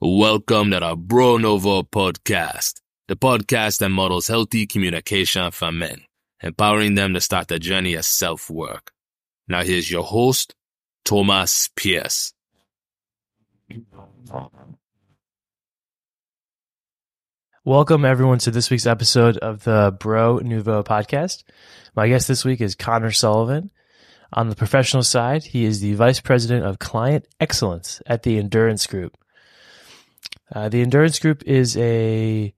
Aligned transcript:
Welcome 0.00 0.72
to 0.72 0.80
the 0.80 0.96
Bro 0.96 1.38
Nouveau 1.38 1.84
podcast, 1.84 2.80
the 3.06 3.16
podcast 3.16 3.78
that 3.78 3.88
models 3.88 4.26
healthy 4.26 4.66
communication 4.66 5.50
for 5.52 5.70
men, 5.70 6.02
empowering 6.42 6.96
them 6.96 7.14
to 7.14 7.20
start 7.20 7.48
the 7.48 7.58
journey 7.58 7.94
of 7.94 8.04
self 8.04 8.50
work. 8.50 8.90
Now 9.46 9.62
here's 9.62 9.90
your 9.90 10.02
host, 10.02 10.54
Thomas 11.04 11.70
Pierce. 11.76 12.32
Welcome 17.66 18.04
everyone 18.04 18.38
to 18.38 18.52
this 18.52 18.70
week's 18.70 18.86
episode 18.86 19.38
of 19.38 19.64
the 19.64 19.92
Bro 19.98 20.38
Nouveau 20.44 20.84
podcast. 20.84 21.42
My 21.96 22.06
guest 22.06 22.28
this 22.28 22.44
week 22.44 22.60
is 22.60 22.76
Conor 22.76 23.10
Sullivan. 23.10 23.72
On 24.32 24.48
the 24.48 24.54
professional 24.54 25.02
side, 25.02 25.42
he 25.42 25.64
is 25.64 25.80
the 25.80 25.94
Vice 25.94 26.20
President 26.20 26.64
of 26.64 26.78
Client 26.78 27.26
Excellence 27.40 28.00
at 28.06 28.22
the 28.22 28.38
Endurance 28.38 28.86
Group. 28.86 29.18
Uh, 30.54 30.68
the 30.68 30.80
Endurance 30.80 31.18
Group 31.18 31.42
is 31.42 31.76
a 31.76 32.54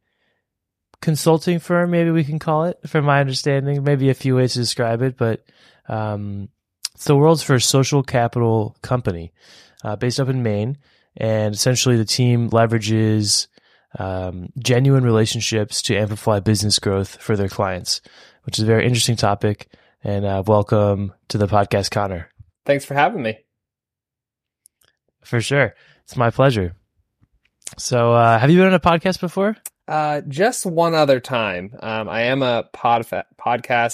consulting 1.01 1.59
firm, 1.59 1.91
maybe 1.91 2.11
we 2.11 2.23
can 2.23 2.39
call 2.39 2.65
it, 2.65 2.79
from 2.87 3.07
my 3.07 3.19
understanding. 3.19 3.83
Maybe 3.83 4.11
a 4.11 4.15
few 4.15 4.37
ways 4.37 4.53
to 4.53 4.59
describe 4.59 5.01
it, 5.01 5.17
but 5.17 5.43
um, 5.89 6.51
it's 6.95 7.07
the 7.07 7.17
world's 7.17 7.43
first 7.43 7.71
social 7.71 8.03
capital 8.03 8.77
company 8.83 9.33
uh, 9.83 9.97
based 9.97 10.21
up 10.21 10.29
in 10.29 10.43
Maine. 10.43 10.77
And 11.17 11.55
essentially, 11.55 11.97
the 11.97 12.05
team 12.05 12.51
leverages 12.51 13.47
um, 13.99 14.49
genuine 14.59 15.05
relationships 15.05 15.83
to 15.83 15.97
amplify 15.97 16.41
business 16.41 16.79
growth 16.79 17.21
for 17.21 17.37
their 17.37 17.49
clients, 17.49 18.01
which 18.45 18.59
is 18.59 18.65
a 18.65 18.67
very 18.67 18.85
interesting 18.85 19.17
topic. 19.17 19.69
And 20.05 20.25
uh, 20.25 20.43
welcome 20.47 21.13
to 21.29 21.39
the 21.39 21.47
podcast, 21.47 21.91
Conor. 21.91 22.31
Thanks 22.65 22.85
for 22.85 22.95
having 22.95 23.23
me. 23.23 23.39
For 25.23 25.41
sure. 25.41 25.75
It's 26.05 26.17
my 26.17 26.31
pleasure. 26.31 26.75
So, 27.77 28.13
uh, 28.13 28.39
have 28.39 28.51
you 28.51 28.59
been 28.59 28.69
on 28.69 28.75
a 28.75 28.81
podcast 28.81 29.21
before? 29.21 29.57
Uh, 29.87 30.21
just 30.29 30.67
one 30.67 30.95
other 30.95 31.19
time. 31.19 31.75
Um, 31.81 32.09
I 32.09 32.23
am 32.23 32.43
a 32.43 32.65
pod 32.73 33.07
podcast 33.07 33.33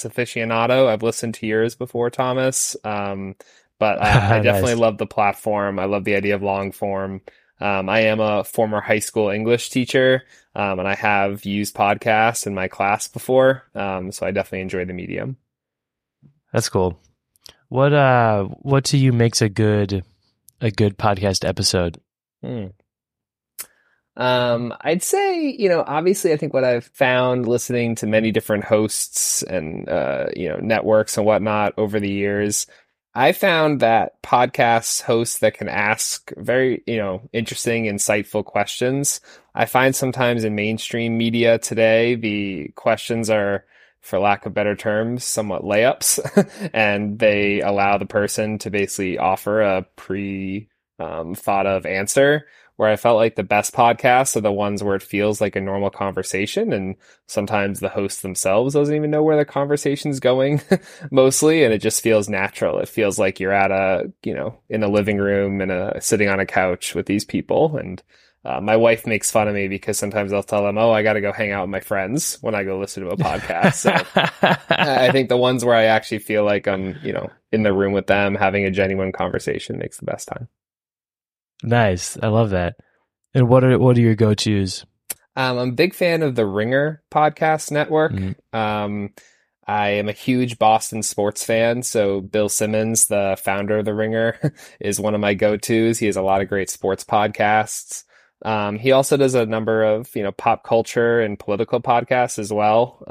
aficionado. 0.09 0.89
I've 0.89 1.03
listened 1.03 1.35
to 1.35 1.47
yours 1.47 1.75
before, 1.77 2.11
Thomas. 2.11 2.77
Um, 2.85 3.37
but 3.79 4.03
I, 4.03 4.39
I 4.39 4.41
definitely 4.43 4.73
nice. 4.73 4.81
love 4.81 4.99
the 4.99 5.07
platform. 5.07 5.79
I 5.79 5.85
love 5.85 6.05
the 6.05 6.17
idea 6.17 6.35
of 6.35 6.43
long 6.43 6.73
form. 6.73 7.21
Um, 7.61 7.89
I 7.89 8.01
am 8.01 8.21
a 8.21 8.45
former 8.45 8.81
high 8.81 8.99
school 8.99 9.31
English 9.31 9.71
teacher, 9.71 10.25
um, 10.55 10.79
and 10.79 10.89
I 10.89 10.95
have 10.95 11.45
used 11.45 11.75
podcasts 11.75 12.47
in 12.47 12.55
my 12.55 12.69
class 12.69 13.09
before. 13.09 13.65
Um, 13.75 14.13
so 14.13 14.27
I 14.27 14.31
definitely 14.33 14.63
enjoy 14.63 14.85
the 14.85 14.93
medium. 14.93 15.37
That's 16.53 16.69
cool. 16.69 16.99
What 17.69 17.93
uh, 17.93 18.45
what 18.45 18.85
to 18.87 18.97
you 18.97 19.13
makes 19.13 19.43
a 19.43 19.49
good 19.49 20.05
a 20.61 20.71
good 20.71 20.99
podcast 20.99 21.47
episode? 21.47 22.01
Hmm. 22.43 22.67
Um, 24.17 24.73
I'd 24.81 25.03
say, 25.03 25.51
you 25.51 25.69
know, 25.69 25.83
obviously, 25.85 26.33
I 26.33 26.37
think 26.37 26.55
what 26.55 26.65
I've 26.65 26.85
found 26.85 27.49
listening 27.49 27.97
to 27.97 28.07
many 28.07 28.31
different 28.31 28.65
hosts 28.65 29.43
and, 29.43 29.89
uh, 29.89 30.27
you 30.37 30.49
know, 30.49 30.59
networks 30.59 31.17
and 31.17 31.27
whatnot 31.27 31.75
over 31.79 31.99
the 31.99 32.11
years, 32.11 32.67
I 33.15 33.33
found 33.33 33.79
that 33.81 34.21
podcast 34.23 35.03
hosts 35.03 35.39
that 35.39 35.55
can 35.55 35.69
ask 35.69 36.33
very, 36.37 36.83
you 36.87 36.97
know, 36.97 37.23
interesting, 37.33 37.85
insightful 37.85 38.45
questions. 38.45 39.21
I 39.55 39.67
find 39.67 39.95
sometimes 39.95 40.43
in 40.43 40.57
mainstream 40.57 41.17
media 41.17 41.59
today, 41.59 42.17
the 42.17 42.73
questions 42.75 43.31
are, 43.31 43.65
for 44.01 44.19
lack 44.19 44.47
of 44.47 44.55
better 44.55 44.75
terms, 44.75 45.25
somewhat 45.25 45.63
layups, 45.63 46.71
and 46.75 47.19
they 47.19 47.61
allow 47.61 47.99
the 47.99 48.07
person 48.07 48.59
to 48.59 48.71
basically 48.71 49.17
offer 49.17 49.63
a 49.63 49.87
pre 49.95 50.69
um, 50.99 51.35
thought 51.37 51.67
of 51.67 51.87
answer 51.87 52.47
where 52.77 52.89
I 52.89 52.97
felt 52.97 53.17
like 53.17 53.37
the 53.37 53.45
best 53.45 53.73
podcasts 53.73 54.37
are 54.37 54.41
the 54.41 54.53
ones 54.53 54.83
where 54.83 54.97
it 54.97 55.03
feels 55.03 55.41
like 55.41 55.55
a 55.55 55.61
normal 55.61 55.91
conversation. 55.91 56.73
And 56.73 56.97
sometimes 57.27 57.81
the 57.81 57.89
host 57.89 58.23
themselves 58.23 58.75
doesn't 58.75 58.95
even 58.95 59.11
know 59.11 59.23
where 59.23 59.37
the 59.37 59.45
conversation's 59.45 60.21
going 60.21 60.61
mostly. 61.11 61.65
And 61.65 61.73
it 61.73 61.79
just 61.79 62.03
feels 62.03 62.29
natural. 62.29 62.79
It 62.79 62.89
feels 62.89 63.19
like 63.19 63.39
you're 63.39 63.53
at 63.53 63.71
a, 63.71 64.13
you 64.25 64.35
know, 64.35 64.59
in 64.69 64.83
a 64.83 64.89
living 64.89 65.19
room 65.19 65.61
and 65.61 65.71
a 65.71 66.01
sitting 66.01 66.29
on 66.29 66.41
a 66.41 66.47
couch 66.47 66.95
with 66.95 67.07
these 67.07 67.25
people. 67.25 67.77
And, 67.77 68.03
uh, 68.47 68.61
my 68.61 68.77
wife 68.77 69.07
makes 69.07 69.31
fun 69.31 69.49
of 69.49 69.55
me 69.55 69.69
because 69.69 69.99
sometimes 69.99 70.31
I'll 70.31 70.43
tell 70.43 70.65
them, 70.65 70.77
"Oh, 70.77 70.91
I 70.91 71.03
got 71.03 71.15
to 71.15 71.23
go 71.23 71.33
hang 71.33 71.53
out 71.53 71.63
with 71.63 71.71
my 71.71 71.81
friends 71.81 72.37
when 72.43 72.55
I 72.55 72.63
go 72.63 72.79
listen 72.79 73.03
to 73.03 73.09
a 73.09 73.17
podcast." 73.17 73.75
So 73.75 73.91
I 74.69 75.11
think 75.13 75.31
the 75.31 75.37
ones 75.39 75.65
where 75.65 75.75
I 75.75 75.85
actually 75.85 76.19
feel 76.19 76.45
like 76.45 76.69
I'm, 76.69 76.99
you 77.03 77.15
know, 77.15 77.31
in 77.53 77.63
the 77.63 77.73
room 77.73 77.95
with 77.95 78.07
them 78.07 78.35
having 78.35 78.67
a 78.67 78.71
genuine 78.71 79.13
conversation 79.13 79.79
makes 79.79 79.97
the 79.97 80.05
best 80.05 80.29
time. 80.29 80.49
Nice. 81.65 82.19
I 82.23 82.29
love 82.29 82.51
that. 82.51 82.77
And 83.33 83.49
what 83.49 83.65
are 83.65 83.79
what 83.79 83.97
are 83.97 84.01
your 84.01 84.15
go 84.15 84.35
tos? 84.35 84.85
Um, 85.37 85.59
I'm 85.59 85.69
a 85.71 85.73
big 85.73 85.95
fan 85.95 86.23
of 86.23 86.35
the 86.35 86.47
Ringer 86.47 87.03
podcast 87.11 87.71
network. 87.71 88.13
Mm-hmm. 88.13 88.57
Um, 88.57 89.11
I 89.67 89.91
am 89.91 90.09
a 90.09 90.13
huge 90.13 90.59
Boston 90.59 91.03
sports 91.03 91.45
fan, 91.45 91.83
so 91.83 92.21
Bill 92.21 92.49
Simmons, 92.49 93.07
the 93.07 93.37
founder 93.43 93.79
of 93.79 93.87
the 93.87 93.95
Ringer, 93.95 94.53
is 94.81 95.01
one 95.01 95.15
of 95.15 95.21
my 95.21 95.35
go 95.35 95.57
tos. 95.57 95.99
He 95.99 96.07
has 96.07 96.17
a 96.17 96.23
lot 96.23 96.43
of 96.43 96.49
great 96.49 96.71
sports 96.71 97.03
podcasts. 97.03 98.05
Um, 98.45 98.79
he 98.79 98.93
also 98.93 99.17
does 99.17 99.35
a 99.35 99.47
number 99.47 99.83
of 99.83 100.15
you 100.15 100.23
know 100.23 100.33
pop 100.33 100.65
culture 100.65 101.21
and 101.21 101.39
political 101.39 101.81
podcasts 101.81 102.39
as 102.39 102.53
well. 102.53 103.03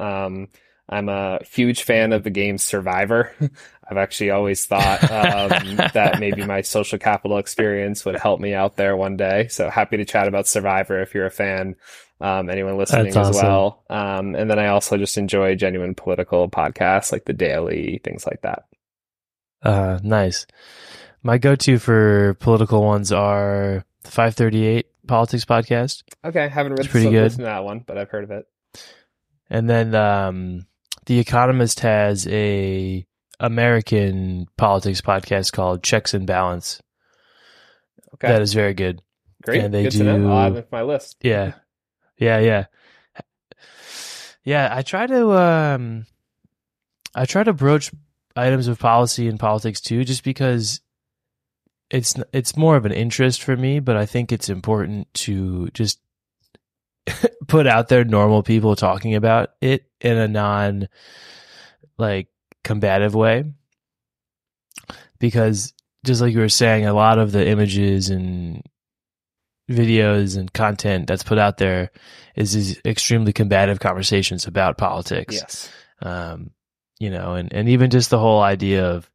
I'm 0.89 1.09
a 1.09 1.39
huge 1.43 1.83
fan 1.83 2.13
of 2.13 2.23
the 2.23 2.29
game 2.29 2.57
Survivor. 2.57 3.33
I've 3.89 3.97
actually 3.97 4.31
always 4.31 4.65
thought 4.65 5.03
um, 5.03 5.75
that 5.93 6.17
maybe 6.19 6.45
my 6.45 6.61
social 6.61 6.99
capital 6.99 7.37
experience 7.37 8.05
would 8.05 8.17
help 8.17 8.39
me 8.39 8.53
out 8.53 8.75
there 8.75 8.95
one 8.95 9.17
day. 9.17 9.47
So 9.47 9.69
happy 9.69 9.97
to 9.97 10.05
chat 10.05 10.27
about 10.27 10.47
Survivor 10.47 11.01
if 11.01 11.13
you're 11.13 11.25
a 11.25 11.31
fan. 11.31 11.75
Um, 12.21 12.49
anyone 12.49 12.77
listening 12.77 13.05
That's 13.05 13.17
as 13.17 13.27
awesome. 13.35 13.47
well. 13.47 13.83
Um, 13.89 14.35
and 14.35 14.49
then 14.49 14.59
I 14.59 14.67
also 14.67 14.97
just 14.97 15.17
enjoy 15.17 15.55
genuine 15.55 15.95
political 15.95 16.49
podcasts 16.49 17.11
like 17.11 17.25
The 17.25 17.33
Daily, 17.33 17.99
things 18.03 18.25
like 18.25 18.41
that. 18.43 18.65
Uh, 19.61 19.99
nice. 20.03 20.45
My 21.21 21.37
go-to 21.37 21.79
for 21.79 22.35
political 22.35 22.83
ones 22.83 23.11
are 23.11 23.85
the 24.03 24.11
538 24.11 24.87
Politics 25.07 25.43
podcast. 25.43 26.03
Okay, 26.23 26.43
I 26.43 26.47
haven't 26.47 26.75
read 26.75 26.89
pretty 26.89 27.09
good. 27.09 27.31
that 27.31 27.65
one, 27.65 27.79
but 27.79 27.97
I've 27.97 28.09
heard 28.09 28.23
of 28.23 28.31
it. 28.31 28.47
And 29.49 29.69
then 29.69 29.93
um, 29.95 30.65
the 31.05 31.19
Economist 31.19 31.81
has 31.81 32.27
a 32.27 33.05
American 33.39 34.47
politics 34.57 35.01
podcast 35.01 35.51
called 35.51 35.83
Checks 35.83 36.13
and 36.13 36.25
Balance. 36.25 36.81
Okay, 38.15 38.27
that 38.27 38.41
is 38.41 38.53
very 38.53 38.73
good. 38.73 39.01
Great, 39.43 39.63
and 39.63 39.73
they 39.73 39.83
good 39.83 39.91
do. 39.91 39.97
To 39.99 40.17
know. 40.17 40.31
I'll 40.31 40.57
add 40.57 40.67
my 40.71 40.83
list. 40.83 41.17
Yeah, 41.21 41.53
yeah, 42.17 42.39
yeah, 42.39 42.65
yeah. 44.43 44.69
I 44.71 44.81
try 44.81 45.07
to 45.07 45.31
um, 45.33 46.05
I 47.13 47.25
try 47.25 47.43
to 47.43 47.53
broach 47.53 47.91
items 48.35 48.67
of 48.67 48.79
policy 48.79 49.27
and 49.27 49.39
politics 49.39 49.81
too, 49.81 50.03
just 50.05 50.23
because 50.23 50.81
it's 51.89 52.15
it's 52.31 52.55
more 52.55 52.75
of 52.75 52.85
an 52.85 52.93
interest 52.93 53.43
for 53.43 53.57
me. 53.57 53.79
But 53.79 53.97
I 53.97 54.05
think 54.05 54.31
it's 54.31 54.49
important 54.49 55.13
to 55.15 55.69
just 55.69 55.99
put 57.47 57.67
out 57.67 57.87
there 57.87 58.03
normal 58.03 58.43
people 58.43 58.75
talking 58.75 59.15
about 59.15 59.51
it 59.61 59.85
in 60.01 60.17
a 60.17 60.27
non 60.27 60.87
like 61.97 62.27
combative 62.63 63.15
way. 63.15 63.45
Because 65.19 65.73
just 66.05 66.21
like 66.21 66.33
you 66.33 66.39
were 66.39 66.49
saying 66.49 66.85
a 66.85 66.93
lot 66.93 67.19
of 67.19 67.31
the 67.31 67.47
images 67.47 68.09
and 68.09 68.63
videos 69.69 70.37
and 70.37 70.51
content 70.51 71.07
that's 71.07 71.23
put 71.23 71.37
out 71.37 71.57
there 71.57 71.89
is 72.35 72.53
these 72.53 72.81
extremely 72.85 73.31
combative 73.31 73.79
conversations 73.79 74.45
about 74.45 74.77
politics. 74.77 75.35
Yes. 75.35 75.69
Um 76.01 76.51
you 76.99 77.09
know 77.09 77.33
and 77.33 77.51
and 77.51 77.69
even 77.69 77.89
just 77.89 78.09
the 78.09 78.19
whole 78.19 78.41
idea 78.41 78.85
of 78.85 79.09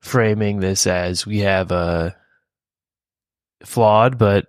framing 0.00 0.60
this 0.60 0.86
as 0.86 1.26
we 1.26 1.40
have 1.40 1.72
a 1.72 2.14
flawed 3.64 4.18
but 4.18 4.46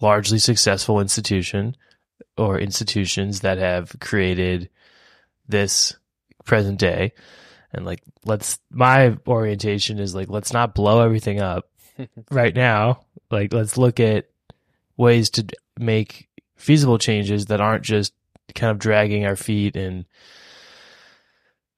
largely 0.00 0.38
successful 0.38 1.00
institution 1.00 1.76
or 2.40 2.58
institutions 2.58 3.40
that 3.40 3.58
have 3.58 3.94
created 4.00 4.70
this 5.48 5.94
present 6.44 6.78
day 6.78 7.12
and 7.72 7.84
like 7.84 8.02
let's 8.24 8.58
my 8.70 9.16
orientation 9.26 9.98
is 9.98 10.14
like 10.14 10.28
let's 10.28 10.52
not 10.52 10.74
blow 10.74 11.02
everything 11.02 11.40
up 11.40 11.70
right 12.30 12.56
now 12.56 13.00
like 13.30 13.52
let's 13.52 13.76
look 13.76 14.00
at 14.00 14.30
ways 14.96 15.30
to 15.30 15.46
make 15.78 16.28
feasible 16.56 16.98
changes 16.98 17.46
that 17.46 17.60
aren't 17.60 17.84
just 17.84 18.12
kind 18.54 18.70
of 18.70 18.78
dragging 18.78 19.24
our 19.24 19.36
feet 19.36 19.76
and 19.76 20.04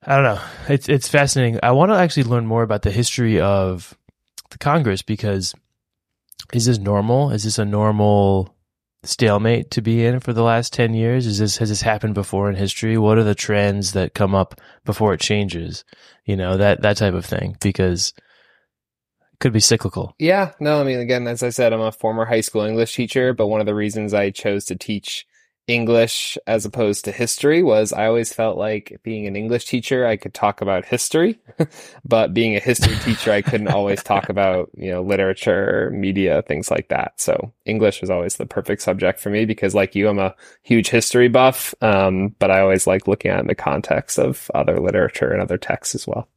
I 0.04 0.16
don't 0.16 0.24
know. 0.24 0.40
It's 0.68 0.88
it's 0.88 1.08
fascinating. 1.08 1.60
I 1.62 1.70
want 1.70 1.92
to 1.92 1.96
actually 1.96 2.24
learn 2.24 2.44
more 2.44 2.64
about 2.64 2.82
the 2.82 2.90
history 2.90 3.40
of 3.40 3.96
the 4.50 4.58
Congress 4.58 5.00
because 5.00 5.54
is 6.52 6.66
this 6.66 6.78
normal? 6.78 7.30
Is 7.30 7.44
this 7.44 7.58
a 7.58 7.64
normal 7.64 8.52
stalemate 9.04 9.70
to 9.72 9.82
be 9.82 10.04
in 10.04 10.20
for 10.20 10.32
the 10.32 10.42
last 10.42 10.72
10 10.72 10.94
years? 10.94 11.26
Is 11.26 11.38
this, 11.38 11.56
has 11.58 11.68
this 11.68 11.82
happened 11.82 12.14
before 12.14 12.48
in 12.48 12.56
history? 12.56 12.96
What 12.96 13.18
are 13.18 13.24
the 13.24 13.34
trends 13.34 13.92
that 13.92 14.14
come 14.14 14.34
up 14.34 14.60
before 14.84 15.14
it 15.14 15.20
changes? 15.20 15.84
You 16.24 16.36
know, 16.36 16.56
that, 16.56 16.82
that 16.82 16.96
type 16.96 17.14
of 17.14 17.24
thing, 17.24 17.56
because 17.60 18.12
it 19.32 19.40
could 19.40 19.52
be 19.52 19.60
cyclical. 19.60 20.14
Yeah, 20.18 20.52
no, 20.60 20.80
I 20.80 20.84
mean, 20.84 21.00
again, 21.00 21.26
as 21.26 21.42
I 21.42 21.50
said, 21.50 21.72
I'm 21.72 21.80
a 21.80 21.92
former 21.92 22.24
high 22.24 22.42
school 22.42 22.62
English 22.62 22.94
teacher, 22.94 23.32
but 23.32 23.48
one 23.48 23.60
of 23.60 23.66
the 23.66 23.74
reasons 23.74 24.14
I 24.14 24.30
chose 24.30 24.64
to 24.66 24.76
teach 24.76 25.26
English 25.68 26.36
as 26.46 26.64
opposed 26.64 27.04
to 27.04 27.12
history 27.12 27.62
was 27.62 27.92
I 27.92 28.06
always 28.06 28.32
felt 28.32 28.58
like 28.58 29.00
being 29.04 29.28
an 29.28 29.36
English 29.36 29.66
teacher, 29.66 30.04
I 30.06 30.16
could 30.16 30.34
talk 30.34 30.60
about 30.60 30.84
history, 30.84 31.38
but 32.04 32.34
being 32.34 32.56
a 32.56 32.60
history 32.60 32.96
teacher, 32.96 33.30
I 33.30 33.42
couldn't 33.42 33.68
always 33.68 34.02
talk 34.02 34.28
about, 34.28 34.70
you 34.74 34.90
know, 34.90 35.02
literature, 35.02 35.90
media, 35.94 36.42
things 36.42 36.70
like 36.70 36.88
that. 36.88 37.20
So 37.20 37.52
English 37.64 38.00
was 38.00 38.10
always 38.10 38.36
the 38.36 38.46
perfect 38.46 38.82
subject 38.82 39.20
for 39.20 39.30
me 39.30 39.44
because 39.44 39.74
like 39.74 39.94
you, 39.94 40.08
I'm 40.08 40.18
a 40.18 40.34
huge 40.62 40.88
history 40.88 41.28
buff. 41.28 41.74
Um, 41.80 42.34
but 42.40 42.50
I 42.50 42.60
always 42.60 42.88
like 42.88 43.06
looking 43.06 43.30
at 43.30 43.38
it 43.38 43.42
in 43.42 43.46
the 43.46 43.54
context 43.54 44.18
of 44.18 44.50
other 44.54 44.80
literature 44.80 45.30
and 45.30 45.40
other 45.40 45.58
texts 45.58 45.94
as 45.94 46.08
well. 46.08 46.28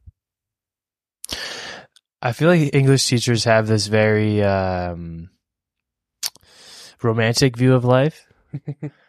I 2.22 2.32
feel 2.32 2.48
like 2.48 2.74
English 2.74 3.06
teachers 3.06 3.44
have 3.44 3.66
this 3.66 3.88
very, 3.88 4.42
um, 4.42 5.30
romantic 7.02 7.56
view 7.56 7.74
of 7.74 7.84
life. 7.84 8.26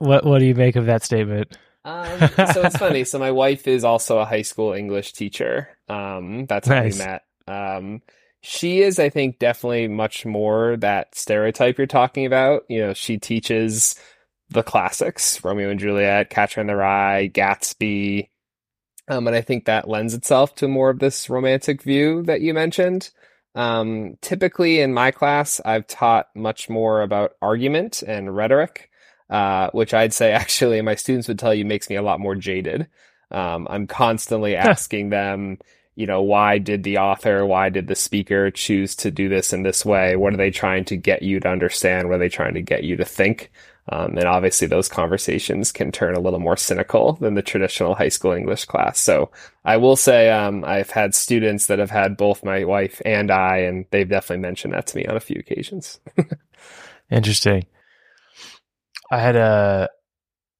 What 0.00 0.24
What 0.24 0.40
do 0.40 0.46
you 0.46 0.54
make 0.56 0.76
of 0.76 0.86
that 0.86 1.04
statement? 1.04 1.56
Um, 1.84 2.18
so 2.52 2.62
it's 2.62 2.76
funny. 2.76 3.04
So 3.04 3.18
my 3.18 3.30
wife 3.30 3.68
is 3.68 3.84
also 3.84 4.18
a 4.18 4.24
high 4.24 4.42
school 4.42 4.72
English 4.72 5.12
teacher. 5.12 5.68
Um, 5.88 6.46
that's 6.46 6.68
how 6.68 6.74
Nice. 6.74 6.98
we 6.98 7.04
met. 7.04 7.22
Um, 7.46 8.02
she 8.42 8.80
is, 8.82 8.98
I 8.98 9.10
think, 9.10 9.38
definitely 9.38 9.88
much 9.88 10.26
more 10.26 10.76
that 10.78 11.14
stereotype 11.14 11.78
you're 11.78 11.86
talking 11.86 12.26
about. 12.26 12.62
You 12.68 12.80
know, 12.80 12.94
she 12.94 13.18
teaches 13.18 13.94
the 14.48 14.62
classics, 14.62 15.42
Romeo 15.44 15.70
and 15.70 15.80
Juliet, 15.80 16.30
Catcher 16.30 16.60
in 16.60 16.66
the 16.66 16.76
Rye, 16.76 17.30
Gatsby. 17.32 18.28
Um, 19.08 19.26
and 19.26 19.36
I 19.36 19.40
think 19.42 19.64
that 19.66 19.88
lends 19.88 20.14
itself 20.14 20.54
to 20.56 20.68
more 20.68 20.90
of 20.90 20.98
this 20.98 21.28
romantic 21.30 21.82
view 21.82 22.22
that 22.24 22.40
you 22.40 22.54
mentioned. 22.54 23.10
Um, 23.54 24.16
typically 24.22 24.80
in 24.80 24.94
my 24.94 25.10
class, 25.10 25.60
I've 25.64 25.86
taught 25.86 26.28
much 26.34 26.68
more 26.68 27.02
about 27.02 27.32
argument 27.42 28.02
and 28.02 28.34
rhetoric 28.34 28.89
uh, 29.30 29.70
which 29.72 29.94
I'd 29.94 30.12
say 30.12 30.32
actually 30.32 30.82
my 30.82 30.96
students 30.96 31.28
would 31.28 31.38
tell 31.38 31.54
you 31.54 31.64
makes 31.64 31.88
me 31.88 31.96
a 31.96 32.02
lot 32.02 32.20
more 32.20 32.34
jaded. 32.34 32.88
Um, 33.30 33.66
I'm 33.70 33.86
constantly 33.86 34.56
asking 34.56 35.10
them, 35.10 35.58
you 35.94 36.06
know, 36.06 36.22
why 36.22 36.58
did 36.58 36.82
the 36.82 36.98
author, 36.98 37.46
why 37.46 37.68
did 37.68 37.86
the 37.86 37.94
speaker 37.94 38.50
choose 38.50 38.96
to 38.96 39.10
do 39.10 39.28
this 39.28 39.52
in 39.52 39.62
this 39.62 39.84
way? 39.84 40.16
What 40.16 40.34
are 40.34 40.38
they 40.38 40.50
trying 40.50 40.84
to 40.86 40.96
get 40.96 41.22
you 41.22 41.40
to 41.40 41.48
understand? 41.48 42.08
What 42.08 42.16
are 42.16 42.18
they 42.18 42.28
trying 42.28 42.54
to 42.54 42.62
get 42.62 42.84
you 42.84 42.96
to 42.96 43.04
think? 43.04 43.50
Um, 43.88 44.16
and 44.16 44.26
obviously, 44.26 44.68
those 44.68 44.88
conversations 44.88 45.72
can 45.72 45.90
turn 45.90 46.14
a 46.14 46.20
little 46.20 46.38
more 46.38 46.56
cynical 46.56 47.14
than 47.14 47.34
the 47.34 47.42
traditional 47.42 47.96
high 47.96 48.08
school 48.08 48.32
English 48.32 48.66
class. 48.66 49.00
So 49.00 49.30
I 49.64 49.78
will 49.78 49.96
say 49.96 50.30
um, 50.30 50.64
I've 50.64 50.90
had 50.90 51.14
students 51.14 51.66
that 51.66 51.80
have 51.80 51.90
had 51.90 52.16
both 52.16 52.44
my 52.44 52.64
wife 52.64 53.02
and 53.04 53.30
I, 53.30 53.58
and 53.58 53.86
they've 53.90 54.08
definitely 54.08 54.42
mentioned 54.42 54.74
that 54.74 54.86
to 54.88 54.96
me 54.96 55.06
on 55.06 55.16
a 55.16 55.20
few 55.20 55.40
occasions. 55.40 55.98
Interesting. 57.10 57.66
I 59.10 59.18
had 59.18 59.36
a 59.36 59.88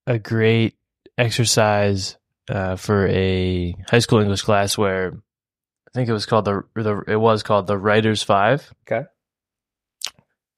a 0.06 0.18
great 0.18 0.74
exercise 1.16 2.16
uh, 2.48 2.76
for 2.76 3.06
a 3.08 3.74
high 3.88 3.98
school 4.00 4.20
English 4.20 4.42
class 4.42 4.76
where 4.78 5.12
I 5.12 5.90
think 5.94 6.08
it 6.08 6.12
was 6.12 6.26
called 6.26 6.44
the 6.46 6.62
the 6.74 7.02
it 7.06 7.16
was 7.16 7.42
called 7.42 7.66
the 7.66 7.78
Writers 7.78 8.22
Five. 8.22 8.72
Okay. 8.86 9.06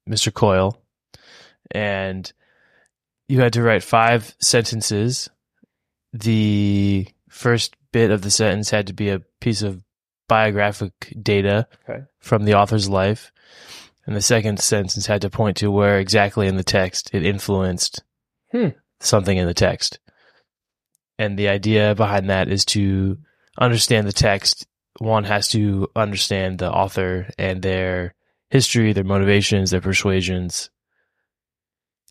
Mr. 0.09 0.33
Coyle, 0.33 0.81
and 1.71 2.31
you 3.29 3.39
had 3.41 3.53
to 3.53 3.61
write 3.63 3.83
five 3.83 4.35
sentences. 4.41 5.29
The 6.11 7.07
first 7.29 7.75
bit 7.91 8.11
of 8.11 8.21
the 8.21 8.29
sentence 8.31 8.69
had 8.69 8.87
to 8.87 8.93
be 8.93 9.09
a 9.09 9.19
piece 9.39 9.61
of 9.61 9.83
biographic 10.29 11.13
data 11.21 11.67
Okay. 11.89 12.03
from 12.19 12.43
the 12.45 12.53
author's 12.55 12.87
life. 12.89 13.31
And 14.05 14.15
the 14.15 14.21
second 14.21 14.59
sentence 14.59 15.05
had 15.05 15.21
to 15.21 15.29
point 15.29 15.57
to 15.57 15.71
where 15.71 15.97
exactly 15.99 16.47
in 16.47 16.57
the 16.57 16.63
text 16.63 17.09
it 17.13 17.25
influenced 17.25 18.03
Hmm. 18.51 18.69
something 18.99 19.37
in 19.37 19.47
the 19.47 19.53
text. 19.53 19.99
And 21.17 21.37
the 21.39 21.47
idea 21.47 21.95
behind 21.95 22.29
that 22.29 22.49
is 22.49 22.65
to 22.65 23.17
understand 23.57 24.07
the 24.07 24.13
text. 24.13 24.67
One 24.99 25.23
has 25.23 25.47
to 25.49 25.89
understand 25.95 26.59
the 26.59 26.71
author 26.71 27.29
and 27.37 27.61
their 27.61 28.13
history, 28.49 28.93
their 28.93 29.03
motivations, 29.03 29.71
their 29.71 29.81
persuasions, 29.81 30.69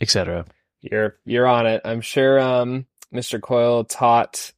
etc. 0.00 0.46
You're 0.80 1.16
you're 1.24 1.46
on 1.46 1.66
it. 1.66 1.82
I'm 1.84 2.00
sure 2.00 2.40
um, 2.40 2.86
Mr. 3.14 3.40
Coyle 3.40 3.84
taught 3.84 4.52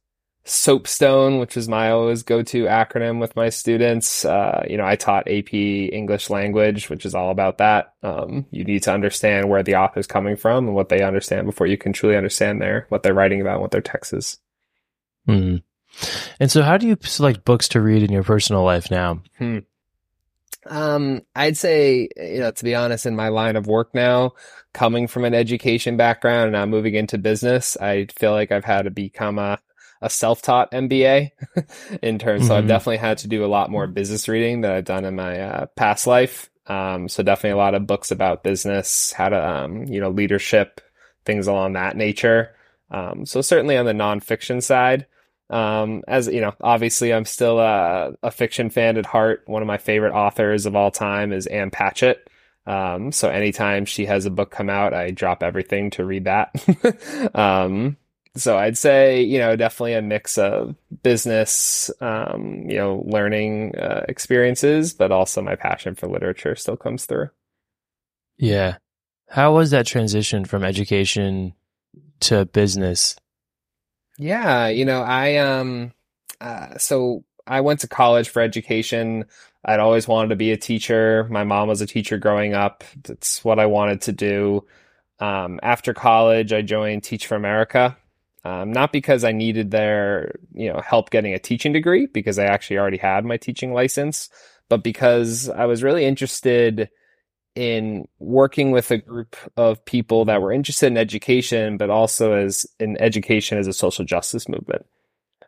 Soapstone, 0.47 1.39
which 1.39 1.57
is 1.57 1.67
my 1.67 1.89
always 1.89 2.21
go-to 2.21 2.65
acronym 2.65 3.19
with 3.19 3.35
my 3.35 3.49
students. 3.49 4.25
Uh, 4.25 4.63
you 4.69 4.77
know, 4.77 4.85
I 4.85 4.95
taught 4.95 5.27
AP 5.27 5.53
English 5.53 6.29
language, 6.29 6.87
which 6.87 7.03
is 7.03 7.15
all 7.15 7.31
about 7.31 7.57
that. 7.57 7.93
Um, 8.03 8.45
you 8.51 8.63
need 8.63 8.83
to 8.83 8.93
understand 8.93 9.49
where 9.49 9.63
the 9.63 9.75
author's 9.75 10.05
coming 10.05 10.35
from 10.35 10.67
and 10.67 10.75
what 10.75 10.89
they 10.89 11.01
understand 11.01 11.47
before 11.47 11.65
you 11.65 11.79
can 11.79 11.93
truly 11.93 12.15
understand 12.15 12.61
their 12.61 12.85
what 12.89 13.01
they're 13.01 13.15
writing 13.15 13.41
about, 13.41 13.53
and 13.53 13.61
what 13.61 13.71
their 13.71 13.81
text 13.81 14.13
is. 14.13 14.37
Mm. 15.27 15.63
And 16.39 16.51
so, 16.51 16.61
how 16.61 16.77
do 16.77 16.87
you 16.87 16.97
select 17.01 17.43
books 17.43 17.69
to 17.69 17.81
read 17.81 18.03
in 18.03 18.11
your 18.11 18.23
personal 18.23 18.63
life 18.63 18.91
now? 18.91 19.21
Um, 20.67 21.21
I'd 21.35 21.57
say, 21.57 22.09
you 22.17 22.39
know, 22.39 22.51
to 22.51 22.63
be 22.63 22.75
honest, 22.75 23.05
in 23.05 23.15
my 23.15 23.29
line 23.29 23.55
of 23.55 23.67
work 23.67 23.93
now, 23.93 24.33
coming 24.73 25.07
from 25.07 25.25
an 25.25 25.33
education 25.33 25.97
background 25.97 26.45
and 26.45 26.53
now 26.53 26.65
moving 26.65 26.95
into 26.95 27.17
business, 27.17 27.77
I 27.77 28.07
feel 28.15 28.31
like 28.31 28.51
I've 28.51 28.65
had 28.65 28.83
to 28.83 28.91
become 28.91 29.39
a, 29.39 29.59
a 30.05 30.09
self-taught 30.09 30.71
MBA 30.71 31.31
in 32.01 32.19
terms. 32.19 32.45
So 32.45 32.55
I've 32.55 32.65
Mhm. 32.65 32.67
definitely 32.67 32.97
had 32.97 33.17
to 33.19 33.27
do 33.27 33.43
a 33.43 33.47
lot 33.47 33.69
more 33.71 33.87
business 33.87 34.27
reading 34.29 34.61
that 34.61 34.71
I've 34.71 34.85
done 34.85 35.03
in 35.05 35.15
my 35.15 35.39
uh, 35.41 35.65
past 35.75 36.07
life. 36.07 36.49
Um, 36.67 37.09
so 37.09 37.23
definitely 37.23 37.51
a 37.51 37.57
lot 37.57 37.75
of 37.75 37.85
books 37.87 38.11
about 38.11 38.43
business, 38.43 39.11
how 39.13 39.29
to, 39.29 39.47
um, 39.49 39.83
you 39.85 39.99
know, 39.99 40.09
leadership, 40.09 40.81
things 41.25 41.47
along 41.47 41.73
that 41.73 41.95
nature. 41.97 42.55
Um, 42.91 43.25
so 43.25 43.41
certainly 43.41 43.77
on 43.77 43.85
the 43.85 43.93
nonfiction 43.93 44.61
side. 44.63 45.05
Um, 45.49 46.03
as 46.07 46.27
you 46.27 46.41
know, 46.41 46.53
obviously 46.61 47.13
I'm 47.13 47.25
still 47.25 47.59
a, 47.59 48.13
a 48.23 48.31
fiction 48.31 48.69
fan 48.71 48.97
at 48.97 49.05
heart. 49.05 49.43
One 49.45 49.61
of 49.61 49.67
my 49.67 49.77
favorite 49.77 50.13
authors 50.13 50.65
of 50.65 50.75
all 50.75 50.89
time 50.91 51.31
is 51.33 51.45
Ann 51.47 51.69
Patchett. 51.71 52.27
Um, 52.67 53.11
so 53.11 53.29
anytime 53.29 53.85
she 53.85 54.07
has 54.07 54.25
a 54.25 54.31
book 54.31 54.49
come 54.49 54.71
out, 54.71 54.91
I 54.95 55.11
drop 55.11 55.43
everything 55.43 55.91
to 55.91 56.03
read 56.05 56.23
that. 56.23 56.49
so 58.35 58.57
I'd 58.57 58.77
say, 58.77 59.21
you 59.21 59.39
know, 59.39 59.55
definitely 59.55 59.93
a 59.93 60.01
mix 60.01 60.37
of 60.37 60.75
business, 61.03 61.89
um, 62.01 62.65
you 62.67 62.75
know, 62.75 63.03
learning 63.07 63.75
uh, 63.77 64.05
experiences, 64.09 64.93
but 64.93 65.11
also 65.11 65.41
my 65.41 65.55
passion 65.55 65.95
for 65.95 66.07
literature 66.07 66.55
still 66.55 66.77
comes 66.77 67.05
through. 67.05 67.29
Yeah. 68.37 68.77
How 69.29 69.53
was 69.55 69.71
that 69.71 69.87
transition 69.87 70.45
from 70.45 70.63
education 70.63 71.53
to 72.21 72.45
business? 72.45 73.15
Yeah, 74.17 74.67
you 74.67 74.85
know, 74.85 75.01
I 75.01 75.37
um 75.37 75.91
uh 76.39 76.77
so 76.77 77.23
I 77.47 77.61
went 77.61 77.81
to 77.81 77.87
college 77.87 78.29
for 78.29 78.41
education. 78.41 79.25
I'd 79.63 79.79
always 79.79 80.07
wanted 80.07 80.29
to 80.29 80.35
be 80.35 80.51
a 80.51 80.57
teacher. 80.57 81.27
My 81.29 81.43
mom 81.43 81.67
was 81.67 81.81
a 81.81 81.87
teacher 81.87 82.17
growing 82.17 82.53
up. 82.53 82.83
That's 83.03 83.43
what 83.43 83.59
I 83.59 83.65
wanted 83.65 84.01
to 84.01 84.11
do. 84.11 84.65
Um, 85.19 85.59
after 85.63 85.93
college, 85.93 86.53
I 86.53 86.61
joined 86.61 87.03
Teach 87.03 87.25
for 87.25 87.35
America. 87.35 87.97
Um, 88.45 88.71
not 88.71 88.93
because 88.93 89.23
I 89.23 89.31
needed 89.31 89.71
their, 89.71 90.35
you 90.53 90.71
know, 90.71 90.79
help 90.79 91.09
getting 91.09 91.33
a 91.33 91.39
teaching 91.39 91.73
degree, 91.73 92.05
because 92.05 92.37
I 92.37 92.45
actually 92.45 92.77
already 92.77 92.99
had 92.99 93.25
my 93.25 93.37
teaching 93.37 93.73
license, 93.73 94.29
but 94.69 94.83
because 94.83 95.49
I 95.49 95.65
was 95.65 95.81
really 95.81 96.05
interested 96.05 96.89
in 97.55 98.07
working 98.19 98.69
with 98.69 98.91
a 98.91 98.99
group 98.99 99.35
of 99.57 99.83
people 99.85 100.25
that 100.25 100.41
were 100.41 100.51
interested 100.51 100.87
in 100.87 100.97
education, 100.97 101.77
but 101.77 101.89
also 101.89 102.33
as 102.33 102.67
in 102.79 103.01
education 103.01 103.57
as 103.57 103.65
a 103.65 103.73
social 103.73 104.05
justice 104.05 104.47
movement. 104.47 104.85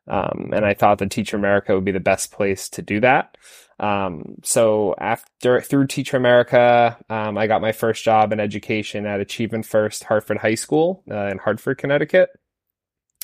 Um, 0.07 0.51
and 0.53 0.65
I 0.65 0.73
thought 0.73 0.97
that 0.97 1.11
Teach 1.11 1.31
for 1.31 1.37
America 1.37 1.75
would 1.75 1.85
be 1.85 1.91
the 1.91 1.99
best 1.99 2.31
place 2.31 2.69
to 2.69 2.81
do 2.81 2.99
that. 3.01 3.37
Um, 3.79 4.37
so 4.41 4.95
after 4.99 5.61
through 5.61 5.87
Teach 5.87 6.09
for 6.11 6.17
America, 6.17 6.97
um, 7.09 7.37
I 7.37 7.45
got 7.45 7.61
my 7.61 7.73
first 7.73 8.03
job 8.03 8.31
in 8.31 8.39
education 8.39 9.05
at 9.05 9.19
Achievement 9.19 9.67
First 9.67 10.05
Hartford 10.05 10.37
High 10.37 10.55
School 10.55 11.03
uh, 11.11 11.27
in 11.27 11.37
Hartford, 11.37 11.77
Connecticut. 11.77 12.29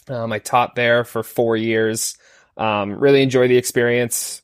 Um, 0.09 0.31
I 0.33 0.39
taught 0.39 0.75
there 0.75 1.03
for 1.03 1.23
four 1.23 1.55
years. 1.57 2.17
Um, 2.57 2.99
really 2.99 3.23
enjoyed 3.23 3.49
the 3.49 3.57
experience. 3.57 4.41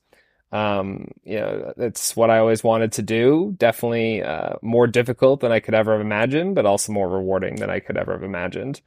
Um, 0.51 1.11
you 1.23 1.39
know, 1.39 1.73
it's 1.77 2.15
what 2.15 2.29
I 2.31 2.39
always 2.39 2.63
wanted 2.63 2.93
to 2.93 3.01
do. 3.03 3.55
Definitely 3.57 4.23
uh, 4.23 4.55
more 4.61 4.87
difficult 4.87 5.41
than 5.41 5.51
I 5.51 5.59
could 5.59 5.75
ever 5.75 5.91
have 5.91 6.01
imagined, 6.01 6.55
but 6.55 6.65
also 6.65 6.91
more 6.91 7.07
rewarding 7.09 7.57
than 7.57 7.69
I 7.69 7.79
could 7.79 7.97
ever 7.97 8.13
have 8.13 8.23
imagined. 8.23 8.81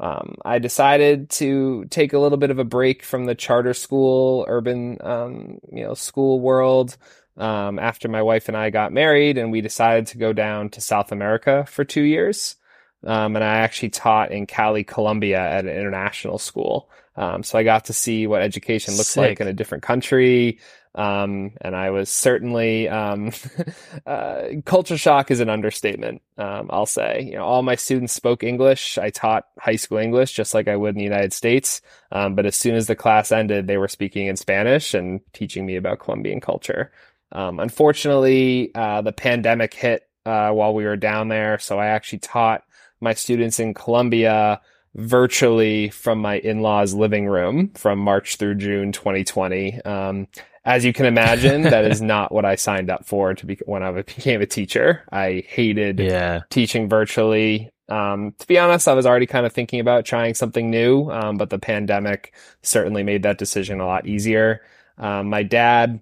Um, 0.00 0.36
I 0.44 0.60
decided 0.60 1.28
to 1.30 1.86
take 1.86 2.12
a 2.12 2.20
little 2.20 2.38
bit 2.38 2.50
of 2.50 2.60
a 2.60 2.64
break 2.64 3.02
from 3.02 3.24
the 3.24 3.34
charter 3.34 3.74
school, 3.74 4.44
urban, 4.48 4.98
um, 5.00 5.58
you 5.72 5.82
know, 5.84 5.94
school 5.94 6.40
world. 6.40 6.96
um, 7.36 7.78
after 7.78 8.08
my 8.08 8.22
wife 8.22 8.48
and 8.48 8.56
I 8.56 8.70
got 8.70 8.92
married, 8.92 9.38
and 9.38 9.52
we 9.52 9.60
decided 9.60 10.06
to 10.08 10.18
go 10.18 10.32
down 10.32 10.70
to 10.70 10.80
South 10.80 11.12
America 11.12 11.64
for 11.68 11.84
two 11.84 12.02
years. 12.02 12.56
Um, 13.04 13.36
and 13.36 13.44
I 13.44 13.58
actually 13.58 13.90
taught 13.90 14.32
in 14.32 14.46
Cali, 14.46 14.84
Colombia 14.84 15.38
at 15.38 15.64
an 15.64 15.70
international 15.70 16.38
school. 16.38 16.90
Um, 17.16 17.42
so 17.42 17.58
I 17.58 17.62
got 17.64 17.86
to 17.86 17.92
see 17.92 18.26
what 18.26 18.42
education 18.42 18.94
looks 18.94 19.10
Sick. 19.10 19.20
like 19.20 19.40
in 19.40 19.48
a 19.48 19.52
different 19.52 19.82
country. 19.82 20.58
Um, 20.94 21.52
and 21.60 21.76
I 21.76 21.90
was 21.90 22.10
certainly, 22.10 22.88
um, 22.88 23.30
uh, 24.06 24.44
culture 24.64 24.96
shock 24.96 25.30
is 25.30 25.38
an 25.40 25.48
understatement. 25.48 26.22
Um, 26.36 26.68
I'll 26.70 26.86
say, 26.86 27.22
you 27.22 27.34
know, 27.34 27.44
all 27.44 27.62
my 27.62 27.76
students 27.76 28.12
spoke 28.12 28.42
English. 28.42 28.98
I 28.98 29.10
taught 29.10 29.46
high 29.58 29.76
school 29.76 29.98
English 29.98 30.32
just 30.32 30.54
like 30.54 30.66
I 30.66 30.76
would 30.76 30.94
in 30.94 30.98
the 30.98 31.04
United 31.04 31.32
States. 31.32 31.80
Um, 32.10 32.34
but 32.34 32.46
as 32.46 32.56
soon 32.56 32.74
as 32.74 32.88
the 32.88 32.96
class 32.96 33.30
ended, 33.30 33.66
they 33.66 33.78
were 33.78 33.88
speaking 33.88 34.26
in 34.26 34.36
Spanish 34.36 34.94
and 34.94 35.20
teaching 35.32 35.66
me 35.66 35.76
about 35.76 36.00
Colombian 36.00 36.40
culture. 36.40 36.90
Um, 37.30 37.60
unfortunately, 37.60 38.72
uh, 38.74 39.02
the 39.02 39.12
pandemic 39.12 39.74
hit, 39.74 40.08
uh, 40.24 40.50
while 40.50 40.74
we 40.74 40.84
were 40.84 40.96
down 40.96 41.28
there. 41.28 41.58
So 41.58 41.78
I 41.78 41.86
actually 41.86 42.18
taught 42.20 42.64
my 43.00 43.14
students 43.14 43.60
in 43.60 43.74
Colombia 43.74 44.60
virtually 44.94 45.88
from 45.90 46.18
my 46.18 46.38
in-laws 46.38 46.94
living 46.94 47.26
room 47.26 47.70
from 47.74 47.98
March 47.98 48.36
through 48.36 48.54
June 48.56 48.92
2020. 48.92 49.80
Um, 49.82 50.26
as 50.64 50.84
you 50.84 50.92
can 50.92 51.06
imagine, 51.06 51.62
that 51.62 51.84
is 51.84 52.02
not 52.14 52.32
what 52.32 52.44
I 52.44 52.56
signed 52.56 52.90
up 52.90 53.06
for 53.06 53.34
to 53.34 53.46
be 53.46 53.58
when 53.66 53.82
I 53.82 53.90
became 53.92 54.40
a 54.42 54.46
teacher. 54.46 55.04
I 55.12 55.44
hated 55.48 55.98
Yeah. 56.00 56.40
teaching 56.50 56.88
virtually. 56.88 57.70
Um, 57.88 58.34
to 58.38 58.46
be 58.46 58.58
honest, 58.58 58.86
I 58.86 58.92
was 58.92 59.06
already 59.06 59.26
kind 59.26 59.46
of 59.46 59.52
thinking 59.52 59.80
about 59.80 60.04
trying 60.04 60.34
something 60.34 60.68
new, 60.70 61.10
um, 61.10 61.38
but 61.38 61.48
the 61.48 61.58
pandemic 61.58 62.34
certainly 62.62 63.02
made 63.02 63.22
that 63.22 63.38
decision 63.38 63.80
a 63.80 63.86
lot 63.86 64.06
easier. 64.06 64.60
Um, 64.98 65.28
my 65.30 65.42
dad 65.42 66.00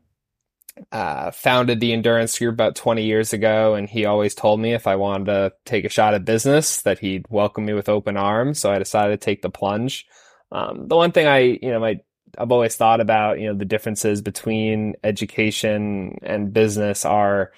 uh, 0.93 1.31
founded 1.31 1.81
the 1.81 1.93
endurance 1.93 2.39
group 2.39 2.53
about 2.53 2.77
20 2.77 3.05
years 3.05 3.33
ago, 3.33 3.75
and 3.75 3.89
he 3.89 4.05
always 4.05 4.35
told 4.35 4.61
me 4.61 4.75
if 4.75 4.87
I 4.87 4.97
wanted 4.97 5.27
to 5.27 5.53
take 5.65 5.85
a 5.85 5.91
shot 5.91 6.15
at 6.15 6.25
business, 6.25 6.83
that 6.83 6.99
he'd 6.99 7.27
welcome 7.29 7.65
me 7.65 7.73
with 7.73 7.89
open 7.89 8.17
arms. 8.17 8.59
So 8.59 8.71
I 8.71 8.79
decided 8.79 9.21
to 9.21 9.25
take 9.25 9.43
the 9.43 9.51
plunge. 9.51 10.07
Um, 10.53 10.89
the 10.89 10.97
one 10.97 11.13
thing 11.13 11.27
I, 11.27 11.39
you 11.39 11.71
know, 11.71 11.81
my 11.81 12.01
I've 12.39 12.53
always 12.53 12.77
thought 12.77 13.01
about, 13.01 13.41
you 13.41 13.47
know, 13.47 13.55
the 13.55 13.65
differences 13.65 14.21
between 14.21 14.95
education 15.03 16.19
and 16.23 16.53
business 16.53 17.05
are, 17.05 17.53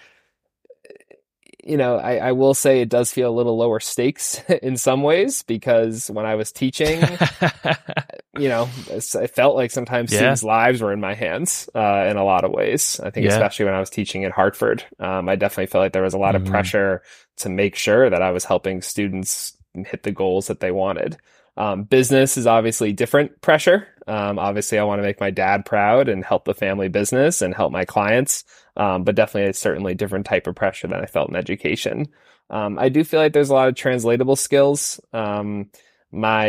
you 1.64 1.76
know, 1.76 1.96
I, 1.96 2.16
I 2.16 2.32
will 2.32 2.54
say 2.54 2.80
it 2.80 2.88
does 2.88 3.12
feel 3.12 3.30
a 3.30 3.34
little 3.36 3.56
lower 3.56 3.80
stakes 3.80 4.40
in 4.62 4.76
some 4.76 5.02
ways 5.02 5.42
because 5.42 6.10
when 6.10 6.24
I 6.26 6.34
was 6.36 6.52
teaching, 6.52 7.00
you 8.38 8.48
know, 8.48 8.68
it 8.90 9.30
felt 9.34 9.56
like 9.56 9.70
sometimes 9.70 10.12
Yeah. 10.12 10.18
students' 10.18 10.42
lives 10.44 10.80
were 10.80 10.92
in 10.92 11.00
my 11.00 11.14
hands 11.14 11.68
uh, 11.74 12.06
in 12.08 12.16
a 12.16 12.24
lot 12.24 12.44
of 12.44 12.52
ways. 12.52 13.00
I 13.02 13.10
think, 13.10 13.26
Yeah. 13.26 13.32
especially 13.32 13.64
when 13.66 13.74
I 13.74 13.80
was 13.80 13.90
teaching 13.90 14.24
at 14.24 14.32
Hartford, 14.32 14.84
um, 15.00 15.28
I 15.28 15.36
definitely 15.36 15.66
felt 15.66 15.82
like 15.82 15.92
there 15.92 16.02
was 16.02 16.14
a 16.14 16.18
lot 16.18 16.34
Mhm. 16.34 16.42
of 16.42 16.44
pressure 16.46 17.02
to 17.38 17.48
make 17.48 17.74
sure 17.76 18.08
that 18.10 18.22
I 18.22 18.30
was 18.30 18.44
helping 18.44 18.82
students 18.82 19.56
hit 19.74 20.02
the 20.02 20.12
goals 20.12 20.46
that 20.48 20.60
they 20.60 20.70
wanted. 20.70 21.16
Um, 21.56 21.82
business 21.82 22.36
is 22.36 22.46
obviously 22.46 22.92
different 22.92 23.40
pressure. 23.40 23.88
Um, 24.06 24.38
obviously, 24.38 24.78
I 24.78 24.84
want 24.84 25.00
to 25.00 25.02
make 25.06 25.20
my 25.20 25.30
dad 25.30 25.64
proud 25.66 26.08
and 26.08 26.24
help 26.24 26.44
the 26.44 26.54
family 26.54 26.88
business 26.88 27.42
and 27.42 27.52
help 27.54 27.72
my 27.72 27.84
clients. 27.84 28.44
Um, 28.78 29.04
but 29.04 29.16
definitely, 29.16 29.50
a 29.50 29.54
certainly 29.54 29.94
different 29.94 30.24
type 30.24 30.46
of 30.46 30.54
pressure 30.54 30.86
than 30.86 31.00
I 31.00 31.06
felt 31.06 31.28
in 31.28 31.36
education. 31.36 32.08
Um, 32.48 32.78
I 32.78 32.88
do 32.88 33.04
feel 33.04 33.20
like 33.20 33.32
there's 33.34 33.50
a 33.50 33.54
lot 33.54 33.68
of 33.68 33.74
translatable 33.74 34.36
skills. 34.36 35.00
Um, 35.12 35.68
my, 36.10 36.48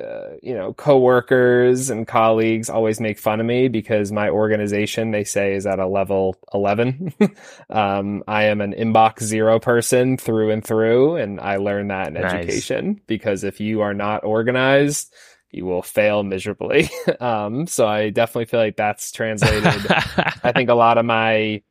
uh, 0.00 0.36
you 0.42 0.54
know, 0.54 0.72
coworkers 0.74 1.90
and 1.90 2.06
colleagues 2.06 2.70
always 2.70 3.00
make 3.00 3.18
fun 3.18 3.40
of 3.40 3.46
me 3.46 3.66
because 3.66 4.12
my 4.12 4.28
organization, 4.28 5.10
they 5.10 5.24
say, 5.24 5.54
is 5.54 5.66
at 5.66 5.80
a 5.80 5.86
level 5.88 6.36
11. 6.54 7.12
um, 7.70 8.22
I 8.28 8.44
am 8.44 8.60
an 8.60 8.72
inbox 8.74 9.24
zero 9.24 9.58
person 9.58 10.18
through 10.18 10.50
and 10.50 10.64
through. 10.64 11.16
And 11.16 11.40
I 11.40 11.56
learned 11.56 11.90
that 11.90 12.08
in 12.08 12.14
Nice. 12.14 12.32
education 12.32 13.00
because 13.08 13.42
if 13.42 13.58
you 13.58 13.80
are 13.80 13.94
not 13.94 14.22
organized, 14.22 15.12
you 15.52 15.66
will 15.66 15.82
fail 15.82 16.22
miserably. 16.22 16.90
um, 17.20 17.66
so 17.66 17.86
I 17.86 18.10
definitely 18.10 18.46
feel 18.46 18.60
like 18.60 18.76
that's 18.76 19.12
translated 19.12 19.86
I 20.42 20.52
think 20.52 20.70
a 20.70 20.74
lot 20.74 20.98
of 20.98 21.04
my, 21.04 21.62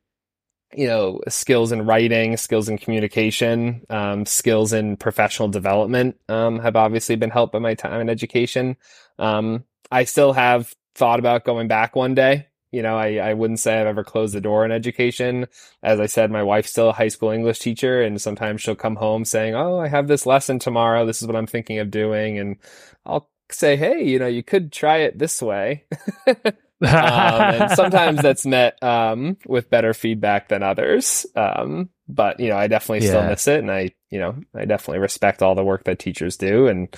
you 0.74 0.86
know, 0.86 1.20
skills 1.28 1.72
in 1.72 1.84
writing, 1.84 2.36
skills 2.36 2.68
in 2.68 2.78
communication, 2.78 3.84
um, 3.90 4.24
skills 4.24 4.72
in 4.72 4.96
professional 4.96 5.48
development, 5.48 6.16
um, 6.28 6.60
have 6.60 6.76
obviously 6.76 7.16
been 7.16 7.30
helped 7.30 7.52
by 7.52 7.58
my 7.58 7.74
time 7.74 8.00
in 8.00 8.08
education. 8.08 8.76
Um, 9.18 9.64
I 9.90 10.04
still 10.04 10.32
have 10.32 10.74
thought 10.94 11.18
about 11.18 11.44
going 11.44 11.68
back 11.68 11.94
one 11.96 12.14
day. 12.14 12.46
You 12.70 12.80
know, 12.80 12.96
I, 12.96 13.16
I 13.16 13.34
wouldn't 13.34 13.60
say 13.60 13.78
I've 13.78 13.86
ever 13.86 14.02
closed 14.02 14.34
the 14.34 14.40
door 14.40 14.64
in 14.64 14.72
education. 14.72 15.46
As 15.82 16.00
I 16.00 16.06
said, 16.06 16.30
my 16.30 16.42
wife's 16.42 16.70
still 16.70 16.88
a 16.88 16.92
high 16.94 17.08
school 17.08 17.30
English 17.30 17.58
teacher 17.58 18.00
and 18.00 18.18
sometimes 18.18 18.62
she'll 18.62 18.74
come 18.74 18.96
home 18.96 19.26
saying, 19.26 19.54
Oh, 19.54 19.78
I 19.78 19.88
have 19.88 20.08
this 20.08 20.24
lesson 20.24 20.58
tomorrow. 20.58 21.04
This 21.04 21.20
is 21.20 21.28
what 21.28 21.36
I'm 21.36 21.46
thinking 21.46 21.80
of 21.80 21.90
doing. 21.90 22.38
And 22.38 22.56
I'll 23.04 23.28
say, 23.50 23.76
Hey, 23.76 24.04
you 24.04 24.18
know, 24.18 24.26
you 24.26 24.42
could 24.42 24.72
try 24.72 24.98
it 24.98 25.18
this 25.18 25.42
way. 25.42 25.84
um, 26.26 26.44
and 26.80 27.70
sometimes 27.76 28.22
that's 28.22 28.46
met 28.46 28.82
um, 28.82 29.36
with 29.46 29.70
better 29.70 29.94
feedback 29.94 30.48
than 30.48 30.62
others. 30.62 31.26
Um, 31.36 31.90
but 32.08 32.40
you 32.40 32.48
know, 32.48 32.56
I 32.56 32.66
definitely 32.66 33.06
still 33.06 33.24
miss 33.24 33.48
it, 33.48 33.60
and 33.60 33.70
I, 33.70 33.90
you 34.10 34.18
know, 34.18 34.36
I 34.54 34.64
definitely 34.64 34.98
respect 34.98 35.42
all 35.42 35.54
the 35.54 35.64
work 35.64 35.84
that 35.84 35.98
teachers 35.98 36.36
do, 36.36 36.66
and 36.66 36.94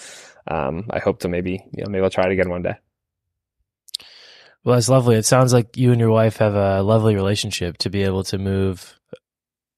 um, 0.48 0.86
I 0.90 0.98
hope 0.98 1.20
to 1.20 1.28
maybe, 1.28 1.64
you 1.72 1.84
know, 1.84 1.90
maybe 1.90 2.02
I'll 2.02 2.10
try 2.10 2.26
it 2.26 2.32
again 2.32 2.50
one 2.50 2.62
day. 2.62 2.74
well, 4.64 4.74
that's 4.74 4.88
lovely. 4.88 5.16
It 5.16 5.24
sounds 5.24 5.52
like 5.52 5.76
you 5.76 5.92
and 5.92 6.00
your 6.00 6.10
wife 6.10 6.38
have 6.38 6.54
a 6.54 6.82
lovely 6.82 7.14
relationship 7.14 7.78
to 7.78 7.90
be 7.90 8.02
able 8.02 8.24
to 8.24 8.38
move 8.38 8.98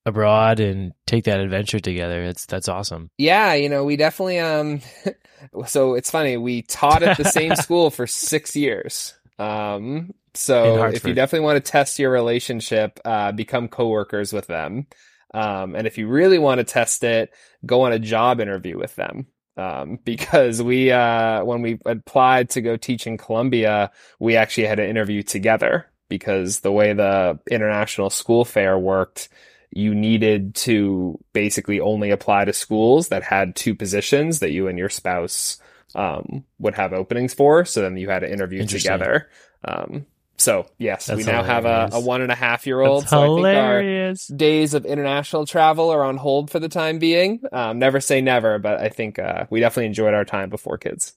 abroad 0.06 0.60
and 0.60 0.92
take 1.06 1.24
that 1.24 1.40
adventure 1.40 1.80
together. 1.80 2.22
It's 2.22 2.46
that's 2.46 2.68
awesome. 2.68 3.10
Yeah, 3.18 3.52
you 3.54 3.68
know, 3.68 3.84
we 3.84 3.96
definitely. 3.96 4.38
Um, 4.38 4.80
so 5.66 5.94
it's 5.94 6.10
funny. 6.10 6.38
We 6.38 6.62
taught 6.62 7.02
at 7.02 7.18
the 7.18 7.24
same 7.24 7.54
school 7.56 7.90
for 7.90 8.06
six 8.06 8.56
years. 8.56 9.14
Um, 9.38 10.14
so 10.32 10.84
if 10.84 11.04
you 11.04 11.14
definitely 11.14 11.44
want 11.44 11.62
to 11.62 11.70
test 11.70 11.98
your 11.98 12.10
relationship, 12.10 13.00
uh, 13.04 13.32
become 13.32 13.68
coworkers 13.68 14.32
with 14.32 14.46
them. 14.46 14.86
Um, 15.34 15.74
and 15.74 15.86
if 15.86 15.98
you 15.98 16.08
really 16.08 16.38
want 16.38 16.58
to 16.58 16.64
test 16.64 17.04
it, 17.04 17.30
go 17.64 17.82
on 17.82 17.92
a 17.92 17.98
job 17.98 18.40
interview 18.40 18.78
with 18.78 18.94
them. 18.96 19.26
Um, 19.56 19.98
because 20.04 20.62
we, 20.62 20.92
uh, 20.92 21.44
when 21.44 21.62
we 21.62 21.78
applied 21.84 22.50
to 22.50 22.60
go 22.60 22.76
teach 22.76 23.06
in 23.06 23.18
Colombia, 23.18 23.90
we 24.20 24.36
actually 24.36 24.66
had 24.66 24.78
an 24.78 24.88
interview 24.88 25.22
together 25.22 25.86
because 26.08 26.60
the 26.60 26.72
way 26.72 26.92
the 26.92 27.38
international 27.50 28.10
school 28.10 28.44
fair 28.44 28.78
worked, 28.78 29.28
you 29.70 29.94
needed 29.94 30.54
to 30.54 31.18
basically 31.32 31.80
only 31.80 32.10
apply 32.10 32.44
to 32.44 32.52
schools 32.52 33.08
that 33.08 33.22
had 33.22 33.56
two 33.56 33.74
positions 33.74 34.40
that 34.40 34.52
you 34.52 34.68
and 34.68 34.78
your 34.78 34.88
spouse 34.88 35.58
um, 35.94 36.44
would 36.58 36.74
have 36.74 36.92
openings 36.92 37.34
for. 37.34 37.64
So 37.64 37.82
then 37.82 37.96
you 37.96 38.08
had 38.08 38.22
an 38.22 38.32
interview 38.32 38.64
together. 38.66 39.28
Um, 39.64 40.06
so 40.38 40.66
yes, 40.78 41.08
we 41.08 41.16
That's 41.16 41.26
now 41.26 41.42
have 41.42 41.64
a, 41.64 41.88
a 41.92 42.00
one 42.00 42.20
and 42.20 42.30
a 42.30 42.34
half 42.34 42.66
year 42.66 42.80
old. 42.80 43.02
That's 43.02 43.10
So 43.10 43.22
I 43.22 43.26
think 43.26 43.38
our 43.38 43.78
hilarious. 43.80 44.26
days 44.26 44.74
of 44.74 44.84
international 44.84 45.46
travel 45.46 45.90
are 45.90 46.04
on 46.04 46.16
hold 46.18 46.50
for 46.50 46.58
the 46.60 46.68
time 46.68 46.98
being. 46.98 47.40
Um, 47.52 47.78
never 47.78 48.00
say 48.00 48.20
never, 48.20 48.58
but 48.58 48.78
I 48.80 48.90
think 48.90 49.18
uh, 49.18 49.46
we 49.48 49.60
definitely 49.60 49.86
enjoyed 49.86 50.14
our 50.14 50.24
time 50.26 50.50
before 50.50 50.76
kids. 50.78 51.14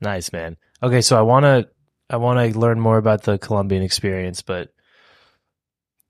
Nice, 0.00 0.32
man. 0.32 0.56
Okay, 0.82 1.00
so 1.00 1.18
I 1.18 1.22
want 1.22 1.44
to 1.44 1.68
I 2.08 2.18
want 2.18 2.52
to 2.52 2.58
learn 2.58 2.78
more 2.78 2.98
about 2.98 3.22
the 3.22 3.38
Colombian 3.38 3.82
experience, 3.82 4.42
but 4.42 4.68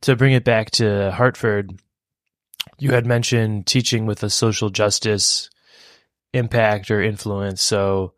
to 0.03 0.17
bring 0.17 0.33
it 0.33 0.45
back 0.45 0.71
to 0.73 1.11
Hartford, 1.13 1.81
you 2.79 2.93
had 2.93 3.07
mentioned 3.07 3.67
teaching 3.67 4.07
with 4.07 4.23
a 4.23 4.31
social 4.31 4.71
justice 4.71 5.51
impact 6.33 6.91
or 6.91 7.03
influence. 7.03 7.63
So, 7.63 8.13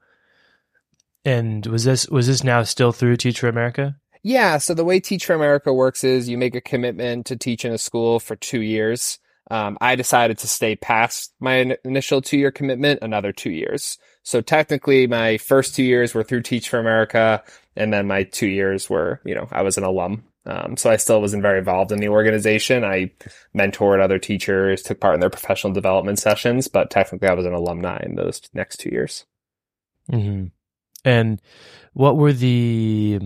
and 1.24 1.64
was 1.66 1.84
this 1.84 2.08
was 2.08 2.26
this 2.26 2.44
now 2.44 2.62
still 2.62 2.92
through 2.92 3.16
Teach 3.16 3.40
for 3.40 3.48
America? 3.48 3.96
Yeah, 4.22 4.58
so 4.58 4.74
the 4.74 4.84
way 4.84 5.00
Teach 5.00 5.24
for 5.24 5.34
America 5.34 5.72
works 5.72 6.02
is 6.02 6.28
you 6.28 6.38
make 6.38 6.54
a 6.54 6.60
commitment 6.60 7.26
to 7.26 7.36
teach 7.36 7.64
in 7.64 7.72
a 7.72 7.78
school 7.78 8.18
for 8.18 8.36
two 8.36 8.60
years. 8.60 9.18
Um, 9.50 9.78
I 9.80 9.96
decided 9.96 10.38
to 10.38 10.48
stay 10.48 10.76
past 10.76 11.32
my 11.40 11.56
in- 11.56 11.76
initial 11.84 12.20
two 12.20 12.36
year 12.36 12.50
commitment 12.50 13.00
another 13.00 13.32
two 13.32 13.50
years. 13.50 13.98
So 14.22 14.42
technically, 14.42 15.06
my 15.06 15.38
first 15.38 15.74
two 15.74 15.84
years 15.84 16.14
were 16.14 16.22
through 16.22 16.42
Teach 16.42 16.68
for 16.68 16.78
America, 16.78 17.42
and 17.76 17.92
then 17.92 18.06
my 18.06 18.24
two 18.24 18.48
years 18.48 18.90
were, 18.90 19.20
you 19.24 19.34
know, 19.34 19.48
I 19.50 19.62
was 19.62 19.78
an 19.78 19.84
alum. 19.84 20.24
Um, 20.48 20.78
so 20.78 20.88
I 20.90 20.96
still 20.96 21.20
wasn't 21.20 21.42
very 21.42 21.58
involved 21.58 21.92
in 21.92 22.00
the 22.00 22.08
organization. 22.08 22.82
I 22.82 23.10
mentored 23.54 24.02
other 24.02 24.18
teachers, 24.18 24.82
took 24.82 24.98
part 24.98 25.14
in 25.14 25.20
their 25.20 25.28
professional 25.28 25.74
development 25.74 26.18
sessions, 26.18 26.68
but 26.68 26.90
technically 26.90 27.28
I 27.28 27.34
was 27.34 27.44
an 27.44 27.52
alumni 27.52 28.00
in 28.02 28.14
those 28.14 28.40
next 28.54 28.78
two 28.78 28.88
years. 28.88 29.26
Mm-hmm. 30.10 30.46
And 31.04 31.42
what 31.92 32.16
were 32.16 32.32
the 32.32 33.20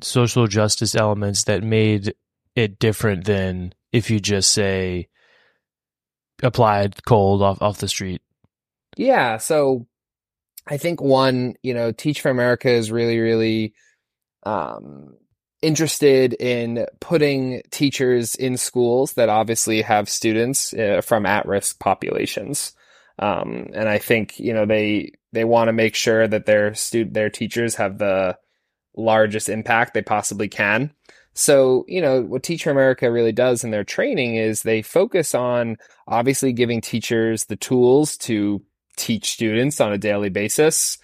social 0.00 0.48
justice 0.48 0.96
elements 0.96 1.44
that 1.44 1.62
made 1.62 2.14
it 2.56 2.80
different 2.80 3.24
than 3.24 3.72
if 3.92 4.10
you 4.10 4.18
just 4.18 4.50
say 4.52 5.06
applied 6.42 7.04
cold 7.04 7.42
off 7.42 7.62
off 7.62 7.78
the 7.78 7.88
street? 7.88 8.22
Yeah, 8.96 9.36
so 9.36 9.86
I 10.66 10.78
think 10.78 11.00
one, 11.00 11.54
you 11.62 11.74
know, 11.74 11.92
Teach 11.92 12.20
for 12.20 12.30
America 12.30 12.68
is 12.68 12.90
really, 12.90 13.18
really 13.20 13.74
um, 14.42 15.16
interested 15.62 16.34
in 16.34 16.86
putting 17.00 17.62
teachers 17.70 18.34
in 18.34 18.56
schools 18.56 19.14
that 19.14 19.28
obviously 19.28 19.82
have 19.82 20.08
students 20.08 20.72
uh, 20.72 21.00
from 21.04 21.26
at-risk 21.26 21.78
populations. 21.78 22.72
Um, 23.18 23.68
and 23.74 23.88
I 23.88 23.98
think 23.98 24.38
you 24.38 24.54
know 24.54 24.66
they 24.66 25.12
they 25.32 25.44
want 25.44 25.68
to 25.68 25.72
make 25.72 25.94
sure 25.94 26.28
that 26.28 26.46
their 26.46 26.74
student 26.74 27.14
their 27.14 27.30
teachers 27.30 27.74
have 27.74 27.98
the 27.98 28.38
largest 28.96 29.48
impact 29.48 29.94
they 29.94 30.02
possibly 30.02 30.48
can. 30.48 30.92
So, 31.34 31.84
you 31.86 32.02
know, 32.02 32.22
what 32.22 32.42
Teach 32.42 32.64
for 32.64 32.70
America 32.70 33.12
really 33.12 33.30
does 33.30 33.62
in 33.62 33.70
their 33.70 33.84
training 33.84 34.34
is 34.34 34.62
they 34.62 34.82
focus 34.82 35.36
on 35.36 35.76
obviously 36.08 36.52
giving 36.52 36.80
teachers 36.80 37.44
the 37.44 37.54
tools 37.54 38.16
to 38.18 38.60
teach 38.96 39.30
students 39.30 39.80
on 39.80 39.92
a 39.92 39.98
daily 39.98 40.30
basis 40.30 40.98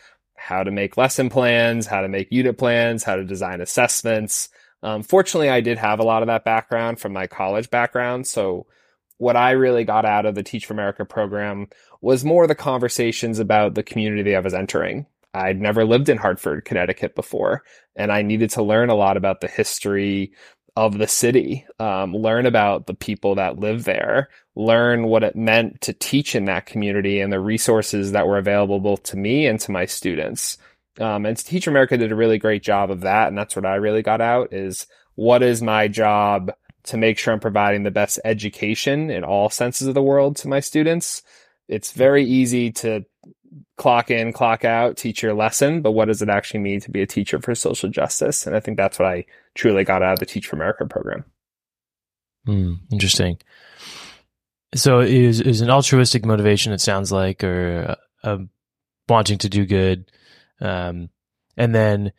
how 0.44 0.62
to 0.62 0.70
make 0.70 0.98
lesson 0.98 1.30
plans, 1.30 1.86
how 1.86 2.02
to 2.02 2.08
make 2.08 2.30
unit 2.30 2.58
plans, 2.58 3.02
how 3.02 3.16
to 3.16 3.24
design 3.24 3.62
assessments. 3.62 4.50
Um, 4.82 5.02
fortunately, 5.02 5.48
I 5.48 5.62
did 5.62 5.78
have 5.78 6.00
a 6.00 6.04
lot 6.04 6.22
of 6.22 6.26
that 6.26 6.44
background 6.44 7.00
from 7.00 7.14
my 7.14 7.26
college 7.26 7.70
background. 7.70 8.26
So, 8.26 8.66
what 9.16 9.36
I 9.36 9.52
really 9.52 9.84
got 9.84 10.04
out 10.04 10.26
of 10.26 10.34
the 10.34 10.42
Teach 10.42 10.66
for 10.66 10.74
America 10.74 11.06
program 11.06 11.68
was 12.02 12.26
more 12.26 12.46
the 12.46 12.54
conversations 12.54 13.38
about 13.38 13.74
the 13.74 13.82
community 13.82 14.36
I 14.36 14.40
was 14.40 14.52
entering. 14.52 15.06
I'd 15.32 15.62
never 15.62 15.86
lived 15.86 16.10
in 16.10 16.18
Hartford, 16.18 16.66
Connecticut 16.66 17.14
before, 17.14 17.62
and 17.96 18.12
I 18.12 18.20
needed 18.20 18.50
to 18.50 18.62
learn 18.62 18.90
a 18.90 18.94
lot 18.94 19.16
about 19.16 19.40
the 19.40 19.48
history 19.48 20.32
of 20.76 20.98
the 20.98 21.06
city, 21.06 21.64
um, 21.78 22.14
learn 22.14 22.46
about 22.46 22.86
the 22.86 22.94
people 22.94 23.36
that 23.36 23.58
live 23.58 23.84
there, 23.84 24.28
learn 24.56 25.04
what 25.06 25.22
it 25.22 25.36
meant 25.36 25.80
to 25.82 25.92
teach 25.92 26.34
in 26.34 26.46
that 26.46 26.66
community 26.66 27.20
and 27.20 27.32
the 27.32 27.38
resources 27.38 28.12
that 28.12 28.26
were 28.26 28.38
available 28.38 28.80
both 28.80 29.02
to 29.04 29.16
me 29.16 29.46
and 29.46 29.60
to 29.60 29.70
my 29.70 29.86
students. 29.86 30.58
Um, 31.00 31.26
and 31.26 31.36
Teach 31.36 31.66
America 31.66 31.96
did 31.96 32.12
a 32.12 32.16
really 32.16 32.38
great 32.38 32.62
job 32.62 32.90
of 32.90 33.00
that. 33.02 33.28
And 33.28 33.38
that's 33.38 33.56
what 33.56 33.66
I 33.66 33.76
really 33.76 34.02
got 34.02 34.20
out 34.20 34.52
is 34.52 34.86
what 35.14 35.42
is 35.42 35.62
my 35.62 35.88
job 35.88 36.52
to 36.84 36.96
make 36.96 37.18
sure 37.18 37.32
I'm 37.32 37.40
providing 37.40 37.82
the 37.82 37.90
best 37.90 38.20
education 38.24 39.10
in 39.10 39.24
all 39.24 39.50
senses 39.50 39.86
of 39.86 39.94
the 39.94 40.02
world 40.02 40.36
to 40.38 40.48
my 40.48 40.60
students. 40.60 41.22
It's 41.68 41.92
very 41.92 42.24
easy 42.24 42.72
to 42.72 43.04
clock 43.76 44.10
in, 44.10 44.32
clock 44.32 44.64
out, 44.64 44.96
teach 44.96 45.22
your 45.22 45.34
lesson, 45.34 45.82
but 45.82 45.92
what 45.92 46.06
does 46.06 46.22
it 46.22 46.28
actually 46.28 46.60
mean 46.60 46.80
to 46.80 46.90
be 46.90 47.02
a 47.02 47.06
teacher 47.06 47.40
for 47.40 47.54
social 47.54 47.88
justice? 47.88 48.46
And 48.46 48.56
I 48.56 48.60
think 48.60 48.76
that's 48.76 48.98
what 48.98 49.08
I 49.08 49.26
truly 49.54 49.84
got 49.84 50.02
out 50.02 50.14
of 50.14 50.18
the 50.18 50.26
Teach 50.26 50.46
for 50.46 50.56
America 50.56 50.86
program. 50.86 51.24
Mm, 52.46 52.80
interesting. 52.92 53.38
So 54.74 55.00
is 55.00 55.40
is 55.40 55.60
an 55.60 55.70
altruistic 55.70 56.24
motivation? 56.24 56.72
It 56.72 56.80
sounds 56.80 57.12
like, 57.12 57.44
or 57.44 57.96
uh, 58.22 58.38
wanting 59.08 59.38
to 59.38 59.48
do 59.48 59.66
good, 59.66 60.10
um, 60.60 61.10
and 61.56 61.74
then 61.74 62.12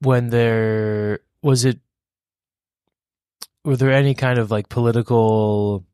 when 0.00 0.28
there 0.30 1.20
was 1.42 1.64
it, 1.64 1.78
were 3.64 3.76
there 3.76 3.92
any 3.92 4.14
kind 4.14 4.38
of 4.38 4.50
like 4.50 4.68
political 4.68 5.84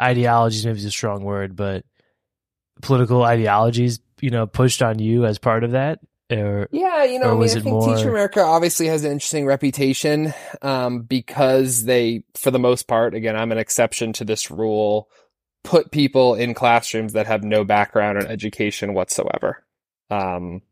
ideologies? 0.00 0.64
Maybe 0.64 0.78
it's 0.78 0.86
a 0.86 0.90
strong 0.90 1.24
word, 1.24 1.54
but 1.54 1.84
political 2.82 3.22
ideologies, 3.22 4.00
you 4.20 4.30
know, 4.30 4.46
pushed 4.46 4.82
on 4.82 4.98
you 4.98 5.24
as 5.24 5.38
part 5.38 5.64
of 5.64 5.72
that? 5.72 6.00
Or, 6.32 6.68
yeah, 6.72 7.04
you 7.04 7.18
know, 7.18 7.32
I 7.32 7.34
mean, 7.34 7.50
I 7.50 7.52
think 7.52 7.64
more... 7.66 7.94
Teach 7.94 8.06
America 8.06 8.40
obviously 8.40 8.86
has 8.86 9.04
an 9.04 9.12
interesting 9.12 9.46
reputation 9.46 10.32
um, 10.62 11.02
because 11.02 11.84
they, 11.84 12.24
for 12.34 12.50
the 12.50 12.58
most 12.58 12.88
part, 12.88 13.14
again, 13.14 13.36
I'm 13.36 13.52
an 13.52 13.58
exception 13.58 14.14
to 14.14 14.24
this 14.24 14.50
rule, 14.50 15.10
put 15.64 15.90
people 15.90 16.34
in 16.34 16.54
classrooms 16.54 17.12
that 17.12 17.26
have 17.26 17.44
no 17.44 17.62
background 17.64 18.18
in 18.18 18.26
education 18.26 18.94
whatsoever. 18.94 19.62
Um, 20.10 20.62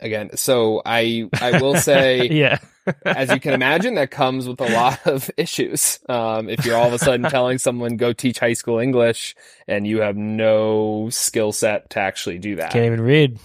again, 0.00 0.36
so 0.36 0.82
I 0.84 1.28
I 1.40 1.60
will 1.60 1.76
say, 1.76 2.28
yeah, 2.30 2.58
as 3.04 3.30
you 3.30 3.40
can 3.40 3.54
imagine, 3.54 3.94
that 3.94 4.10
comes 4.10 4.48
with 4.48 4.60
a 4.60 4.68
lot 4.68 5.06
of 5.06 5.30
issues. 5.36 6.00
Um, 6.08 6.48
if 6.48 6.64
you're 6.64 6.76
all 6.76 6.88
of 6.88 6.92
a 6.92 6.98
sudden 6.98 7.28
telling 7.30 7.58
someone 7.58 7.96
go 7.96 8.12
teach 8.12 8.38
high 8.38 8.52
school 8.52 8.78
English 8.78 9.34
and 9.66 9.86
you 9.86 10.00
have 10.00 10.16
no 10.16 11.08
skill 11.10 11.52
set 11.52 11.90
to 11.90 12.00
actually 12.00 12.38
do 12.38 12.56
that, 12.56 12.72
can't 12.72 12.86
even 12.86 13.00
read. 13.00 13.38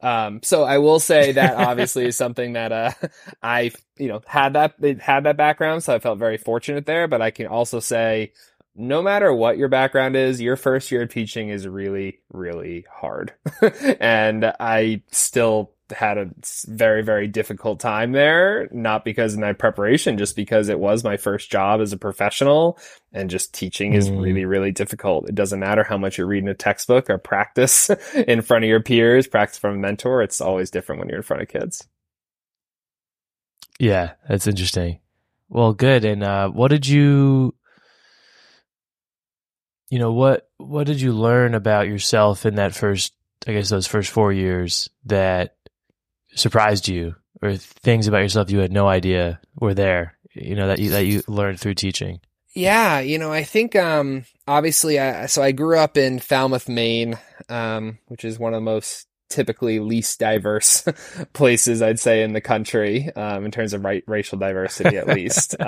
Um, 0.00 0.40
so 0.42 0.64
I 0.64 0.78
will 0.78 0.98
say 0.98 1.32
that 1.32 1.54
obviously 1.54 2.06
is 2.06 2.16
something 2.16 2.54
that, 2.54 2.72
uh, 2.72 2.90
I, 3.40 3.70
you 3.96 4.08
know, 4.08 4.20
had 4.26 4.54
that, 4.54 4.74
had 5.00 5.24
that 5.24 5.36
background. 5.36 5.84
So 5.84 5.94
I 5.94 6.00
felt 6.00 6.18
very 6.18 6.38
fortunate 6.38 6.86
there, 6.86 7.06
but 7.06 7.22
I 7.22 7.30
can 7.30 7.46
also 7.46 7.78
say, 7.78 8.32
no 8.74 9.00
matter 9.00 9.32
what 9.32 9.58
your 9.58 9.68
background 9.68 10.16
is, 10.16 10.40
your 10.40 10.56
first 10.56 10.90
year 10.90 11.02
of 11.02 11.10
teaching 11.10 11.50
is 11.50 11.68
really, 11.68 12.18
really 12.32 12.84
hard. 12.90 13.32
and 14.00 14.52
I 14.58 15.02
still 15.12 15.72
had 15.92 16.18
a 16.18 16.30
very, 16.66 17.02
very 17.02 17.28
difficult 17.28 17.80
time 17.80 18.12
there, 18.12 18.68
not 18.72 19.04
because 19.04 19.34
of 19.34 19.40
my 19.40 19.52
preparation, 19.52 20.18
just 20.18 20.36
because 20.36 20.68
it 20.68 20.78
was 20.78 21.04
my 21.04 21.16
first 21.16 21.50
job 21.50 21.80
as 21.80 21.92
a 21.92 21.96
professional 21.96 22.78
and 23.12 23.30
just 23.30 23.54
teaching 23.54 23.92
is 23.92 24.08
mm. 24.08 24.22
really, 24.22 24.44
really 24.44 24.72
difficult. 24.72 25.28
It 25.28 25.34
doesn't 25.34 25.60
matter 25.60 25.84
how 25.84 25.98
much 25.98 26.18
you're 26.18 26.26
reading 26.26 26.48
a 26.48 26.54
textbook 26.54 27.10
or 27.10 27.18
practice 27.18 27.90
in 28.14 28.42
front 28.42 28.64
of 28.64 28.68
your 28.68 28.82
peers, 28.82 29.26
practice 29.26 29.58
from 29.58 29.76
a 29.76 29.78
mentor. 29.78 30.22
It's 30.22 30.40
always 30.40 30.70
different 30.70 31.00
when 31.00 31.08
you're 31.08 31.18
in 31.18 31.22
front 31.22 31.42
of 31.42 31.48
kids. 31.48 31.86
Yeah, 33.78 34.12
that's 34.28 34.46
interesting. 34.46 35.00
Well, 35.48 35.72
good. 35.74 36.04
And, 36.04 36.22
uh, 36.22 36.48
what 36.48 36.68
did 36.68 36.86
you, 36.86 37.54
you 39.90 39.98
know, 39.98 40.12
what, 40.12 40.48
what 40.56 40.86
did 40.86 41.00
you 41.00 41.12
learn 41.12 41.54
about 41.54 41.88
yourself 41.88 42.46
in 42.46 42.54
that 42.54 42.74
first, 42.74 43.12
I 43.46 43.52
guess 43.52 43.68
those 43.68 43.86
first 43.86 44.10
four 44.10 44.32
years 44.32 44.88
that 45.06 45.56
surprised 46.34 46.88
you 46.88 47.14
or 47.40 47.56
things 47.56 48.06
about 48.06 48.18
yourself 48.18 48.50
you 48.50 48.58
had 48.58 48.72
no 48.72 48.88
idea 48.88 49.40
were 49.56 49.74
there, 49.74 50.16
you 50.32 50.54
know, 50.54 50.68
that 50.68 50.78
you, 50.78 50.90
that 50.90 51.06
you 51.06 51.22
learned 51.26 51.60
through 51.60 51.74
teaching? 51.74 52.20
Yeah, 52.54 53.00
you 53.00 53.18
know, 53.18 53.32
I 53.32 53.44
think 53.44 53.74
um 53.76 54.24
obviously 54.46 54.98
I 54.98 55.26
so 55.26 55.42
I 55.42 55.52
grew 55.52 55.78
up 55.78 55.96
in 55.96 56.18
Falmouth, 56.18 56.68
Maine, 56.68 57.18
um 57.48 57.98
which 58.08 58.24
is 58.24 58.38
one 58.38 58.54
of 58.54 58.58
the 58.58 58.64
most 58.64 59.06
typically 59.30 59.80
least 59.80 60.20
diverse 60.20 60.84
places 61.32 61.80
I'd 61.80 61.98
say 61.98 62.22
in 62.22 62.34
the 62.34 62.42
country 62.42 63.10
um 63.16 63.44
in 63.44 63.50
terms 63.50 63.72
of 63.72 63.84
right, 63.84 64.04
racial 64.06 64.38
diversity 64.38 64.96
at 64.96 65.08
least. 65.08 65.56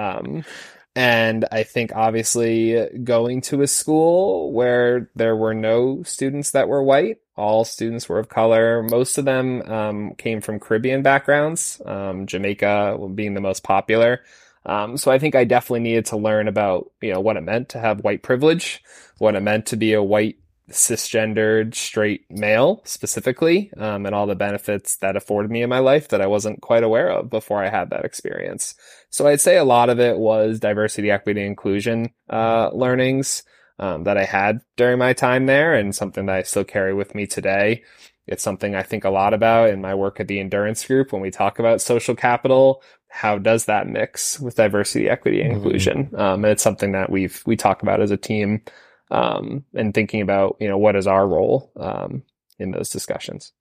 And 0.97 1.45
I 1.51 1.65
think 1.65 1.93
obviously 1.95 2.89
going 3.03 3.41
to 3.43 3.63
a 3.63 3.67
school 3.67 4.53
where 4.53 5.11
there 5.17 5.35
were 5.35 5.55
no 5.55 6.05
students 6.05 6.53
that 6.53 6.69
were 6.69 6.83
white, 6.83 7.19
all 7.37 7.65
students 7.65 8.09
were 8.09 8.21
of 8.21 8.29
color. 8.29 8.83
Most 8.85 9.19
of 9.19 9.25
them 9.25 9.63
um, 9.63 10.15
came 10.15 10.41
from 10.41 10.61
Caribbean 10.61 11.03
backgrounds, 11.03 11.83
um, 11.85 12.27
Jamaica 12.27 12.99
being 13.15 13.35
the 13.35 13.41
most 13.41 13.65
popular. 13.65 14.23
Um, 14.67 14.97
so 14.97 15.11
I 15.11 15.19
think 15.19 15.35
I 15.35 15.45
definitely 15.45 15.81
needed 15.81 16.07
to 16.07 16.17
learn 16.17 16.49
about, 16.49 16.91
you 17.03 17.13
know, 17.13 17.21
what 17.21 17.37
it 17.37 17.43
meant 17.43 17.71
to 17.71 17.81
have 17.81 18.05
white 18.05 18.23
privilege, 18.23 18.83
what 19.19 19.35
it 19.35 19.41
meant 19.41 19.67
to 19.67 19.77
be 19.77 19.93
a 19.93 20.03
white 20.03 20.39
cisgendered 20.71 21.75
straight 21.75 22.25
male 22.31 22.81
specifically, 22.85 23.71
um, 23.77 24.07
and 24.07 24.15
all 24.15 24.27
the 24.27 24.35
benefits 24.35 24.97
that 24.97 25.17
afforded 25.17 25.51
me 25.51 25.63
in 25.63 25.69
my 25.69 25.79
life 25.79 26.09
that 26.09 26.23
I 26.23 26.27
wasn't 26.27 26.63
quite 26.63 26.83
aware 26.83 27.11
of 27.11 27.31
before 27.31 27.63
I 27.63 27.69
had 27.69 27.91
that 27.91 28.05
experience. 28.05 28.75
So 29.11 29.27
I'd 29.27 29.41
say 29.41 29.57
a 29.59 29.65
lot 29.65 29.91
of 29.91 30.01
it 30.01 30.19
was 30.19 30.61
diversity, 30.61 31.11
equity, 31.11 31.45
inclusion 31.45 32.11
uh, 32.31 32.71
learnings 32.73 33.43
um, 33.79 34.05
that 34.05 34.17
I 34.17 34.25
had 34.25 34.61
during 34.77 34.99
my 34.99 35.13
time 35.13 35.47
there, 35.47 35.75
and 35.75 35.95
something 35.95 36.27
that 36.27 36.37
I 36.37 36.43
still 36.43 36.65
carry 36.65 36.95
with 36.95 37.15
me 37.15 37.27
today. 37.27 37.83
It's 38.27 38.43
something 38.43 38.75
I 38.75 38.83
think 38.83 39.05
a 39.05 39.11
lot 39.11 39.35
about 39.35 39.69
in 39.69 39.83
my 39.83 39.95
work 39.95 40.19
at 40.19 40.29
the 40.29 40.41
Endurance 40.41 40.87
Group 40.87 41.13
when 41.13 41.21
we 41.21 41.31
talk 41.31 41.59
about 41.59 41.83
social 41.83 42.15
capital. 42.15 42.83
How 43.09 43.37
does 43.37 43.67
that 43.67 43.87
mix 43.87 44.41
with 44.41 44.57
diversity, 44.57 45.11
equity, 45.11 45.43
and 45.43 45.51
mm-hmm. 45.51 45.63
inclusion? 45.63 46.11
Um, 46.15 46.45
and 46.45 46.53
it's 46.53 46.63
something 46.63 46.93
that 46.93 47.11
we've 47.11 47.43
we 47.45 47.57
talk 47.57 47.83
about 47.83 48.01
as 48.01 48.11
a 48.11 48.17
team 48.17 48.63
um, 49.11 49.65
and 49.75 49.95
thinking 49.95 50.21
about 50.21 50.57
you 50.61 50.69
know 50.69 50.79
what 50.79 50.97
is 50.97 51.07
our 51.07 51.27
role 51.27 51.73
um, 51.77 52.23
in 52.59 52.71
those 52.71 52.91
discussions. 52.91 53.53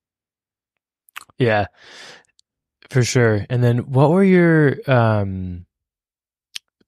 Yeah, 1.38 1.68
for 2.90 3.04
sure. 3.04 3.46
And 3.50 3.64
then, 3.64 3.80
what 3.92 4.12
were 4.12 4.24
your 4.24 4.78
um, 4.88 5.66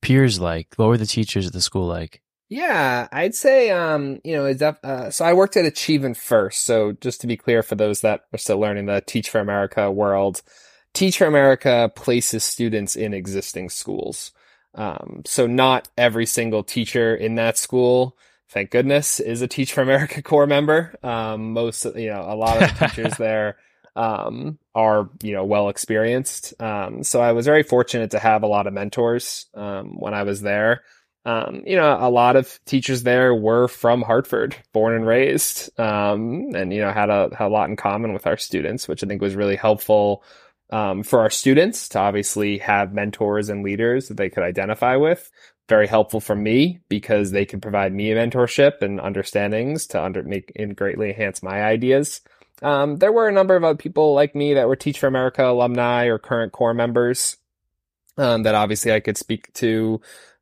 peers 0.02 0.39
like? 0.39 0.74
What 0.76 0.88
were 0.88 0.98
the 0.98 1.06
teachers 1.06 1.48
at 1.48 1.54
the 1.54 1.62
school 1.62 1.88
like? 1.88 2.22
Yeah, 2.48 3.08
I'd 3.12 3.34
say, 3.34 3.72
um, 3.72 4.20
you 4.24 4.36
know, 4.36 4.46
uh, 4.84 5.10
so 5.10 5.26
I 5.26 5.34
worked 5.34 5.58
at 5.58 5.65
Achievement 5.65 6.15
First. 6.15 6.63
So 6.63 6.91
just 6.91 7.22
to 7.22 7.28
be 7.28 7.38
clear 7.38 7.63
for 7.63 7.74
those 7.74 8.02
that 8.02 8.22
are 8.32 8.38
still 8.38 8.60
learning 8.60 8.86
the 8.86 9.02
Teach 9.02 9.32
for 9.32 9.39
America 9.39 9.89
world, 9.91 10.44
Teach 10.94 11.18
for 11.18 11.26
America 11.26 11.91
places 11.96 12.44
students 12.44 12.96
in 12.96 13.15
existing 13.15 13.70
schools. 13.70 14.32
Um, 14.76 15.24
so 15.26 15.48
not 15.48 15.88
every 15.98 16.28
single 16.28 16.63
teacher 16.63 17.15
in 17.15 17.36
that 17.36 17.58
school 17.58 18.15
thank 18.49 18.71
goodness, 18.71 19.19
is 19.19 19.41
a 19.41 19.47
Teach 19.47 19.73
for 19.73 19.81
America 19.81 20.21
corps 20.23 20.47
member. 20.47 20.95
Um, 21.03 21.53
most, 21.53 21.86
you 21.95 22.10
know, 22.10 22.21
a 22.21 22.36
lot 22.36 22.62
of 22.62 22.77
the 22.77 22.88
teachers 22.88 23.13
there 23.17 23.58
um, 23.95 24.58
are, 24.73 25.10
you 25.23 25.34
know, 25.34 25.45
well 25.45 25.69
experienced. 25.69 26.60
Um, 26.62 27.03
so 27.03 27.21
I 27.21 27.31
was 27.31 27.45
very 27.45 27.63
fortunate 27.63 28.12
to 28.12 28.19
have 28.19 28.43
a 28.43 28.47
lot 28.47 28.67
of 28.67 28.73
mentors 28.73 29.47
um, 29.53 29.99
when 29.99 30.13
I 30.13 30.23
was 30.23 30.41
there. 30.41 30.84
Um, 31.25 31.63
you 31.65 31.75
know, 31.75 31.97
a 31.99 32.10
lot 32.10 32.36
of 32.36 32.60
teachers 32.65 33.01
there 33.01 33.34
were 33.34 33.67
from 33.67 34.03
Hartford, 34.03 34.55
born 34.73 34.93
and 34.93 35.08
raised, 35.08 35.71
um, 35.79 36.51
and 36.53 36.71
you 36.71 36.81
know 36.81 36.91
had 36.91 37.10
a 37.10 37.36
had 37.36 37.47
a 37.47 37.49
lot 37.49 37.67
in 37.67 37.75
common 37.75 38.13
with 38.13 38.27
our 38.27 38.38
students, 38.38 38.88
which 38.88 39.03
I 39.03 39.08
think 39.08 39.23
was 39.23 39.34
really 39.34 39.55
helpful 39.55 40.23
um, 40.69 41.01
for 41.01 41.21
our 41.21 41.31
students 41.31 41.89
to 41.89 41.99
obviously 41.99 42.60
have 42.60 42.93
mentors 42.93 43.49
and 43.49 43.63
leaders 43.63 44.08
that 44.08 44.17
they 44.17 44.29
could 44.29 44.43
identify 44.43 44.97
with. 44.97 45.31
Very 45.67 45.88
helpful 45.88 46.19
for 46.19 46.36
me 46.36 46.80
because 46.89 47.32
they 47.32 47.45
can 47.45 47.60
provide 47.60 47.93
me 47.93 48.12
a 48.12 48.15
mentorship 48.15 48.82
and 48.82 48.99
understandings 48.99 49.88
to 49.88 50.04
under 50.04 50.21
make 50.21 50.51
and 50.56 50.75
greatly 50.75 51.10
enhance 51.10 51.41
my 51.41 51.63
ideas. 51.63 52.21
Um, 52.62 52.97
there 52.97 53.12
were 53.12 53.28
a 53.28 53.34
number 53.34 53.56
of 53.56 53.63
other 53.63 53.78
people 53.78 54.13
like 54.13 54.36
me 54.36 54.54
that 54.54 54.67
were 54.67 54.75
Teach 54.75 54.99
for 54.99 55.08
America 55.08 55.43
alumni 55.43 56.06
or 56.06 56.17
current 56.17 56.51
corps 56.51 56.73
members 56.73 57.38
um, 58.17 58.43
that 58.43 58.56
obviously 58.56 58.93
I 58.93 58.99
could 58.99 59.17
speak 59.17 59.51
to, 59.56 59.99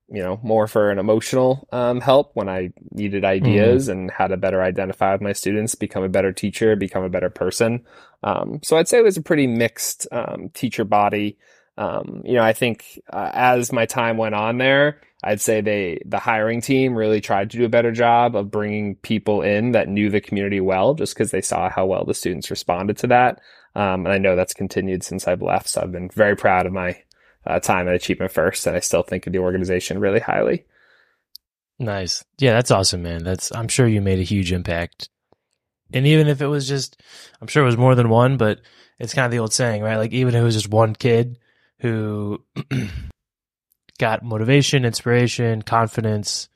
you 0.10 0.22
know, 0.22 0.40
more 0.44 0.68
for 0.68 0.92
an 0.92 1.00
emotional 1.00 1.68
um, 1.72 2.02
help 2.02 2.32
when 2.36 2.50
I 2.50 2.72
needed 2.92 3.26
ideas 3.26 3.88
mm. 3.88 3.92
and 3.92 4.12
how 4.12 4.28
to 4.28 4.38
better 4.38 4.62
identify 4.62 5.14
with 5.14 5.22
my 5.22 5.34
students, 5.34 5.76
become 5.76 6.04
a 6.04 6.10
better 6.10 6.32
teacher, 6.32 6.76
become 6.76 7.04
a 7.04 7.10
better 7.10 7.30
person. 7.30 7.84
Um, 8.22 8.60
so 8.64 8.78
I'd 8.78 8.88
say 8.88 9.00
it 9.00 9.04
was 9.04 9.18
a 9.18 9.24
pretty 9.24 9.48
mixed 9.48 10.08
um, 10.12 10.50
teacher 10.54 10.84
body. 10.84 11.38
Um, 11.78 12.22
you 12.24 12.34
know, 12.34 12.44
I 12.44 12.54
think 12.54 13.02
uh, 13.12 13.32
as 13.34 13.72
my 13.72 13.88
time 13.88 14.18
went 14.18 14.36
on 14.36 14.60
there, 14.60 15.02
I'd 15.24 15.42
say 15.42 15.62
they 15.62 16.02
the 16.06 16.20
hiring 16.20 16.62
team 16.62 16.96
really 16.96 17.22
tried 17.22 17.52
to 17.52 17.58
do 17.58 17.66
a 17.66 17.70
better 17.70 17.92
job 17.92 18.36
of 18.36 18.52
bringing 18.52 18.96
people 18.96 19.42
in 19.42 19.72
that 19.72 19.88
knew 19.88 20.10
the 20.10 20.22
community 20.22 20.60
well, 20.60 20.94
just 20.94 21.14
because 21.14 21.32
they 21.32 21.42
saw 21.42 21.70
how 21.70 21.86
well 21.86 22.04
the 22.06 22.14
students 22.14 22.52
responded 22.52 22.98
to 22.98 23.08
that. 23.08 23.42
Um, 23.76 24.06
and 24.06 24.10
I 24.10 24.18
know 24.18 24.36
that's 24.36 24.54
continued 24.54 25.04
since 25.04 25.28
I've 25.28 25.42
left. 25.42 25.70
So 25.70 25.82
I've 25.82 25.92
been 25.92 26.10
very 26.10 26.36
proud 26.36 26.66
of 26.66 26.74
my 26.74 27.02
uh, 27.46 27.60
time 27.60 27.88
at 27.88 27.96
Achievement 27.96 28.32
First, 28.32 28.68
and 28.68 28.76
I 28.76 28.80
still 28.80 29.04
think 29.04 29.26
of 29.26 29.34
the 29.34 29.40
organization 29.40 30.00
really 30.00 30.20
highly. 30.20 30.66
Nice, 31.80 32.24
yeah, 32.38 32.54
that's 32.54 32.72
awesome, 32.72 33.02
man. 33.04 33.24
That's 33.24 33.54
I'm 33.54 33.68
sure 33.68 33.88
you 33.88 34.02
made 34.02 34.20
a 34.20 34.24
huge 34.24 34.52
impact. 34.52 35.10
And 35.92 36.08
even 36.08 36.28
if 36.28 36.42
it 36.42 36.48
was 36.48 36.68
just, 36.68 37.02
I'm 37.40 37.48
sure 37.48 37.64
it 37.64 37.68
was 37.68 37.78
more 37.78 37.96
than 37.96 38.10
one, 38.10 38.38
but 38.38 38.62
it's 39.00 39.14
kind 39.14 39.26
of 39.26 39.32
the 39.32 39.40
old 39.40 39.54
saying, 39.54 39.84
right? 39.84 39.98
Like 39.98 40.12
even 40.12 40.36
if 40.36 40.42
it 40.42 40.46
was 40.46 40.56
just 40.56 40.70
one 40.70 40.96
kid 40.96 41.38
who 41.80 42.44
got 44.00 44.24
motivation, 44.24 44.86
inspiration, 44.86 45.62
confidence, 45.62 46.50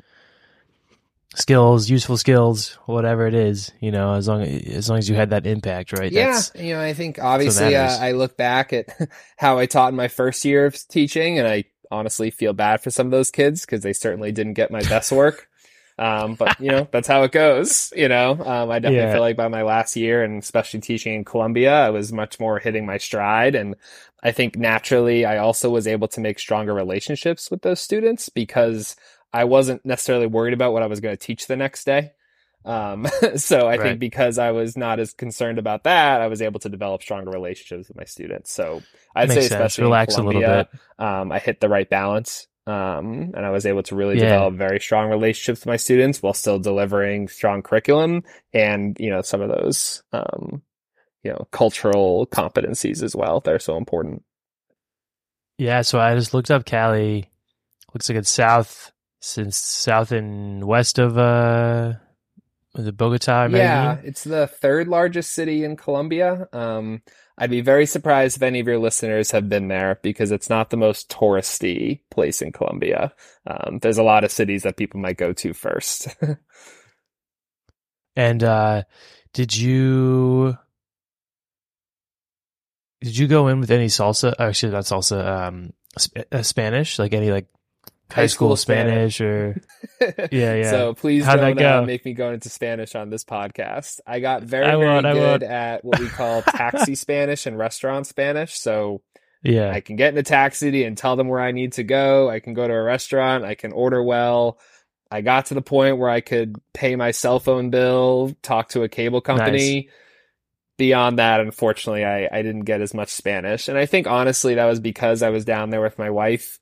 skills, 1.36 1.90
useful 1.90 2.18
skills, 2.18 2.78
whatever 2.86 3.28
it 3.28 3.34
is, 3.36 3.72
you 3.80 3.92
know, 3.92 4.14
as 4.14 4.28
long 4.28 4.42
as 4.42 4.90
long 4.90 4.98
as 4.98 5.08
you 5.08 5.16
had 5.16 5.30
that 5.30 5.46
impact, 5.46 5.94
right? 5.94 6.12
Yeah, 6.12 6.32
That's, 6.32 6.52
you 6.56 6.74
know, 6.74 6.82
I 6.82 6.94
think 6.94 7.20
obviously 7.20 7.76
uh, 7.76 7.98
I 7.98 8.14
look 8.14 8.38
back 8.38 8.74
at 8.74 8.88
how 9.38 9.60
I 9.60 9.66
taught 9.68 9.90
in 9.90 9.96
my 9.96 10.08
first 10.08 10.44
year 10.46 10.66
of 10.66 10.88
teaching, 10.88 11.38
and 11.38 11.48
I 11.48 11.66
honestly 11.92 12.32
feel 12.32 12.54
bad 12.54 12.82
for 12.82 12.92
some 12.92 13.08
of 13.08 13.12
those 13.12 13.32
kids 13.32 13.62
because 13.62 13.82
they 13.82 13.94
certainly 13.94 14.32
didn't 14.32 14.54
get 14.54 14.72
my 14.72 14.82
best 14.82 15.12
work. 15.12 15.48
Um, 16.00 16.36
but 16.36 16.60
you 16.60 16.70
know, 16.70 16.88
that's 16.92 17.08
how 17.08 17.24
it 17.24 17.32
goes. 17.32 17.92
You 17.96 18.08
know, 18.08 18.34
um, 18.34 18.70
I 18.70 18.78
definitely 18.78 18.98
yeah. 19.08 19.14
feel 19.14 19.22
like 19.22 19.36
by 19.36 19.48
my 19.48 19.64
last 19.64 19.96
year 19.96 20.24
and 20.24 20.44
especially 20.44 20.80
teaching 20.80 21.16
in 21.16 21.26
Colombia, 21.26 21.74
I 21.74 21.90
was 21.90 22.14
much 22.14 22.40
more 22.40 22.60
hitting 22.60 22.86
my 22.86 23.00
stride. 23.00 23.56
And 23.56 23.76
I 24.24 24.32
think 24.32 24.58
naturally 24.58 25.26
I 25.26 25.38
also 25.38 25.70
was 25.70 25.88
able 25.88 26.08
to 26.10 26.22
make 26.22 26.40
stronger 26.40 26.74
relationships 26.74 27.52
with 27.52 27.62
those 27.62 27.80
students 27.80 28.30
because 28.30 28.96
I 29.32 29.44
wasn't 29.44 29.86
necessarily 29.86 30.28
worried 30.28 30.54
about 30.54 30.74
what 30.74 30.84
I 30.84 30.88
was 30.88 31.00
going 31.00 31.16
to 31.16 31.24
teach 31.24 31.48
the 31.48 31.56
next 31.56 31.86
day. 31.86 32.14
Um, 32.66 33.08
so 33.36 33.62
I 33.62 33.72
right. 33.72 33.82
think 33.82 34.00
because 34.00 34.38
I 34.38 34.52
was 34.52 34.76
not 34.76 35.00
as 35.00 35.14
concerned 35.14 35.60
about 35.60 35.84
that, 35.84 36.22
I 36.22 36.28
was 36.28 36.42
able 36.42 36.60
to 36.62 36.70
develop 36.70 37.02
stronger 37.02 37.32
relationships 37.32 37.88
with 37.88 37.98
my 37.98 38.06
students. 38.06 38.52
So 38.52 38.82
I'd 39.16 39.32
say, 39.32 39.46
especially 39.46 39.86
relax 39.86 40.16
Colombia, 40.16 40.38
a 40.38 40.42
little 40.42 40.64
bit. 40.64 41.06
Um, 41.06 41.32
I 41.32 41.40
hit 41.40 41.60
the 41.60 41.70
right 41.70 41.90
balance. 41.90 42.48
Um, 42.66 43.32
and 43.34 43.46
I 43.46 43.52
was 43.52 43.66
able 43.66 43.84
to 43.84 43.96
really 43.96 44.18
yeah. 44.18 44.24
develop 44.26 44.56
very 44.56 44.82
strong 44.82 45.10
relationships 45.10 45.62
with 45.62 45.68
my 45.68 45.78
students 45.78 46.22
while 46.22 46.34
still 46.34 46.60
delivering 46.60 47.30
strong 47.30 47.62
curriculum 47.62 48.24
and, 48.52 48.98
you 49.00 49.10
know, 49.10 49.22
some 49.22 49.40
of 49.40 49.48
those, 49.48 50.04
um, 50.12 50.62
you 51.24 51.32
know, 51.32 51.48
cultural 51.52 52.28
competencies 52.28 53.04
as 53.04 53.16
well. 53.16 53.40
They're 53.40 53.60
so 53.60 53.78
important. 53.78 54.24
Yeah. 55.58 55.82
So 55.82 56.00
I 56.00 56.16
just 56.16 56.34
looked 56.34 56.52
up 56.52 56.66
Cali. 56.66 57.30
Looks 57.94 58.10
like 58.10 58.18
it's 58.18 58.30
south 58.30 58.92
since 59.20 59.58
south 59.58 60.12
and 60.12 60.64
west 60.64 61.00
of 61.00 61.18
uh 61.18 61.94
was 62.78 62.88
it 62.88 62.96
Bogota? 62.96 63.48
Yeah, 63.48 63.98
it's 64.04 64.24
the 64.24 64.46
third 64.46 64.88
largest 64.88 65.34
city 65.34 65.64
in 65.64 65.76
Colombia. 65.78 66.48
Um, 66.54 67.02
I'd 67.36 67.50
be 67.50 67.62
very 67.62 67.88
surprised 67.88 68.38
if 68.38 68.44
any 68.44 68.60
of 68.60 68.68
your 68.68 68.78
listeners 68.78 69.32
have 69.32 69.50
been 69.50 69.68
there 69.68 70.00
because 70.04 70.32
it's 70.32 70.50
not 70.50 70.70
the 70.70 70.78
most 70.78 71.10
touristy 71.10 72.02
place 72.12 72.42
in 72.42 72.52
Colombia. 72.52 73.14
Um, 73.48 73.80
there's 73.82 73.98
a 73.98 74.04
lot 74.04 74.24
of 74.24 74.32
cities 74.32 74.62
that 74.64 74.78
people 74.78 75.00
might 75.00 75.18
go 75.18 75.34
to 75.34 75.54
first. 75.54 76.16
and 78.16 78.44
uh, 78.44 78.84
did 79.34 79.58
you 79.58 80.58
did 83.02 83.18
you 83.18 83.28
go 83.28 83.48
in 83.48 83.60
with 83.60 83.72
any 83.72 83.88
salsa? 83.88 84.34
Actually, 84.40 84.74
not 84.74 84.84
salsa. 84.84 85.26
Um, 85.26 85.74
sp- 85.98 86.28
uh, 86.32 86.42
Spanish, 86.42 87.00
like 87.00 87.14
any 87.14 87.32
like 87.32 87.48
high 88.12 88.28
school, 88.28 88.50
school 88.50 88.56
Spanish, 88.56 89.18
Spanish, 89.18 89.22
or 89.22 89.62
yeah, 90.32 90.56
yeah. 90.56 90.70
So 90.72 90.94
please 90.94 91.26
How'd 91.26 91.40
don't 91.40 91.62
uh, 91.62 91.82
make 91.84 92.06
me 92.06 92.14
go 92.14 92.32
into 92.32 92.50
Spanish 92.50 92.96
on 92.96 93.10
this 93.10 93.24
podcast. 93.24 94.00
I 94.08 94.20
got 94.20 94.44
very 94.44 94.66
I 94.66 94.76
very 94.76 95.14
good 95.14 95.44
at 95.44 95.84
what 95.84 96.00
we 96.00 96.08
call 96.08 96.42
taxi 96.42 96.96
Spanish 96.96 97.46
and 97.46 97.58
restaurant 97.58 98.08
Spanish. 98.08 98.60
So 98.60 99.02
yeah, 99.44 99.72
I 99.72 99.82
can 99.82 99.96
get 99.96 100.14
in 100.14 100.18
a 100.18 100.24
taxi 100.24 100.84
and 100.84 100.98
tell 100.98 101.16
them 101.16 101.28
where 101.28 101.42
I 101.42 101.52
need 101.52 101.74
to 101.74 101.84
go. 101.84 102.30
I 102.30 102.40
can 102.40 102.54
go 102.54 102.68
to 102.68 102.74
a 102.74 102.84
restaurant. 102.84 103.44
I 103.44 103.56
can 103.56 103.72
order 103.72 104.02
well. 104.02 104.60
I 105.10 105.22
got 105.22 105.48
to 105.48 105.54
the 105.54 105.62
point 105.62 105.98
where 105.98 106.10
I 106.10 106.20
could 106.20 106.58
pay 106.74 106.96
my 106.98 107.12
cell 107.12 107.40
phone 107.40 107.70
bill, 107.70 108.36
talk 108.42 108.70
to 108.70 108.84
a 108.84 108.90
cable 108.90 109.22
company. 109.22 109.76
Nice. 109.76 109.94
Beyond 110.78 111.18
that, 111.20 111.40
unfortunately, 111.40 112.06
I, 112.06 112.30
I 112.32 112.42
didn't 112.42 112.66
get 112.66 112.82
as 112.82 112.94
much 112.94 113.10
Spanish. 113.10 113.68
And 113.68 113.78
I 113.78 113.86
think 113.86 114.08
honestly, 114.08 114.56
that 114.56 114.66
was 114.66 114.80
because 114.80 115.24
I 115.24 115.30
was 115.30 115.44
down 115.44 115.72
there 115.72 115.82
with 115.82 115.98
my 115.98 116.10
wife 116.10 116.60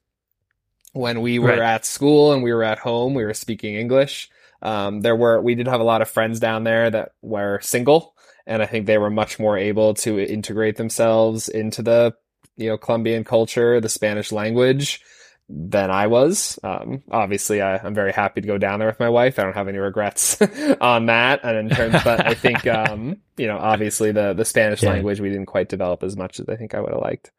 when 0.93 1.19
we 1.19 1.39
were 1.39 1.49
right. 1.49 1.59
at 1.59 1.85
school 1.85 2.31
and 2.31 2.41
we 2.41 2.53
were 2.53 2.63
at 2.63 2.79
home, 2.79 3.13
we 3.13 3.25
were 3.25 3.33
speaking 3.33 3.75
English. 3.75 4.29
Um, 4.61 5.01
there 5.01 5.15
were, 5.15 5.41
we 5.41 5.53
did 5.53 5.67
have 5.67 5.81
a 5.81 5.85
lot 5.85 6.01
of 6.01 6.09
friends 6.09 6.39
down 6.39 6.63
there 6.63 6.89
that 6.89 7.11
were 7.21 7.59
single. 7.61 8.15
And 8.47 8.61
I 8.61 8.65
think 8.65 8.85
they 8.85 8.97
were 8.97 9.09
much 9.09 9.37
more 9.37 9.57
able 9.57 9.95
to 9.95 10.19
integrate 10.19 10.77
themselves 10.77 11.49
into 11.49 11.81
the, 11.81 12.13
you 12.55 12.69
know, 12.69 12.77
Colombian 12.77 13.25
culture, 13.25 13.81
the 13.81 13.89
Spanish 13.89 14.31
language 14.31 15.01
than 15.47 15.91
I 15.91 16.07
was. 16.07 16.59
Um, 16.63 17.03
obviously, 17.11 17.61
I, 17.61 17.85
am 17.85 17.93
very 17.93 18.11
happy 18.11 18.41
to 18.41 18.47
go 18.47 18.57
down 18.57 18.79
there 18.79 18.87
with 18.87 18.99
my 18.99 19.09
wife. 19.09 19.37
I 19.37 19.43
don't 19.43 19.53
have 19.53 19.67
any 19.67 19.77
regrets 19.77 20.41
on 20.81 21.05
that. 21.07 21.41
And 21.43 21.57
in 21.57 21.69
terms, 21.69 22.03
but 22.03 22.25
I 22.25 22.33
think, 22.33 22.65
um, 22.67 23.17
you 23.37 23.47
know, 23.47 23.57
obviously 23.57 24.11
the, 24.11 24.33
the 24.33 24.45
Spanish 24.45 24.81
yeah. 24.81 24.91
language 24.91 25.19
we 25.19 25.29
didn't 25.29 25.45
quite 25.45 25.69
develop 25.69 26.03
as 26.03 26.17
much 26.17 26.39
as 26.39 26.49
I 26.49 26.55
think 26.55 26.73
I 26.73 26.81
would 26.81 26.91
have 26.91 27.01
liked. 27.01 27.31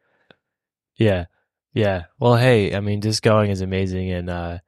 Yeah. 0.96 1.26
Yeah. 1.76 2.04
Well, 2.18 2.36
hey, 2.36 2.74
I 2.74 2.80
mean, 2.80 3.00
just 3.02 3.22
going 3.22 3.50
is 3.50 3.60
amazing, 3.60 4.10
and 4.10 4.30
uh, 4.30 4.58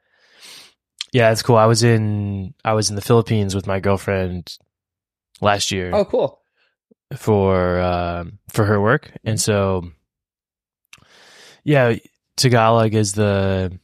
yeah, 1.11 1.33
it's 1.33 1.40
cool. 1.40 1.57
I 1.57 1.64
was 1.64 1.83
in 1.83 2.53
I 2.62 2.74
was 2.74 2.90
in 2.90 2.96
the 2.96 3.03
Philippines 3.03 3.55
with 3.55 3.66
my 3.66 3.81
girlfriend 3.81 4.59
last 5.40 5.70
year. 5.70 5.90
Oh, 5.94 6.05
cool. 6.05 6.42
For 7.16 7.81
um, 7.81 8.40
for 8.53 8.66
her 8.66 8.79
work, 8.79 9.11
and 9.24 9.40
so 9.40 9.90
yeah, 11.64 11.94
Tagalog 12.38 12.94
is 12.94 13.12
the 13.12 13.79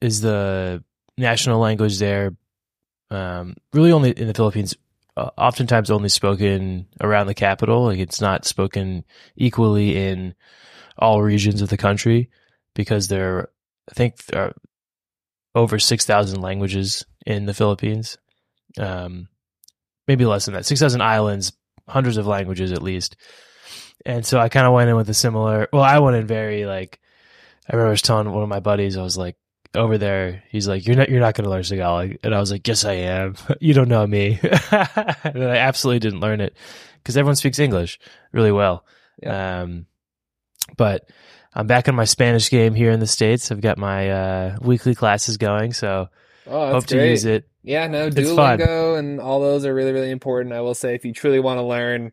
is 0.00 0.20
the 0.20 0.84
national 1.16 1.60
language 1.60 1.98
there. 1.98 2.36
Um, 3.10 3.56
really, 3.72 3.92
only 3.92 4.10
in 4.10 4.26
the 4.26 4.34
Philippines. 4.34 4.74
Uh, 5.16 5.30
oftentimes, 5.36 5.90
only 5.90 6.08
spoken 6.08 6.86
around 7.00 7.26
the 7.26 7.34
capital. 7.34 7.84
Like 7.84 7.98
it's 7.98 8.20
not 8.20 8.44
spoken 8.44 9.04
equally 9.36 9.96
in 9.96 10.34
all 10.98 11.22
regions 11.22 11.62
of 11.62 11.68
the 11.68 11.76
country 11.76 12.30
because 12.74 13.08
there, 13.08 13.48
I 13.90 13.94
think 13.94 14.24
there 14.26 14.46
are 14.46 14.54
over 15.54 15.78
6,000 15.78 16.40
languages 16.40 17.04
in 17.26 17.46
the 17.46 17.54
Philippines. 17.54 18.18
Um, 18.78 19.28
maybe 20.06 20.24
less 20.24 20.44
than 20.44 20.54
that. 20.54 20.66
6,000 20.66 21.00
islands, 21.00 21.52
hundreds 21.88 22.16
of 22.16 22.26
languages 22.26 22.72
at 22.72 22.82
least. 22.82 23.16
And 24.06 24.24
so 24.24 24.38
I 24.38 24.48
kind 24.48 24.66
of 24.66 24.72
went 24.72 24.90
in 24.90 24.96
with 24.96 25.10
a 25.10 25.14
similar, 25.14 25.68
well, 25.72 25.82
I 25.82 25.98
went 25.98 26.16
in 26.16 26.26
very 26.26 26.66
like, 26.66 27.00
I 27.70 27.76
remember 27.76 27.88
I 27.88 27.92
was 27.92 28.02
telling 28.02 28.30
one 28.32 28.42
of 28.42 28.48
my 28.48 28.58
buddies, 28.58 28.96
I 28.96 29.02
was 29.02 29.16
like, 29.16 29.36
over 29.76 29.96
there, 29.96 30.42
he's 30.50 30.66
like, 30.66 30.84
"You're 30.84 30.96
not, 30.96 31.08
you're 31.08 31.20
not 31.20 31.34
going 31.34 31.44
to 31.44 31.50
learn 31.50 31.62
Tagalog," 31.62 32.16
and 32.24 32.34
I 32.34 32.40
was 32.40 32.50
like, 32.50 32.66
"Yes, 32.66 32.84
I 32.84 32.94
am. 32.94 33.36
you 33.60 33.72
don't 33.72 33.88
know 33.88 34.04
me." 34.04 34.40
and 34.42 35.44
I 35.44 35.56
absolutely 35.58 36.00
didn't 36.00 36.18
learn 36.18 36.40
it 36.40 36.56
because 36.96 37.16
everyone 37.16 37.36
speaks 37.36 37.60
English 37.60 38.00
really 38.32 38.50
well. 38.50 38.84
Yeah. 39.22 39.60
Um, 39.60 39.86
but 40.76 41.08
I'm 41.54 41.68
back 41.68 41.86
in 41.86 41.94
my 41.94 42.04
Spanish 42.04 42.50
game 42.50 42.74
here 42.74 42.90
in 42.90 42.98
the 42.98 43.06
States. 43.06 43.52
I've 43.52 43.60
got 43.60 43.78
my 43.78 44.10
uh, 44.10 44.56
weekly 44.60 44.96
classes 44.96 45.36
going, 45.36 45.72
so 45.72 46.08
oh, 46.48 46.72
hope 46.72 46.88
great. 46.88 46.98
to 46.98 47.08
use 47.08 47.24
it. 47.24 47.48
Yeah, 47.62 47.86
no, 47.86 48.10
Duolingo 48.10 48.98
and 48.98 49.20
all 49.20 49.40
those 49.40 49.64
are 49.64 49.74
really, 49.74 49.92
really 49.92 50.10
important. 50.10 50.52
I 50.54 50.62
will 50.62 50.74
say, 50.74 50.96
if 50.96 51.04
you 51.04 51.12
truly 51.12 51.38
want 51.38 51.58
to 51.58 51.62
learn, 51.62 52.10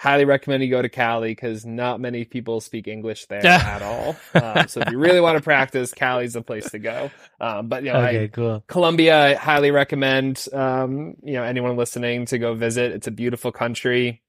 highly 0.00 0.24
recommend 0.24 0.62
you 0.62 0.70
go 0.70 0.80
to 0.80 0.88
Cali 0.88 1.28
because 1.28 1.66
not 1.66 2.00
many 2.00 2.24
people 2.24 2.62
speak 2.62 2.88
English 2.88 3.26
there 3.26 3.44
at 3.44 3.82
all. 3.82 4.16
Um, 4.34 4.66
so 4.66 4.80
if 4.80 4.90
you 4.90 4.98
really 4.98 5.20
want 5.20 5.36
to 5.36 5.44
practice, 5.44 5.92
Cali's 5.92 6.32
the 6.32 6.40
place 6.40 6.70
to 6.70 6.78
go. 6.78 7.10
Um, 7.38 7.68
but 7.68 7.84
you 7.84 7.92
know, 7.92 7.98
okay, 8.00 8.24
I, 8.24 8.28
cool. 8.28 8.64
Colombia, 8.66 9.26
I 9.26 9.34
highly 9.34 9.70
recommend 9.70 10.46
um, 10.54 11.16
you 11.22 11.34
know 11.34 11.42
anyone 11.42 11.76
listening 11.76 12.24
to 12.26 12.38
go 12.38 12.54
visit. 12.54 12.92
It's 12.92 13.08
a 13.08 13.10
beautiful 13.10 13.52
country. 13.52 14.22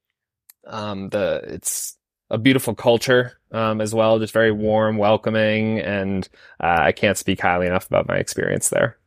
Um, 0.66 1.08
the 1.08 1.40
it's 1.44 1.96
a 2.28 2.36
beautiful 2.36 2.74
culture 2.74 3.38
um, 3.50 3.80
as 3.80 3.94
well, 3.94 4.18
just 4.18 4.34
very 4.34 4.52
warm, 4.52 4.98
welcoming, 4.98 5.80
and 5.80 6.28
uh, 6.62 6.80
I 6.80 6.92
can't 6.92 7.16
speak 7.16 7.40
highly 7.40 7.66
enough 7.66 7.86
about 7.86 8.08
my 8.08 8.16
experience 8.16 8.68
there. 8.68 8.98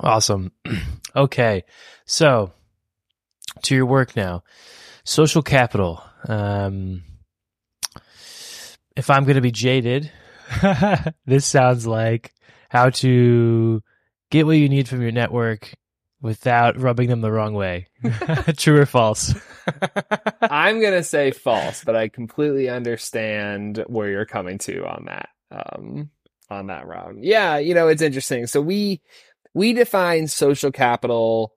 Awesome. 0.00 0.50
okay, 1.16 1.64
so 2.04 2.52
to 3.62 3.74
your 3.74 3.86
work 3.86 4.16
now, 4.16 4.42
social 5.04 5.42
capital. 5.42 6.02
Um, 6.28 7.02
if 8.96 9.10
I'm 9.10 9.24
going 9.24 9.36
to 9.36 9.40
be 9.40 9.52
jaded, 9.52 10.10
this 11.26 11.46
sounds 11.46 11.86
like 11.86 12.34
how 12.68 12.90
to 12.90 13.82
get 14.30 14.46
what 14.46 14.52
you 14.52 14.68
need 14.68 14.88
from 14.88 15.02
your 15.02 15.12
network 15.12 15.74
without 16.22 16.78
rubbing 16.78 17.08
them 17.08 17.20
the 17.20 17.32
wrong 17.32 17.54
way. 17.54 17.88
True 18.56 18.80
or 18.80 18.86
false? 18.86 19.34
I'm 20.42 20.80
going 20.80 20.92
to 20.92 21.02
say 21.02 21.30
false, 21.30 21.82
but 21.84 21.96
I 21.96 22.08
completely 22.08 22.68
understand 22.68 23.84
where 23.86 24.08
you're 24.08 24.26
coming 24.26 24.58
to 24.58 24.86
on 24.86 25.06
that. 25.06 25.28
Um, 25.50 26.10
on 26.50 26.66
that 26.66 26.86
round. 26.86 27.24
Yeah, 27.24 27.58
you 27.58 27.74
know, 27.74 27.88
it's 27.88 28.02
interesting. 28.02 28.46
So 28.46 28.60
we 28.60 29.00
we 29.54 29.72
define 29.72 30.26
social 30.26 30.72
capital 30.72 31.54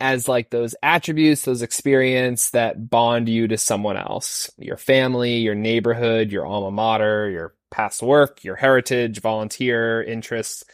as 0.00 0.28
like 0.28 0.50
those 0.50 0.74
attributes, 0.82 1.42
those 1.42 1.62
experience 1.62 2.50
that 2.50 2.88
bond 2.88 3.28
you 3.28 3.48
to 3.48 3.58
someone 3.58 3.96
else, 3.96 4.50
your 4.58 4.76
family, 4.76 5.38
your 5.38 5.54
neighborhood, 5.54 6.30
your 6.30 6.46
alma 6.46 6.70
mater, 6.70 7.28
your 7.30 7.54
past 7.70 8.02
work, 8.02 8.44
your 8.44 8.56
heritage, 8.56 9.20
volunteer 9.20 10.02
interests, 10.02 10.64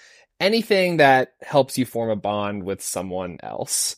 anything 0.40 0.98
that 0.98 1.34
helps 1.42 1.78
you 1.78 1.86
form 1.86 2.10
a 2.10 2.16
bond 2.16 2.64
with 2.64 2.82
someone 2.82 3.38
else. 3.42 3.96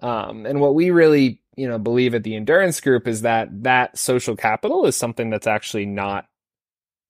Um, 0.00 0.44
and 0.44 0.60
what 0.60 0.74
we 0.74 0.90
really, 0.90 1.40
you 1.56 1.66
know, 1.66 1.78
believe 1.78 2.14
at 2.14 2.22
the 2.22 2.36
endurance 2.36 2.80
group 2.80 3.08
is 3.08 3.22
that 3.22 3.48
that 3.62 3.96
social 3.96 4.36
capital 4.36 4.84
is 4.84 4.94
something 4.94 5.30
that's 5.30 5.46
actually 5.46 5.86
not 5.86 6.26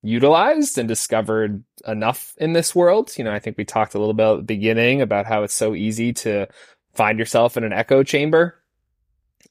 utilized 0.03 0.77
and 0.77 0.87
discovered 0.87 1.63
enough 1.85 2.33
in 2.37 2.53
this 2.53 2.73
world. 2.73 3.11
You 3.17 3.25
know, 3.25 3.33
I 3.33 3.39
think 3.39 3.57
we 3.57 3.65
talked 3.65 3.93
a 3.93 3.99
little 3.99 4.13
bit 4.13 4.25
at 4.25 4.37
the 4.37 4.43
beginning 4.43 5.01
about 5.01 5.25
how 5.25 5.43
it's 5.43 5.53
so 5.53 5.75
easy 5.75 6.13
to 6.13 6.47
find 6.97 7.19
yourself 7.19 7.55
in 7.55 7.63
an 7.63 7.73
echo 7.73 8.03
chamber. 8.03 8.61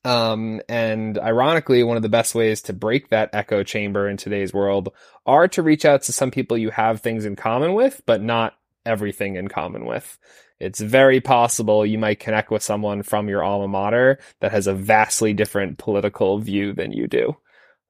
Um, 0.05 0.61
and 0.69 1.19
ironically, 1.19 1.83
one 1.83 1.97
of 1.97 2.03
the 2.03 2.09
best 2.09 2.35
ways 2.35 2.63
to 2.63 2.73
break 2.73 3.09
that 3.09 3.31
echo 3.33 3.63
chamber 3.63 4.09
in 4.09 4.17
today's 4.17 4.53
world 4.53 4.91
are 5.25 5.49
to 5.49 5.63
reach 5.63 5.85
out 5.85 6.03
to 6.03 6.13
some 6.13 6.31
people 6.31 6.59
you 6.59 6.71
have 6.71 7.01
things 7.01 7.25
in 7.25 7.37
common 7.37 7.75
with, 7.75 8.03
but 8.07 8.23
not 8.23 8.55
everything 8.85 9.37
in 9.37 9.49
common 9.49 9.85
with. 9.85 10.19
It's 10.59 10.81
very 10.81 11.21
possible 11.21 11.85
you 11.85 11.99
might 11.99 12.21
connect 12.21 12.51
with 12.51 12.63
someone 12.63 13.03
from 13.03 13.29
your 13.29 13.43
alma 13.43 13.69
mater 13.69 14.19
that 14.41 14.53
has 14.53 14.67
a 14.67 14.75
vastly 14.75 15.33
different 15.35 15.79
political 15.79 16.39
view 16.39 16.73
than 16.73 16.93
you 16.93 17.09
do. 17.09 17.37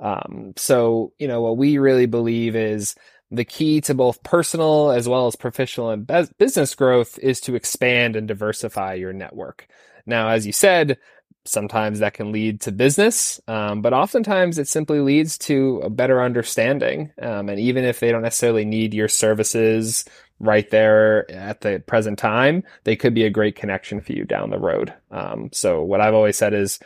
Um, 0.00 0.52
so, 0.56 1.12
you 1.18 1.28
know, 1.28 1.40
what 1.42 1.56
we 1.56 1.78
really 1.78 2.06
believe 2.06 2.56
is 2.56 2.94
the 3.30 3.44
key 3.44 3.80
to 3.82 3.94
both 3.94 4.22
personal 4.22 4.90
as 4.90 5.08
well 5.08 5.26
as 5.26 5.36
professional 5.36 5.90
and 5.90 6.06
be- 6.06 6.28
business 6.38 6.74
growth 6.74 7.18
is 7.18 7.40
to 7.42 7.54
expand 7.54 8.16
and 8.16 8.28
diversify 8.28 8.94
your 8.94 9.12
network. 9.12 9.66
Now, 10.06 10.28
as 10.28 10.46
you 10.46 10.52
said, 10.52 10.98
sometimes 11.44 12.00
that 12.00 12.14
can 12.14 12.32
lead 12.32 12.60
to 12.62 12.72
business, 12.72 13.40
um, 13.48 13.82
but 13.82 13.92
oftentimes 13.92 14.58
it 14.58 14.68
simply 14.68 15.00
leads 15.00 15.38
to 15.38 15.80
a 15.84 15.90
better 15.90 16.22
understanding. 16.22 17.12
Um, 17.20 17.48
and 17.48 17.58
even 17.58 17.84
if 17.84 18.00
they 18.00 18.10
don't 18.10 18.22
necessarily 18.22 18.64
need 18.64 18.94
your 18.94 19.08
services 19.08 20.04
right 20.38 20.68
there 20.70 21.30
at 21.30 21.60
the 21.60 21.82
present 21.86 22.18
time, 22.18 22.62
they 22.84 22.96
could 22.96 23.14
be 23.14 23.24
a 23.24 23.30
great 23.30 23.56
connection 23.56 24.00
for 24.00 24.12
you 24.12 24.24
down 24.24 24.50
the 24.50 24.58
road. 24.58 24.92
Um, 25.10 25.50
so 25.52 25.82
what 25.82 26.00
I've 26.00 26.14
always 26.14 26.36
said 26.36 26.52
is 26.52 26.78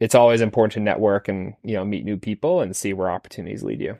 it's 0.00 0.14
always 0.14 0.40
important 0.40 0.72
to 0.74 0.80
network 0.80 1.28
and, 1.28 1.54
you 1.62 1.74
know, 1.74 1.84
meet 1.84 2.04
new 2.04 2.16
people 2.16 2.60
and 2.60 2.76
see 2.76 2.92
where 2.92 3.10
opportunities 3.10 3.62
lead 3.62 3.80
you. 3.80 3.98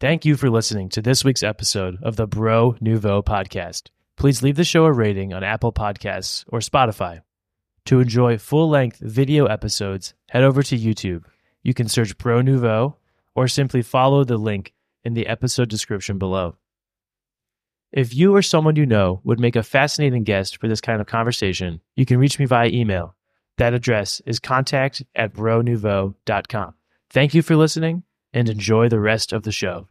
Thank 0.00 0.24
you 0.24 0.36
for 0.36 0.48
listening 0.48 0.88
to 0.90 1.02
this 1.02 1.24
week's 1.24 1.42
episode 1.42 1.98
of 2.02 2.14
the 2.14 2.26
Bro 2.26 2.76
Nouveau 2.80 3.20
podcast. 3.20 3.88
Please 4.16 4.42
leave 4.42 4.54
the 4.54 4.64
show 4.64 4.84
a 4.84 4.92
rating 4.92 5.32
on 5.32 5.42
Apple 5.42 5.72
Podcasts 5.72 6.44
or 6.48 6.60
Spotify. 6.60 7.20
To 7.86 8.00
enjoy 8.00 8.38
full 8.38 8.68
length 8.68 8.98
video 9.00 9.46
episodes, 9.46 10.14
head 10.28 10.44
over 10.44 10.62
to 10.62 10.78
YouTube. 10.78 11.24
You 11.62 11.74
can 11.74 11.88
search 11.88 12.16
Bro 12.16 12.42
Nouveau 12.42 12.96
or 13.34 13.48
simply 13.48 13.82
follow 13.82 14.24
the 14.24 14.36
link 14.36 14.72
in 15.04 15.14
the 15.14 15.26
episode 15.26 15.68
description 15.68 16.18
below. 16.18 16.56
If 17.92 18.14
you 18.14 18.34
or 18.36 18.42
someone 18.42 18.76
you 18.76 18.84
know 18.84 19.20
would 19.24 19.40
make 19.40 19.56
a 19.56 19.62
fascinating 19.62 20.22
guest 20.22 20.58
for 20.58 20.68
this 20.68 20.80
kind 20.80 21.00
of 21.00 21.06
conversation, 21.06 21.80
you 21.96 22.04
can 22.04 22.18
reach 22.18 22.38
me 22.38 22.44
via 22.44 22.68
email. 22.68 23.16
That 23.56 23.72
address 23.74 24.20
is 24.26 24.38
contact 24.38 25.02
at 25.16 25.32
bronouveau.com. 25.32 26.74
Thank 27.10 27.34
you 27.34 27.42
for 27.42 27.56
listening 27.56 28.02
and 28.32 28.48
enjoy 28.48 28.88
the 28.88 29.00
rest 29.00 29.32
of 29.32 29.42
the 29.42 29.52
show. 29.52 29.88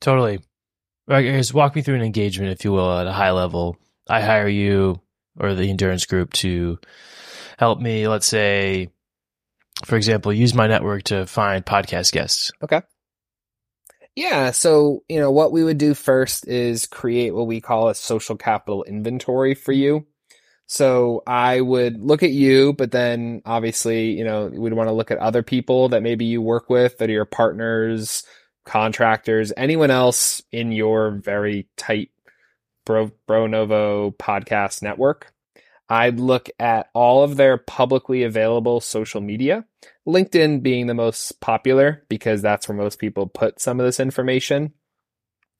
Totally. 0.00 0.40
I 1.06 1.22
guess 1.22 1.52
walk 1.52 1.76
me 1.76 1.82
through 1.82 1.96
an 1.96 2.02
engagement, 2.02 2.50
if 2.50 2.64
you 2.64 2.72
will, 2.72 2.90
at 2.90 3.06
a 3.06 3.12
high 3.12 3.32
level. 3.32 3.76
I 4.08 4.22
hire 4.22 4.48
you 4.48 5.00
or 5.40 5.54
the 5.54 5.70
endurance 5.70 6.06
group 6.06 6.32
to 6.34 6.78
help 7.58 7.80
me, 7.80 8.06
let's 8.06 8.26
say, 8.26 8.90
for 9.84 9.96
example, 9.96 10.32
use 10.32 10.54
my 10.54 10.66
network 10.66 11.04
to 11.04 11.26
find 11.26 11.64
podcast 11.64 12.12
guests. 12.12 12.52
Okay. 12.62 12.82
Yeah. 14.14 14.50
So, 14.50 15.02
you 15.08 15.18
know, 15.18 15.30
what 15.30 15.52
we 15.52 15.64
would 15.64 15.78
do 15.78 15.94
first 15.94 16.46
is 16.46 16.86
create 16.86 17.34
what 17.34 17.46
we 17.46 17.60
call 17.60 17.88
a 17.88 17.94
social 17.94 18.36
capital 18.36 18.84
inventory 18.84 19.54
for 19.54 19.72
you. 19.72 20.06
So 20.66 21.22
I 21.26 21.60
would 21.60 22.00
look 22.00 22.22
at 22.22 22.30
you, 22.30 22.72
but 22.74 22.92
then 22.92 23.42
obviously, 23.44 24.12
you 24.12 24.24
know, 24.24 24.46
we'd 24.52 24.72
want 24.72 24.88
to 24.88 24.94
look 24.94 25.10
at 25.10 25.18
other 25.18 25.42
people 25.42 25.88
that 25.88 26.02
maybe 26.02 26.26
you 26.26 26.42
work 26.42 26.70
with 26.70 26.98
that 26.98 27.08
are 27.08 27.12
your 27.12 27.24
partners, 27.24 28.22
contractors, 28.64 29.52
anyone 29.56 29.90
else 29.90 30.42
in 30.52 30.70
your 30.70 31.10
very 31.10 31.66
tight 31.76 32.10
Bro, 32.84 33.12
Bro 33.26 33.48
Nouveau 33.48 34.12
podcast 34.18 34.82
network. 34.82 35.32
I'd 35.88 36.20
look 36.20 36.48
at 36.60 36.88
all 36.94 37.24
of 37.24 37.36
their 37.36 37.56
publicly 37.56 38.22
available 38.22 38.80
social 38.80 39.20
media, 39.20 39.64
LinkedIn 40.06 40.62
being 40.62 40.86
the 40.86 40.94
most 40.94 41.40
popular 41.40 42.04
because 42.08 42.40
that's 42.40 42.68
where 42.68 42.78
most 42.78 43.00
people 43.00 43.26
put 43.26 43.60
some 43.60 43.80
of 43.80 43.86
this 43.86 43.98
information. 43.98 44.72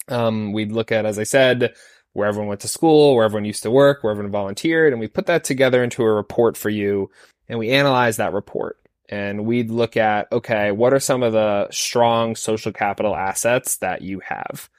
Um, 0.09 0.53
we'd 0.53 0.71
look 0.71 0.93
at, 0.93 1.05
as 1.05 1.19
I 1.19 1.25
said, 1.25 1.75
where 2.13 2.29
everyone 2.29 2.49
went 2.49 2.61
to 2.61 2.69
school, 2.69 3.15
where 3.15 3.25
everyone 3.25 3.45
used 3.45 3.65
to 3.65 3.73
work, 3.73 4.03
where 4.03 4.13
everyone 4.13 4.31
volunteered, 4.31 4.93
and 4.93 5.01
we 5.01 5.09
put 5.09 5.27
that 5.27 5.43
together 5.43 5.83
into 5.83 6.05
a 6.05 6.13
report 6.13 6.57
for 6.57 6.71
you 6.71 7.11
and 7.49 7.59
we 7.59 7.71
analyze 7.71 8.17
that 8.19 8.33
report. 8.33 8.77
And 9.09 9.45
we'd 9.45 9.73
look 9.73 9.97
at, 9.97 10.31
okay, 10.31 10.71
what 10.71 10.95
are 10.95 11.01
some 11.01 11.25
of 11.25 11.33
the 11.33 11.69
strong 11.73 12.37
social 12.37 12.71
capital 12.73 13.17
assets 13.17 13.79
that 13.79 14.03
you 14.03 14.21
have? 14.21 14.71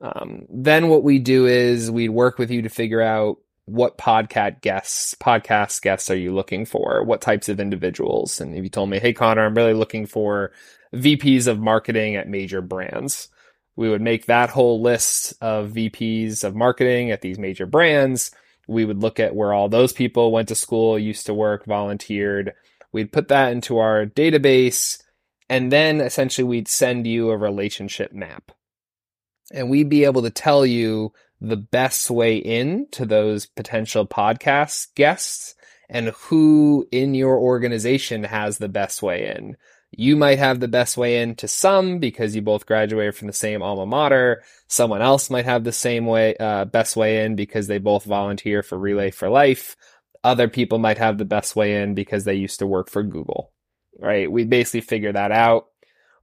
Um, 0.00 0.46
then 0.48 0.88
what 0.88 1.02
we 1.02 1.18
do 1.18 1.46
is 1.46 1.90
we'd 1.90 2.10
work 2.10 2.38
with 2.38 2.50
you 2.50 2.62
to 2.62 2.68
figure 2.68 3.00
out 3.00 3.38
what 3.64 3.98
podcast 3.98 4.60
guests, 4.60 5.14
podcast 5.14 5.82
guests 5.82 6.10
are 6.10 6.16
you 6.16 6.34
looking 6.34 6.64
for? 6.64 7.02
What 7.02 7.20
types 7.20 7.48
of 7.48 7.58
individuals? 7.58 8.40
And 8.40 8.54
if 8.54 8.62
you 8.62 8.70
told 8.70 8.90
me, 8.90 9.00
hey 9.00 9.12
Conor, 9.12 9.44
I'm 9.44 9.54
really 9.54 9.74
looking 9.74 10.06
for 10.06 10.52
VPs 10.94 11.46
of 11.46 11.58
marketing 11.58 12.14
at 12.16 12.28
major 12.28 12.62
brands, 12.62 13.28
we 13.76 13.90
would 13.90 14.00
make 14.00 14.26
that 14.26 14.50
whole 14.50 14.80
list 14.80 15.34
of 15.42 15.72
VPs 15.72 16.42
of 16.42 16.56
marketing 16.56 17.10
at 17.10 17.20
these 17.20 17.38
major 17.38 17.66
brands. 17.66 18.30
We 18.66 18.86
would 18.86 19.02
look 19.02 19.20
at 19.20 19.34
where 19.34 19.52
all 19.52 19.68
those 19.68 19.92
people 19.92 20.32
went 20.32 20.48
to 20.48 20.54
school, 20.54 20.98
used 20.98 21.26
to 21.26 21.34
work, 21.34 21.66
volunteered. 21.66 22.54
We'd 22.90 23.12
put 23.12 23.28
that 23.28 23.52
into 23.52 23.78
our 23.78 24.06
database, 24.06 25.02
and 25.50 25.70
then 25.70 26.00
essentially 26.00 26.44
we'd 26.44 26.68
send 26.68 27.06
you 27.06 27.30
a 27.30 27.36
relationship 27.36 28.12
map. 28.12 28.50
And 29.52 29.70
we'd 29.70 29.88
be 29.88 30.04
able 30.04 30.22
to 30.22 30.30
tell 30.30 30.66
you 30.66 31.12
the 31.40 31.56
best 31.56 32.10
way 32.10 32.36
in 32.36 32.88
to 32.92 33.04
those 33.04 33.46
potential 33.46 34.06
podcast 34.06 34.94
guests 34.94 35.54
and 35.88 36.08
who 36.08 36.88
in 36.90 37.14
your 37.14 37.38
organization 37.38 38.24
has 38.24 38.58
the 38.58 38.68
best 38.68 39.02
way 39.02 39.34
in. 39.36 39.56
You 39.92 40.16
might 40.16 40.38
have 40.38 40.60
the 40.60 40.68
best 40.68 40.96
way 40.96 41.22
in 41.22 41.36
to 41.36 41.48
some 41.48 42.00
because 42.00 42.34
you 42.34 42.42
both 42.42 42.66
graduated 42.66 43.14
from 43.14 43.28
the 43.28 43.32
same 43.32 43.62
alma 43.62 43.86
mater. 43.86 44.42
Someone 44.66 45.00
else 45.00 45.30
might 45.30 45.44
have 45.44 45.64
the 45.64 45.72
same 45.72 46.06
way, 46.06 46.36
uh, 46.38 46.64
best 46.64 46.96
way 46.96 47.24
in 47.24 47.36
because 47.36 47.66
they 47.66 47.78
both 47.78 48.04
volunteer 48.04 48.62
for 48.62 48.78
Relay 48.78 49.10
for 49.10 49.28
Life. 49.28 49.76
Other 50.24 50.48
people 50.48 50.78
might 50.78 50.98
have 50.98 51.18
the 51.18 51.24
best 51.24 51.54
way 51.54 51.82
in 51.82 51.94
because 51.94 52.24
they 52.24 52.34
used 52.34 52.58
to 52.58 52.66
work 52.66 52.90
for 52.90 53.02
Google, 53.04 53.52
right? 53.98 54.30
We 54.30 54.44
basically 54.44 54.80
figure 54.80 55.12
that 55.12 55.30
out. 55.30 55.68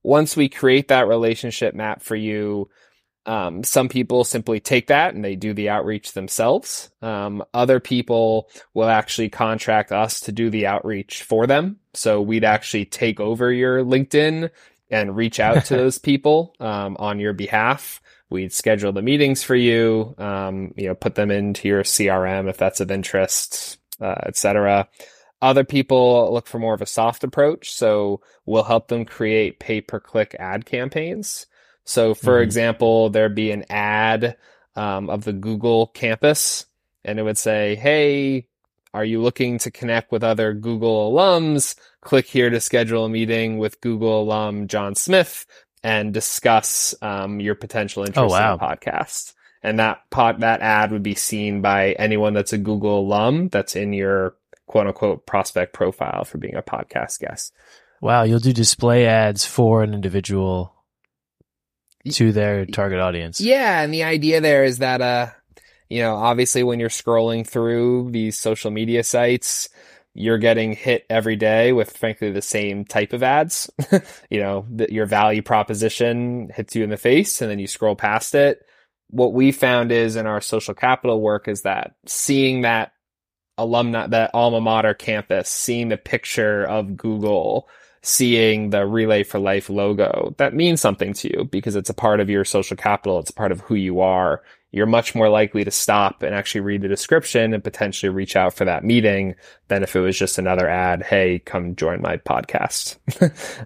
Once 0.03 0.35
we 0.35 0.49
create 0.49 0.89
that 0.89 1.07
relationship 1.07 1.73
map 1.73 2.01
for 2.01 2.17
you, 2.17 2.69
Um, 3.25 3.63
some 3.63 3.87
people 3.87 4.23
simply 4.23 4.59
take 4.59 4.87
that 4.87 5.13
and 5.13 5.23
they 5.23 5.35
do 5.35 5.53
the 5.53 5.69
outreach 5.69 6.13
themselves. 6.13 6.89
Um, 7.01 7.43
other 7.53 7.79
people 7.79 8.49
will 8.73 8.89
actually 8.89 9.29
contract 9.29 9.91
us 9.91 10.19
to 10.21 10.31
do 10.31 10.49
the 10.49 10.67
outreach 10.67 11.23
for 11.23 11.47
them. 11.47 11.79
So 11.93 12.21
we'd 12.21 12.43
actually 12.43 12.85
take 12.85 13.19
over 13.19 13.51
your 13.51 13.83
LinkedIn 13.83 14.49
and 14.89 15.15
reach 15.15 15.39
out 15.39 15.65
to 15.65 15.77
those 15.77 15.97
people 15.97 16.55
um, 16.59 16.97
on 16.99 17.19
your 17.19 17.33
behalf. 17.33 18.01
We'd 18.29 18.51
schedule 18.51 18.91
the 18.91 19.01
meetings 19.01 19.43
for 19.43 19.55
you, 19.55 20.15
um, 20.17 20.73
you 20.75 20.87
know, 20.87 20.95
put 20.95 21.15
them 21.15 21.29
into 21.29 21.67
your 21.67 21.83
CRM 21.83 22.49
if 22.49 22.57
that's 22.57 22.81
of 22.81 22.89
interest, 22.89 23.77
uh, 24.01 24.15
etc. 24.25 24.89
Other 25.41 25.63
people 25.63 26.33
look 26.33 26.47
for 26.47 26.57
more 26.57 26.73
of 26.73 26.81
a 26.81 26.87
soft 26.87 27.23
approach, 27.23 27.71
so 27.73 28.21
we'll 28.45 28.63
help 28.63 28.87
them 28.87 29.05
create 29.05 29.59
pay 29.59 29.81
per 29.81 29.99
click 29.99 30.35
ad 30.39 30.65
campaigns. 30.65 31.45
So, 31.85 32.13
for 32.13 32.39
Mhm. 32.39 32.43
example, 32.43 33.09
there'd 33.09 33.35
be 33.35 33.51
an 33.51 33.65
ad 33.69 34.37
um, 34.75 35.09
of 35.09 35.23
the 35.23 35.33
Google 35.33 35.87
campus, 35.87 36.65
and 37.05 37.19
it 37.19 37.23
would 37.23 37.37
say, 37.37 37.75
"Hey, 37.75 38.47
are 38.93 39.05
you 39.05 39.21
looking 39.21 39.59
to 39.59 39.69
connect 39.71 40.11
with 40.11 40.23
other 40.23 40.53
Google 40.53 41.11
alums? 41.11 41.75
Click 42.01 42.25
here 42.25 42.49
to 42.49 42.59
schedule 42.59 43.05
a 43.05 43.09
meeting 43.09 43.59
with 43.59 43.81
Google 43.81 44.23
alum 44.23 44.67
John 44.67 44.95
Smith 44.95 45.45
and 45.83 46.13
discuss 46.13 46.95
um, 47.01 47.39
your 47.39 47.55
potential 47.55 48.03
interest 48.03 48.31
wow. 48.31 48.53
in 48.53 48.59
the 48.59 48.65
podcast." 48.65 49.33
And 49.61 49.79
that 49.79 50.01
pod, 50.09 50.41
that 50.41 50.61
ad 50.61 50.91
would 50.91 51.03
be 51.03 51.15
seen 51.15 51.61
by 51.61 51.91
anyone 51.93 52.33
that's 52.33 52.51
a 52.51 52.57
Google 52.57 52.99
alum 52.99 53.49
that's 53.49 53.75
in 53.75 53.93
your 53.93 54.35
quote 54.67 54.87
unquote 54.87 55.25
prospect 55.25 55.73
profile 55.73 56.23
for 56.25 56.37
being 56.37 56.55
a 56.55 56.63
podcast 56.63 57.19
guest. 57.19 57.53
Wow, 58.01 58.23
you'll 58.23 58.39
do 58.39 58.51
display 58.53 59.05
ads 59.05 59.45
for 59.45 59.83
an 59.83 59.93
individual 59.93 60.72
to 62.11 62.31
their 62.31 62.65
target 62.65 62.99
audience. 62.99 63.39
Yeah, 63.39 63.81
and 63.81 63.93
the 63.93 64.03
idea 64.03 64.41
there 64.41 64.63
is 64.63 64.79
that 64.79 65.01
uh 65.01 65.27
you 65.89 66.01
know, 66.01 66.15
obviously 66.15 66.63
when 66.63 66.79
you're 66.79 66.89
scrolling 66.89 67.45
through 67.45 68.09
these 68.11 68.39
social 68.39 68.71
media 68.71 69.03
sites, 69.03 69.69
you're 70.15 70.37
getting 70.39 70.73
hit 70.73 71.05
every 71.09 71.35
day 71.35 71.71
with 71.71 71.95
frankly 71.95 72.31
the 72.31 72.41
same 72.41 72.85
type 72.85 73.13
of 73.13 73.23
ads. 73.23 73.69
you 74.29 74.39
know, 74.39 74.65
that 74.71 74.91
your 74.91 75.05
value 75.05 75.41
proposition 75.41 76.49
hits 76.55 76.75
you 76.75 76.83
in 76.83 76.89
the 76.89 76.97
face 76.97 77.41
and 77.41 77.51
then 77.51 77.59
you 77.59 77.67
scroll 77.67 77.95
past 77.95 78.33
it. 78.33 78.65
What 79.09 79.33
we 79.33 79.51
found 79.51 79.91
is 79.91 80.15
in 80.15 80.25
our 80.25 80.41
social 80.41 80.73
capital 80.73 81.21
work 81.21 81.47
is 81.47 81.61
that 81.61 81.95
seeing 82.07 82.61
that 82.61 82.93
alumni 83.57 84.07
that 84.07 84.31
alma 84.33 84.61
mater 84.61 84.93
campus, 84.93 85.49
seeing 85.49 85.89
the 85.89 85.97
picture 85.97 86.63
of 86.63 86.97
Google, 86.97 87.67
seeing 88.03 88.69
the 88.69 88.85
Relay 88.85 89.23
for 89.23 89.39
Life 89.39 89.69
logo, 89.69 90.35
that 90.37 90.53
means 90.53 90.81
something 90.81 91.13
to 91.13 91.29
you 91.29 91.45
because 91.45 91.75
it's 91.75 91.89
a 91.89 91.93
part 91.93 92.19
of 92.19 92.29
your 92.29 92.45
social 92.45 92.77
capital. 92.77 93.17
It's 93.19 93.31
part 93.31 93.51
of 93.51 93.61
who 93.61 93.75
you 93.75 94.01
are. 94.01 94.43
You're 94.71 94.85
much 94.85 95.15
more 95.15 95.29
likely 95.29 95.63
to 95.63 95.71
stop 95.71 96.21
and 96.21 96.35
actually 96.35 96.61
read 96.61 96.81
the 96.81 96.87
description 96.87 97.53
and 97.53 97.63
potentially 97.63 98.09
reach 98.09 98.35
out 98.35 98.53
for 98.53 98.65
that 98.65 98.83
meeting 98.83 99.35
than 99.69 99.83
if 99.83 99.95
it 99.95 100.01
was 100.01 100.17
just 100.17 100.37
another 100.37 100.67
ad. 100.67 101.03
Hey, 101.03 101.39
come 101.39 101.75
join 101.75 102.01
my 102.01 102.17
podcast. 102.17 102.97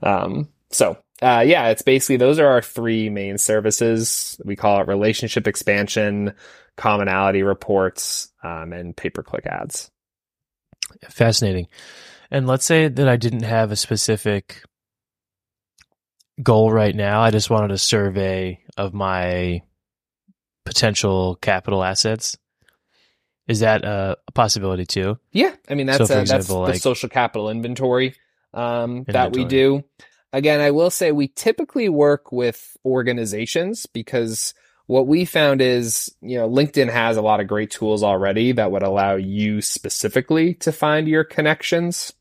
um, 0.03 0.49
so, 0.69 0.97
uh, 1.21 1.43
yeah, 1.47 1.69
it's 1.69 1.81
basically 1.81 2.17
those 2.17 2.39
are 2.39 2.47
our 2.47 2.61
three 2.61 3.09
main 3.09 3.37
services. 3.37 4.39
We 4.45 4.55
call 4.55 4.81
it 4.81 4.87
relationship 4.87 5.47
expansion, 5.47 6.33
commonality 6.75 7.41
reports, 7.41 8.31
um, 8.43 8.71
and 8.71 8.95
pay 8.95 9.09
per 9.09 9.23
click 9.23 9.47
ads. 9.47 9.89
Fascinating. 11.09 11.67
And 12.29 12.47
let's 12.47 12.65
say 12.65 12.87
that 12.87 13.07
I 13.07 13.15
didn't 13.15 13.43
have 13.43 13.71
a 13.71 13.75
specific 13.75 14.63
goal 16.41 16.71
right 16.71 16.95
now. 16.95 17.21
I 17.21 17.31
just 17.31 17.49
wanted 17.49 17.71
a 17.71 17.77
survey 17.77 18.59
of 18.75 18.93
my 18.93 19.61
potential 20.65 21.35
capital 21.41 21.83
assets. 21.83 22.37
Is 23.47 23.61
that 23.61 23.85
a, 23.85 24.17
possibility 24.33 24.85
too? 24.85 25.17
Yeah, 25.31 25.55
I 25.69 25.75
mean 25.75 25.87
that's 25.87 25.99
So, 25.99 26.03
uh, 26.03 26.07
that's 26.07 26.31
example, 26.31 26.65
the 26.65 26.75
social 26.75 27.09
capital 27.09 27.49
inventory 27.49 28.15
um, 28.53 29.05
that 29.07 29.31
we 29.33 29.45
do. 29.45 29.83
Again, 30.33 30.59
I 30.59 30.71
will 30.71 30.89
say 30.89 31.13
we 31.13 31.29
typically 31.29 31.87
work 31.87 32.33
with 32.33 32.75
organizations 32.83 33.85
because 33.85 34.53
what 34.87 35.07
we 35.07 35.25
found 35.25 35.61
is, 35.61 36.13
you 36.21 36.37
know, 36.37 36.49
LinkedIn 36.49 36.89
has 36.91 37.17
a 37.17 37.21
lot 37.21 37.39
of 37.39 37.47
great 37.47 37.71
tools 37.71 38.03
already 38.03 38.53
that 38.53 38.71
would 38.71 38.83
allow 38.83 39.15
you 39.15 39.61
specifically 39.61 40.55
to 40.55 40.71
find 40.71 41.07
your 41.07 41.23
connections. 41.23 42.13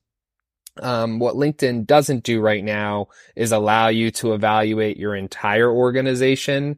Um, 0.83 1.19
what 1.19 1.37
LinkedIn 1.37 1.87
doesn't 1.87 2.25
do 2.25 2.41
right 2.41 2.63
now 2.63 3.07
is 3.35 3.53
allow 3.53 3.89
you 3.89 4.11
to 4.13 4.35
evaluate 4.35 4.99
your 4.99 5.15
entire 5.17 5.71
organization 5.71 6.77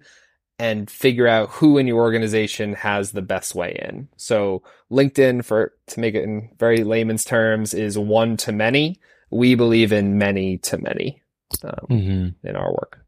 and 0.61 0.91
figure 0.91 1.27
out 1.27 1.51
who 1.51 1.79
in 1.79 1.87
your 1.87 2.01
organization 2.01 2.75
has 2.75 3.13
the 3.13 3.23
best 3.23 3.55
way 3.55 3.79
in. 3.89 4.09
So 4.17 4.63
LinkedIn, 4.93 5.45
for 5.45 5.73
to 5.89 6.01
make 6.01 6.15
it 6.15 6.25
in 6.25 6.51
very 6.59 6.85
layman's 6.85 7.25
terms, 7.25 7.75
is 7.75 7.97
one 7.99 8.37
to 8.39 8.53
many. 8.53 9.01
We 9.31 9.55
believe 9.55 9.93
in 9.93 10.19
many 10.19 10.59
to 10.59 10.79
many 10.79 11.23
um, 11.65 11.87
Mm-hmm. 11.91 12.47
in 12.47 12.57
our 12.57 12.71
work. 12.73 13.05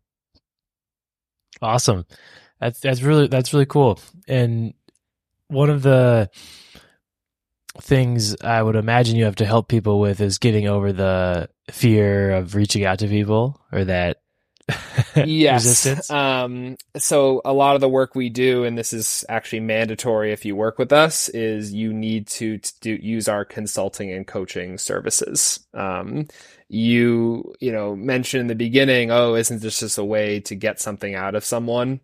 Awesome. 1.63 2.07
That's 2.61 2.81
that's 2.81 3.03
really 3.03 3.27
that's 3.27 3.53
really 3.53 3.67
cool. 3.67 3.99
And 4.29 4.75
one 5.49 5.71
of 5.71 5.83
the 5.83 6.31
things 7.81 8.37
I 8.43 8.63
would 8.63 8.77
imagine 8.77 9.17
you 9.17 9.25
have 9.25 9.37
to 9.37 9.47
help 9.47 9.69
people 9.69 10.01
with 10.01 10.21
is 10.21 10.39
getting 10.39 10.69
over 10.69 10.93
the 10.93 11.49
fear 11.71 12.33
of 12.33 12.55
reaching 12.55 12.85
out 12.85 12.99
to 12.99 13.09
people 13.09 13.61
or 13.73 13.85
that 13.85 14.21
yes. 15.17 15.65
resistance. 15.65 16.11
Um, 16.11 16.77
so 16.97 17.41
a 17.45 17.53
lot 17.53 17.75
of 17.75 17.81
the 17.81 17.89
work 17.89 18.15
we 18.15 18.29
do, 18.29 18.65
and 18.65 18.77
this 18.77 18.93
is 18.93 19.25
actually 19.29 19.61
mandatory 19.61 20.33
if 20.33 20.45
you 20.45 20.57
work 20.57 20.79
with 20.79 20.93
us, 20.93 21.29
is 21.31 21.73
you 21.73 21.93
need 21.93 22.27
to, 22.29 22.59
to 22.59 22.73
do, 22.81 22.99
use 23.01 23.29
our 23.29 23.45
consulting 23.45 24.13
and 24.13 24.27
coaching 24.27 24.79
services. 24.79 25.67
Um, 25.75 26.29
you, 26.69 27.55
you 27.61 27.73
know, 27.73 27.97
mentioned 27.97 28.43
in 28.43 28.47
the 28.47 28.55
beginning, 28.55 29.11
oh, 29.11 29.35
isn't 29.35 29.61
this 29.61 29.81
just 29.81 29.99
a 29.99 30.05
way 30.05 30.41
to 30.41 30.55
get 30.55 30.81
something 30.81 31.15
out 31.15 31.35
of 31.35 31.45
someone? 31.45 32.01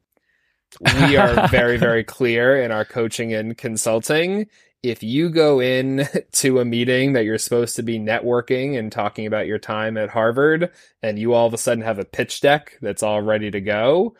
We 0.81 1.16
are 1.16 1.48
very, 1.50 1.76
very 1.76 2.05
clear 2.05 2.61
in 2.61 2.70
our 2.70 2.85
coaching 2.85 3.33
and 3.33 3.57
consulting. 3.57 4.46
If 4.83 5.02
you 5.02 5.31
go 5.31 5.61
in 5.61 6.07
to 6.33 6.61
a 6.61 6.64
meeting 6.64 7.14
that 7.14 7.24
you're 7.24 7.38
supposed 7.38 7.76
to 7.76 7.83
be 7.83 7.98
networking 7.98 8.79
and 8.79 8.92
talking 8.92 9.26
about 9.26 9.46
your 9.46 9.59
time 9.59 9.96
at 9.96 10.11
Harvard, 10.11 10.70
and 11.02 11.18
you 11.18 11.33
all 11.33 11.46
of 11.46 11.55
a 11.55 11.59
sudden 11.59 11.83
have 11.83 11.98
a 11.98 12.05
pitch 12.05 12.40
deck 12.40 12.79
that's 12.81 13.02
all 13.02 13.22
ready 13.22 13.50
to 13.50 13.61
go, 13.61 14.14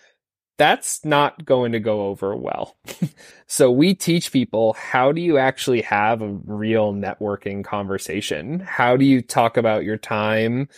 that's 0.59 1.05
not 1.05 1.45
going 1.45 1.73
to 1.73 1.81
go 1.81 2.07
over 2.07 2.35
well. 2.35 2.77
so 3.47 3.71
we 3.71 3.95
teach 3.95 4.33
people 4.33 4.73
how 4.73 5.13
do 5.13 5.21
you 5.21 5.37
actually 5.37 5.83
have 5.83 6.23
a 6.23 6.33
real 6.45 6.95
networking 6.95 7.63
conversation? 7.63 8.61
How 8.61 8.97
do 8.97 9.05
you 9.05 9.21
talk 9.21 9.57
about 9.57 9.85
your 9.85 9.99
time 9.99 10.69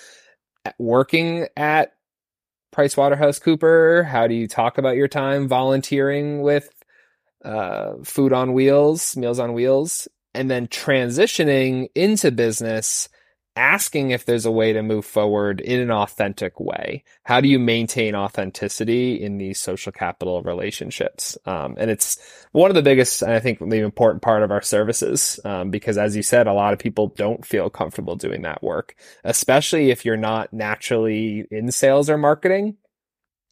working 0.78 1.46
at 1.56 1.92
PricewaterhouseCooper? 2.78 4.04
How 4.04 4.28
do 4.28 4.34
you 4.34 4.46
talk 4.46 4.78
about 4.78 4.94
your 4.94 5.08
time 5.08 5.48
volunteering 5.48 6.42
with 6.42 6.70
uh, 7.44 7.94
Food 8.04 8.32
on 8.32 8.52
Wheels, 8.52 9.16
Meals 9.16 9.40
on 9.40 9.52
Wheels, 9.52 10.06
and 10.32 10.48
then 10.48 10.68
transitioning 10.68 11.88
into 11.96 12.30
business, 12.30 13.08
asking 13.58 14.12
if 14.12 14.24
there's 14.24 14.46
a 14.46 14.52
way 14.52 14.72
to 14.72 14.82
move 14.82 15.04
forward 15.04 15.60
in 15.60 15.80
an 15.80 15.90
authentic 15.90 16.60
way. 16.60 17.02
How 17.24 17.40
do 17.40 17.48
you 17.48 17.58
maintain 17.58 18.14
authenticity 18.14 19.20
in 19.20 19.36
these 19.36 19.58
social 19.58 19.90
capital 19.90 20.42
relationships? 20.42 21.36
Um, 21.44 21.74
and 21.76 21.90
it's 21.90 22.18
one 22.52 22.70
of 22.70 22.76
the 22.76 22.82
biggest, 22.82 23.20
and 23.20 23.32
I 23.32 23.40
think 23.40 23.58
the 23.58 23.78
important 23.78 24.22
part 24.22 24.44
of 24.44 24.52
our 24.52 24.62
services, 24.62 25.40
um, 25.44 25.70
because 25.70 25.98
as 25.98 26.14
you 26.14 26.22
said, 26.22 26.46
a 26.46 26.52
lot 26.52 26.72
of 26.72 26.78
people 26.78 27.08
don't 27.08 27.44
feel 27.44 27.68
comfortable 27.68 28.14
doing 28.14 28.42
that 28.42 28.62
work, 28.62 28.94
especially 29.24 29.90
if 29.90 30.04
you're 30.04 30.16
not 30.16 30.52
naturally 30.52 31.44
in 31.50 31.72
sales 31.72 32.08
or 32.08 32.16
marketing 32.16 32.76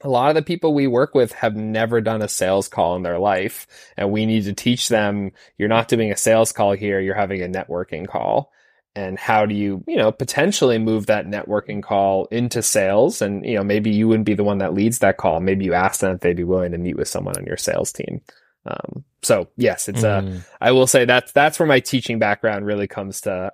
a 0.02 0.08
lot 0.10 0.28
of 0.28 0.34
the 0.34 0.42
people 0.42 0.74
we 0.74 0.86
work 0.86 1.14
with 1.14 1.32
have 1.32 1.56
never 1.56 2.02
done 2.02 2.20
a 2.20 2.28
sales 2.28 2.68
call 2.68 2.96
in 2.96 3.02
their 3.02 3.18
life 3.18 3.66
and 3.96 4.12
we 4.12 4.26
need 4.26 4.44
to 4.44 4.52
teach 4.52 4.90
them 4.90 5.30
you're 5.56 5.70
not 5.70 5.88
doing 5.88 6.12
a 6.12 6.16
sales 6.16 6.52
call 6.52 6.72
here 6.72 7.00
you're 7.00 7.14
having 7.14 7.42
a 7.42 7.48
networking 7.48 8.06
call 8.06 8.52
and 8.96 9.18
how 9.18 9.46
do 9.46 9.54
you 9.54 9.84
you 9.86 9.96
know 9.96 10.10
potentially 10.10 10.78
move 10.78 11.06
that 11.06 11.26
networking 11.26 11.82
call 11.82 12.26
into 12.26 12.62
sales 12.62 13.22
and 13.22 13.44
you 13.44 13.54
know 13.54 13.62
maybe 13.62 13.90
you 13.90 14.08
wouldn't 14.08 14.26
be 14.26 14.34
the 14.34 14.44
one 14.44 14.58
that 14.58 14.74
leads 14.74 14.98
that 14.98 15.16
call 15.16 15.40
maybe 15.40 15.64
you 15.64 15.74
ask 15.74 16.00
them 16.00 16.14
if 16.14 16.20
they'd 16.20 16.36
be 16.36 16.44
willing 16.44 16.72
to 16.72 16.78
meet 16.78 16.96
with 16.96 17.08
someone 17.08 17.36
on 17.36 17.44
your 17.44 17.56
sales 17.56 17.92
team 17.92 18.20
um, 18.64 19.04
so 19.22 19.48
yes 19.56 19.88
it's 19.88 20.02
uh 20.02 20.40
i 20.60 20.72
will 20.72 20.88
say 20.88 21.04
that's 21.04 21.30
that's 21.32 21.58
where 21.58 21.68
my 21.68 21.78
teaching 21.78 22.18
background 22.18 22.66
really 22.66 22.88
comes 22.88 23.20
to 23.20 23.52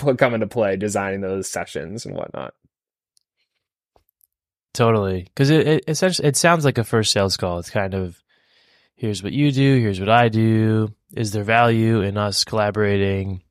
come 0.18 0.34
into 0.34 0.46
play 0.46 0.76
designing 0.76 1.20
those 1.20 1.50
sessions 1.50 2.06
and 2.06 2.16
whatnot 2.16 2.54
Totally, 4.78 5.24
because 5.24 5.50
it, 5.50 5.66
it 5.66 5.84
essentially 5.88 6.28
it 6.28 6.36
sounds 6.36 6.64
like 6.64 6.78
a 6.78 6.84
first 6.84 7.10
sales 7.10 7.36
call. 7.36 7.58
It's 7.58 7.68
kind 7.68 7.94
of 7.94 8.22
here's 8.94 9.24
what 9.24 9.32
you 9.32 9.50
do, 9.50 9.80
here's 9.80 9.98
what 9.98 10.08
I 10.08 10.28
do. 10.28 10.94
Is 11.16 11.32
there 11.32 11.42
value 11.42 12.02
in 12.02 12.16
us 12.16 12.44
collaborating? 12.44 13.42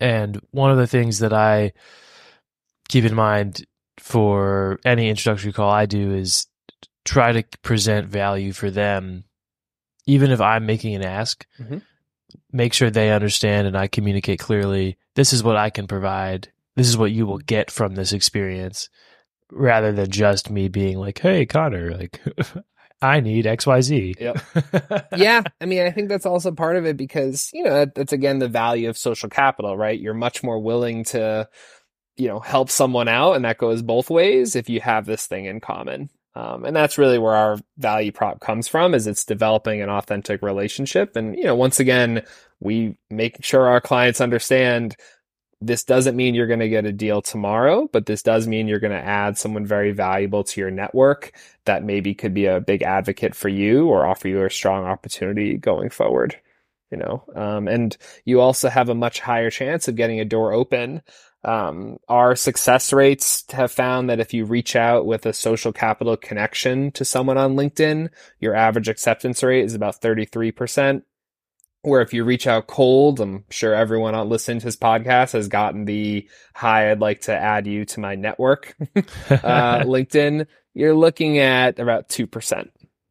And 0.00 0.40
one 0.50 0.70
of 0.70 0.78
the 0.78 0.86
things 0.86 1.18
that 1.20 1.32
I 1.32 1.72
keep 2.88 3.04
in 3.04 3.14
mind 3.14 3.64
for 3.98 4.78
any 4.84 5.08
introductory 5.08 5.52
call 5.52 5.70
I 5.70 5.86
do 5.86 6.12
is 6.14 6.46
try 7.04 7.32
to 7.32 7.42
present 7.62 8.08
value 8.08 8.52
for 8.52 8.70
them, 8.70 9.24
even 10.06 10.30
if 10.30 10.40
I'm 10.40 10.66
making 10.66 10.94
an 10.94 11.02
ask. 11.04 11.46
Mhm. 11.60 11.82
Make 12.52 12.72
sure 12.72 12.90
they 12.90 13.10
understand 13.12 13.66
and 13.66 13.76
I 13.76 13.86
communicate 13.86 14.38
clearly. 14.40 14.98
This 15.14 15.32
is 15.32 15.42
what 15.42 15.56
I 15.56 15.70
can 15.70 15.86
provide. 15.86 16.48
This 16.74 16.88
is 16.88 16.98
what 16.98 17.12
you 17.12 17.26
will 17.26 17.38
get 17.38 17.70
from 17.70 17.94
this 17.94 18.12
experience, 18.12 18.88
rather 19.50 19.92
than 19.92 20.10
just 20.10 20.50
me 20.50 20.68
being 20.68 20.98
like, 20.98 21.18
"Hey, 21.20 21.46
Conor, 21.46 21.96
like, 21.96 22.20
I 23.02 23.20
need 23.20 23.44
XYZ. 23.44 24.18
Yep. 24.18 25.08
yeah, 25.16 25.42
I 25.60 25.66
mean, 25.66 25.82
I 25.82 25.90
think 25.90 26.08
that's 26.08 26.26
also 26.26 26.52
part 26.52 26.76
of 26.76 26.86
it 26.86 26.96
because 26.96 27.50
you 27.52 27.64
know 27.64 27.86
that's 27.94 28.12
again 28.12 28.38
the 28.38 28.48
value 28.48 28.88
of 28.88 28.96
social 28.96 29.28
capital, 29.28 29.76
right? 29.76 29.98
You're 30.00 30.14
much 30.14 30.42
more 30.42 30.58
willing 30.58 31.04
to, 31.04 31.48
you 32.16 32.28
know, 32.28 32.40
help 32.40 32.70
someone 32.70 33.08
out, 33.08 33.34
and 33.34 33.44
that 33.44 33.58
goes 33.58 33.82
both 33.82 34.08
ways 34.08 34.56
if 34.56 34.68
you 34.68 34.80
have 34.80 35.04
this 35.04 35.26
thing 35.26 35.44
in 35.44 35.60
common. 35.60 36.10
Um, 36.36 36.66
and 36.66 36.76
that's 36.76 36.98
really 36.98 37.18
where 37.18 37.34
our 37.34 37.58
value 37.78 38.12
prop 38.12 38.40
comes 38.40 38.68
from 38.68 38.92
is 38.92 39.06
it's 39.06 39.24
developing 39.24 39.80
an 39.80 39.88
authentic 39.88 40.42
relationship. 40.42 41.16
And, 41.16 41.34
you 41.34 41.44
know, 41.44 41.54
once 41.54 41.80
again, 41.80 42.26
we 42.60 42.98
make 43.08 43.42
sure 43.42 43.66
our 43.66 43.80
clients 43.80 44.20
understand 44.20 44.96
this 45.60 45.84
doesn't 45.84 46.16
mean 46.16 46.34
you're 46.34 46.46
going 46.46 46.60
to 46.60 46.68
get 46.68 46.84
a 46.84 46.92
deal 46.92 47.22
tomorrow, 47.22 47.88
but 47.92 48.06
this 48.06 48.22
does 48.22 48.46
mean 48.46 48.68
you're 48.68 48.78
going 48.78 48.92
to 48.92 49.04
add 49.04 49.38
someone 49.38 49.64
very 49.64 49.92
valuable 49.92 50.44
to 50.44 50.60
your 50.60 50.70
network 50.70 51.32
that 51.64 51.84
maybe 51.84 52.14
could 52.14 52.34
be 52.34 52.46
a 52.46 52.60
big 52.60 52.82
advocate 52.82 53.34
for 53.34 53.48
you 53.48 53.88
or 53.88 54.06
offer 54.06 54.28
you 54.28 54.44
a 54.44 54.50
strong 54.50 54.84
opportunity 54.84 55.56
going 55.56 55.90
forward. 55.90 56.36
You 56.90 56.98
know, 56.98 57.24
um, 57.34 57.66
and 57.66 57.96
you 58.24 58.40
also 58.40 58.68
have 58.68 58.88
a 58.88 58.94
much 58.94 59.18
higher 59.18 59.50
chance 59.50 59.88
of 59.88 59.96
getting 59.96 60.20
a 60.20 60.24
door 60.24 60.52
open 60.52 61.02
um, 61.46 61.98
our 62.08 62.34
success 62.34 62.92
rates 62.92 63.44
have 63.52 63.70
found 63.70 64.10
that 64.10 64.18
if 64.18 64.34
you 64.34 64.44
reach 64.44 64.74
out 64.74 65.06
with 65.06 65.24
a 65.26 65.32
social 65.32 65.72
capital 65.72 66.16
connection 66.16 66.90
to 66.92 67.04
someone 67.04 67.38
on 67.38 67.54
LinkedIn, 67.54 68.10
your 68.40 68.54
average 68.54 68.88
acceptance 68.88 69.44
rate 69.44 69.64
is 69.64 69.74
about 69.74 70.00
33%. 70.00 71.02
Where 71.86 72.02
if 72.02 72.12
you 72.12 72.24
reach 72.24 72.48
out 72.48 72.66
cold, 72.66 73.20
I'm 73.20 73.44
sure 73.48 73.72
everyone 73.72 74.16
on 74.16 74.28
listening 74.28 74.58
to 74.58 74.64
his 74.64 74.76
podcast 74.76 75.34
has 75.34 75.46
gotten 75.46 75.84
the 75.84 76.28
hi, 76.52 76.90
I'd 76.90 76.98
like 76.98 77.20
to 77.22 77.32
add 77.32 77.68
you 77.68 77.84
to 77.84 78.00
my 78.00 78.16
network, 78.16 78.74
uh, 78.96 79.00
LinkedIn, 79.30 80.48
you're 80.74 80.96
looking 80.96 81.38
at 81.38 81.78
about 81.78 82.08
2%. 82.08 82.68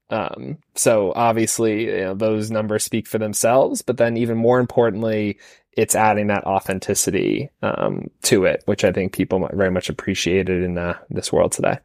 Um, 0.09 0.57
so 0.75 1.13
obviously, 1.15 1.85
you 1.85 2.01
know, 2.01 2.15
those 2.15 2.51
numbers 2.51 2.83
speak 2.83 3.07
for 3.07 3.17
themselves, 3.17 3.81
but 3.81 3.95
then 3.95 4.17
even 4.17 4.37
more 4.37 4.59
importantly, 4.59 5.39
it's 5.71 5.95
adding 5.95 6.27
that 6.27 6.43
authenticity 6.43 7.51
um, 7.61 8.09
to 8.23 8.43
it, 8.43 8.61
which 8.65 8.83
I 8.83 8.91
think 8.91 9.13
people 9.13 9.49
very 9.53 9.71
much 9.71 9.87
appreciated 9.87 10.63
in 10.63 10.77
uh, 10.77 10.97
this 11.09 11.31
world 11.31 11.53
today. 11.53 11.79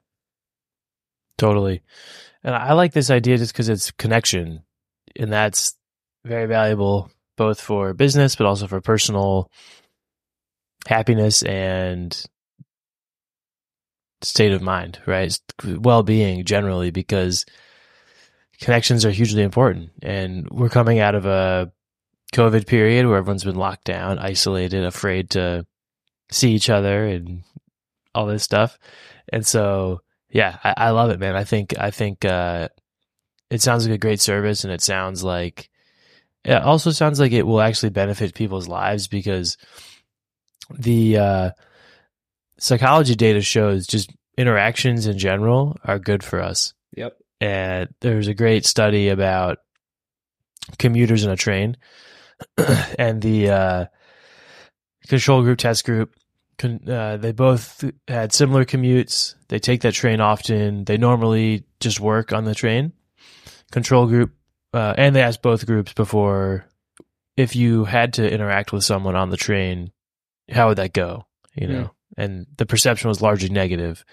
Totally. 1.39 1.83
And 2.43 2.53
I 2.53 2.73
like 2.73 2.95
this 2.95 3.11
idea 3.11 3.39
just 3.39 3.53
because 3.53 3.69
it's 3.69 3.93
connection. 3.93 4.65
And 5.15 5.33
that's 5.33 5.77
very 6.25 6.47
valuable 6.47 7.11
both 7.37 7.61
for 7.61 7.95
business, 7.95 8.37
but 8.37 8.47
also 8.47 8.67
for 8.67 8.81
personal 8.81 9.51
happiness 10.87 11.43
and 11.43 12.27
state 14.23 14.53
of 14.53 14.61
mind, 14.61 15.01
right? 15.07 15.39
Well 15.65 16.03
being 16.03 16.45
generally, 16.45 16.91
because 16.91 17.47
connections 18.61 19.07
are 19.07 19.11
hugely 19.11 19.43
important. 19.43 19.91
And 20.03 20.49
we're 20.51 20.69
coming 20.69 20.99
out 20.99 21.15
of 21.15 21.25
a 21.25 21.73
COVID 22.35 22.67
period 22.67 23.07
where 23.07 23.17
everyone's 23.17 23.45
been 23.45 23.57
locked 23.57 23.85
down, 23.85 24.19
isolated, 24.19 24.85
afraid 24.85 25.31
to 25.31 25.67
see 26.31 26.53
each 26.53 26.71
other 26.71 27.07
and 27.07 27.43
all 28.15 28.27
this 28.27 28.43
stuff. 28.43 28.79
And 29.33 29.47
so, 29.47 30.03
yeah, 30.29 30.59
I, 30.63 30.75
I 30.77 30.91
love 30.91 31.11
it, 31.11 31.19
man. 31.19 31.37
I 31.37 31.45
think, 31.45 31.75
I 31.79 31.91
think, 31.91 32.25
uh, 32.25 32.69
it 33.51 33.63
sounds 33.63 33.87
like 33.87 33.95
a 33.95 33.99
great 33.99 34.21
service 34.21 34.65
and 34.65 34.73
it 34.73 34.81
sounds 34.81 35.25
like, 35.25 35.71
it 36.45 36.63
also 36.63 36.91
sounds 36.91 37.21
like 37.21 37.33
it 37.33 37.47
will 37.47 37.61
actually 37.61 37.91
benefit 37.91 38.35
people's 38.35 38.69
lives 38.69 39.09
because 39.09 39.57
the, 40.73 41.19
uh, 41.19 41.51
psychology 42.59 43.15
data 43.15 43.41
shows 43.41 43.87
just 43.87 44.13
interactions 44.37 45.07
in 45.07 45.19
general 45.19 45.77
are 45.85 45.99
good 45.99 46.23
for 46.23 46.41
us. 46.41 46.75
Yep. 46.97 47.17
And 47.41 47.89
there's 48.01 48.29
a 48.29 48.35
great 48.35 48.65
study 48.67 49.09
about 49.09 49.59
commuters 50.79 51.25
in 51.25 51.31
a 51.31 51.37
train 51.37 51.77
and 52.99 53.21
the 53.23 53.51
uh, 53.51 53.87
control 55.09 55.43
group 55.43 55.59
test 55.59 55.85
group 55.85 56.15
uh, 56.63 57.17
they 57.17 57.33
both 57.33 57.83
had 58.07 58.35
similar 58.35 58.67
commutes 58.67 59.35
they 59.49 59.59
take 59.59 59.81
that 59.81 59.95
train 59.95 60.21
often 60.21 60.85
they 60.85 60.99
normally 60.99 61.65
just 61.81 62.01
work 62.01 62.35
on 62.35 62.45
the 62.45 62.55
train 62.55 62.93
control 63.73 64.07
group 64.07 64.33
uh, 64.73 64.95
and 64.97 65.15
they 65.15 65.23
asked 65.23 65.43
both 65.43 65.67
groups 65.67 65.93
before 65.93 66.65
if 67.37 67.57
you 67.57 67.85
had 67.85 68.15
to 68.15 68.33
interact 68.33 68.73
with 68.73 68.85
someone 68.85 69.17
on 69.17 69.31
the 69.31 69.37
train 69.37 69.91
how 70.51 70.69
would 70.69 70.79
that 70.79 70.93
go 70.93 71.27
you 71.55 71.67
know 71.67 71.85
mm. 71.85 71.91
and 72.17 72.47
the 72.57 72.67
perception 72.67 73.09
was 73.09 73.23
largely 73.23 73.49
negative 73.49 74.05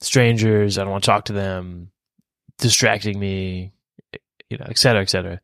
strangers 0.00 0.78
i 0.78 0.82
don't 0.82 0.90
want 0.90 1.04
to 1.04 1.10
talk 1.10 1.24
to 1.26 1.32
them 1.32 1.90
distracting 2.58 3.18
me 3.18 3.72
you 4.48 4.56
know 4.56 4.66
et 4.68 4.78
cetera 4.78 5.02
et 5.02 5.10
cetera 5.10 5.40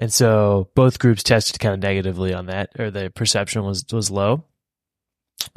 and 0.00 0.10
so 0.10 0.70
both 0.74 0.98
groups 0.98 1.22
tested 1.22 1.60
kind 1.60 1.74
of 1.74 1.80
negatively 1.80 2.32
on 2.32 2.46
that, 2.46 2.70
or 2.78 2.90
the 2.90 3.10
perception 3.14 3.64
was 3.64 3.84
was 3.92 4.10
low. 4.10 4.44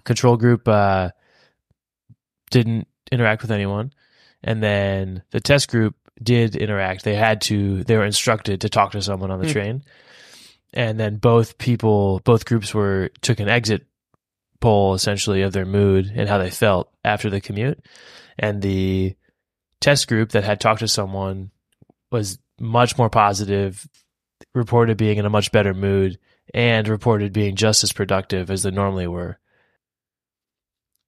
Control 0.04 0.36
group 0.36 0.68
uh, 0.68 1.12
didn't 2.52 2.90
interact 3.10 3.42
with 3.42 3.52
anyone, 3.52 3.94
and 4.44 4.62
then 4.62 5.24
the 5.32 5.40
test 5.40 5.70
group 5.70 5.96
did 6.24 6.56
interact. 6.56 7.04
They 7.04 7.16
had 7.16 7.42
to. 7.42 7.84
They 7.84 7.98
were 7.98 8.06
instructed 8.06 8.62
to 8.62 8.70
talk 8.70 8.92
to 8.92 9.02
someone 9.02 9.32
on 9.32 9.40
the 9.40 9.48
mm. 9.48 9.52
train, 9.52 9.84
and 10.74 11.00
then 11.00 11.18
both 11.18 11.58
people, 11.58 12.22
both 12.24 12.46
groups 12.46 12.74
were 12.74 13.10
took 13.22 13.40
an 13.40 13.50
exit 13.50 13.86
poll 14.60 14.94
essentially 14.94 15.42
of 15.42 15.54
their 15.54 15.66
mood 15.66 16.12
and 16.16 16.30
how 16.30 16.38
they 16.38 16.50
felt 16.50 16.92
after 17.04 17.30
the 17.30 17.42
commute, 17.42 17.84
and 18.40 18.62
the 18.62 19.16
test 19.82 20.08
group 20.08 20.32
that 20.32 20.44
had 20.44 20.62
talked 20.62 20.80
to 20.80 20.88
someone 20.88 21.52
was 22.12 22.40
much 22.60 22.98
more 22.98 23.10
positive 23.10 23.88
reported 24.56 24.98
being 24.98 25.18
in 25.18 25.26
a 25.26 25.30
much 25.30 25.52
better 25.52 25.74
mood 25.74 26.20
and 26.54 26.88
reported 26.88 27.34
being 27.34 27.56
just 27.56 27.84
as 27.84 27.92
productive 27.92 28.50
as 28.50 28.64
they 28.64 28.72
normally 28.72 29.08
were. 29.08 29.40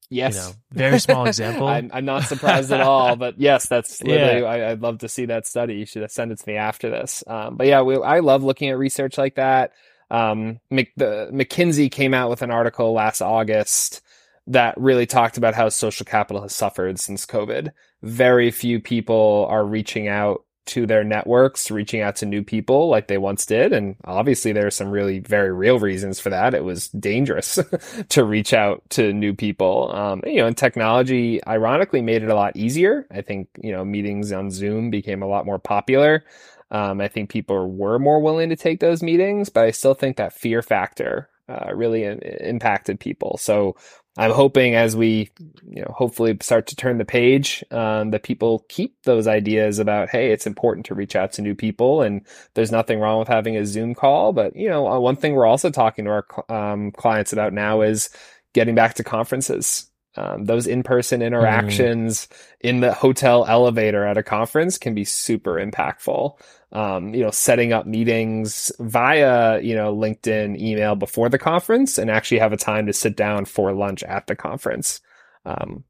Yes. 0.10 0.36
You 0.36 0.42
know, 0.42 0.56
very 0.72 1.00
small 1.00 1.26
example. 1.26 1.68
I'm, 1.68 1.90
I'm, 1.94 2.06
not 2.06 2.24
surprised 2.24 2.72
at 2.72 2.82
all, 2.82 3.16
but 3.16 3.36
yes, 3.40 3.68
that's 3.68 4.02
literally, 4.04 4.42
yeah. 4.42 4.48
I, 4.48 4.70
would 4.70 4.82
love 4.82 5.00
to 5.00 5.10
see 5.10 5.26
that 5.26 5.48
study. 5.48 5.76
You 5.76 5.86
should 5.86 6.10
send 6.12 6.32
it 6.32 6.40
to 6.40 6.48
me 6.48 6.58
after 6.58 6.90
this. 6.90 7.24
Um, 7.28 7.56
but 7.58 7.68
yeah, 7.68 7.82
we, 7.82 8.02
I 8.02 8.20
love 8.20 8.44
looking 8.44 8.70
at 8.70 8.78
research 8.78 9.18
like 9.18 9.36
that. 9.36 9.72
Um, 10.12 10.60
Mc, 10.70 10.92
the, 10.96 11.30
McKinsey 11.34 11.92
came 11.92 12.14
out 12.14 12.30
with 12.30 12.42
an 12.42 12.52
article 12.52 12.94
last 12.94 13.22
August 13.22 14.02
that 14.48 14.80
really 14.80 15.08
talked 15.08 15.38
about 15.38 15.56
how 15.56 15.70
social 15.70 16.06
capital 16.06 16.44
has 16.44 16.54
suffered 16.54 17.00
since 17.00 17.26
COVID. 17.26 17.72
Very 18.04 18.52
few 18.52 18.80
people 18.80 19.48
are 19.50 19.66
reaching 19.66 20.08
out 20.08 20.46
to 20.68 20.86
their 20.86 21.04
networks, 21.04 21.70
reaching 21.70 22.02
out 22.02 22.16
to 22.18 22.26
new 22.26 22.44
people 22.44 22.90
like 22.90 23.08
they 23.08 23.18
once 23.18 23.46
did. 23.46 23.74
And 23.74 23.96
obviously 24.06 24.52
there 24.52 24.68
are 24.68 24.72
some 24.72 24.90
really 24.90 25.20
very 25.20 25.52
real 25.52 25.80
reasons 25.80 26.20
for 26.20 26.30
that. 26.30 26.54
It 26.54 26.64
was 26.64 26.90
dangerous 26.90 27.60
to 28.10 28.24
reach 28.24 28.54
out 28.54 28.84
to 28.92 29.14
new 29.14 29.34
people. 29.34 29.92
Um, 29.96 30.22
you 30.26 30.38
know, 30.38 30.48
and 30.48 30.58
technology 30.58 31.46
ironically 31.46 32.02
made 32.02 32.24
it 32.24 32.30
a 32.30 32.36
lot 32.36 32.56
easier. 32.56 33.06
I 33.12 33.22
think, 33.22 33.50
you 33.62 33.72
know, 33.72 33.86
meetings 33.86 34.32
on 34.32 34.52
Zoom 34.52 34.90
became 34.90 35.22
a 35.22 35.28
lot 35.28 35.46
more 35.46 35.60
popular. 35.60 36.24
Um, 36.72 37.00
I 37.00 37.08
think 37.08 37.30
people 37.30 37.72
were 37.72 38.00
more 38.00 38.20
willing 38.20 38.50
to 38.50 38.56
take 38.56 38.80
those 38.80 39.04
meetings, 39.04 39.50
but 39.50 39.66
I 39.66 39.72
still 39.72 39.94
think 39.94 40.18
that 40.18 40.34
fear 40.34 40.62
factor 40.62 41.30
uh, 41.48 41.74
really 41.74 42.04
impacted 42.04 43.00
people. 43.00 43.38
So 43.38 43.76
I'm 44.18 44.32
hoping 44.32 44.76
as 44.76 44.96
we, 44.96 45.30
you 45.70 45.82
know, 45.82 45.94
hopefully 45.96 46.38
start 46.42 46.68
to 46.68 46.76
turn 46.76 46.98
the 46.98 47.06
page, 47.06 47.64
um, 47.72 48.12
that 48.12 48.24
people 48.24 48.66
keep 48.70 48.96
those 49.04 49.28
ideas 49.28 49.78
about, 49.78 50.10
hey, 50.10 50.32
it's 50.32 50.48
important 50.48 50.86
to 50.86 50.96
reach 50.96 51.16
out 51.16 51.34
to 51.34 51.42
new 51.42 51.54
people, 51.54 52.02
and 52.02 52.26
there's 52.54 52.72
nothing 52.72 53.00
wrong 53.00 53.20
with 53.20 53.28
having 53.28 53.58
a 53.58 53.66
Zoom 53.66 53.94
call. 53.94 54.32
But 54.32 54.56
you 54.56 54.70
know, 54.70 54.88
uh, 54.88 55.00
one 55.00 55.18
thing 55.18 55.34
we're 55.34 55.46
also 55.46 55.70
talking 55.70 56.06
to 56.06 56.12
our 56.12 56.26
um, 56.50 56.92
clients 56.92 57.34
about 57.34 57.52
now 57.52 57.82
is 57.82 58.10
getting 58.54 58.76
back 58.76 58.94
to 58.96 59.04
conferences. 59.04 59.92
Um, 60.18 60.46
those 60.46 60.68
in-person 60.68 61.22
mm. 61.22 61.26
interactions 61.26 62.28
mm. 62.28 62.38
in 62.62 62.80
the 62.80 62.94
hotel 62.94 63.46
elevator 63.46 64.06
at 64.06 64.18
a 64.18 64.24
conference 64.24 64.78
can 64.78 64.94
be 64.94 65.06
super 65.06 65.56
impactful 65.56 66.38
um, 66.76 67.14
you 67.14 67.24
know, 67.24 67.32
setting 67.32 67.72
up 67.72 67.86
meetings 67.86 68.70
via, 68.80 69.62
you 69.62 69.76
know, 69.76 69.96
LinkedIn 69.96 70.60
email 70.60 70.96
before 70.96 71.30
the 71.30 71.38
conference 71.38 71.98
and 71.98 72.12
actually 72.12 72.40
have 72.40 72.52
a 72.52 72.58
time 72.58 72.88
to 72.88 72.94
sit 72.94 73.16
down 73.16 73.46
for 73.46 73.72
lunch 73.72 74.04
at 74.04 74.28
the 74.28 74.36
conference. 74.36 75.00
Um, 75.46 75.86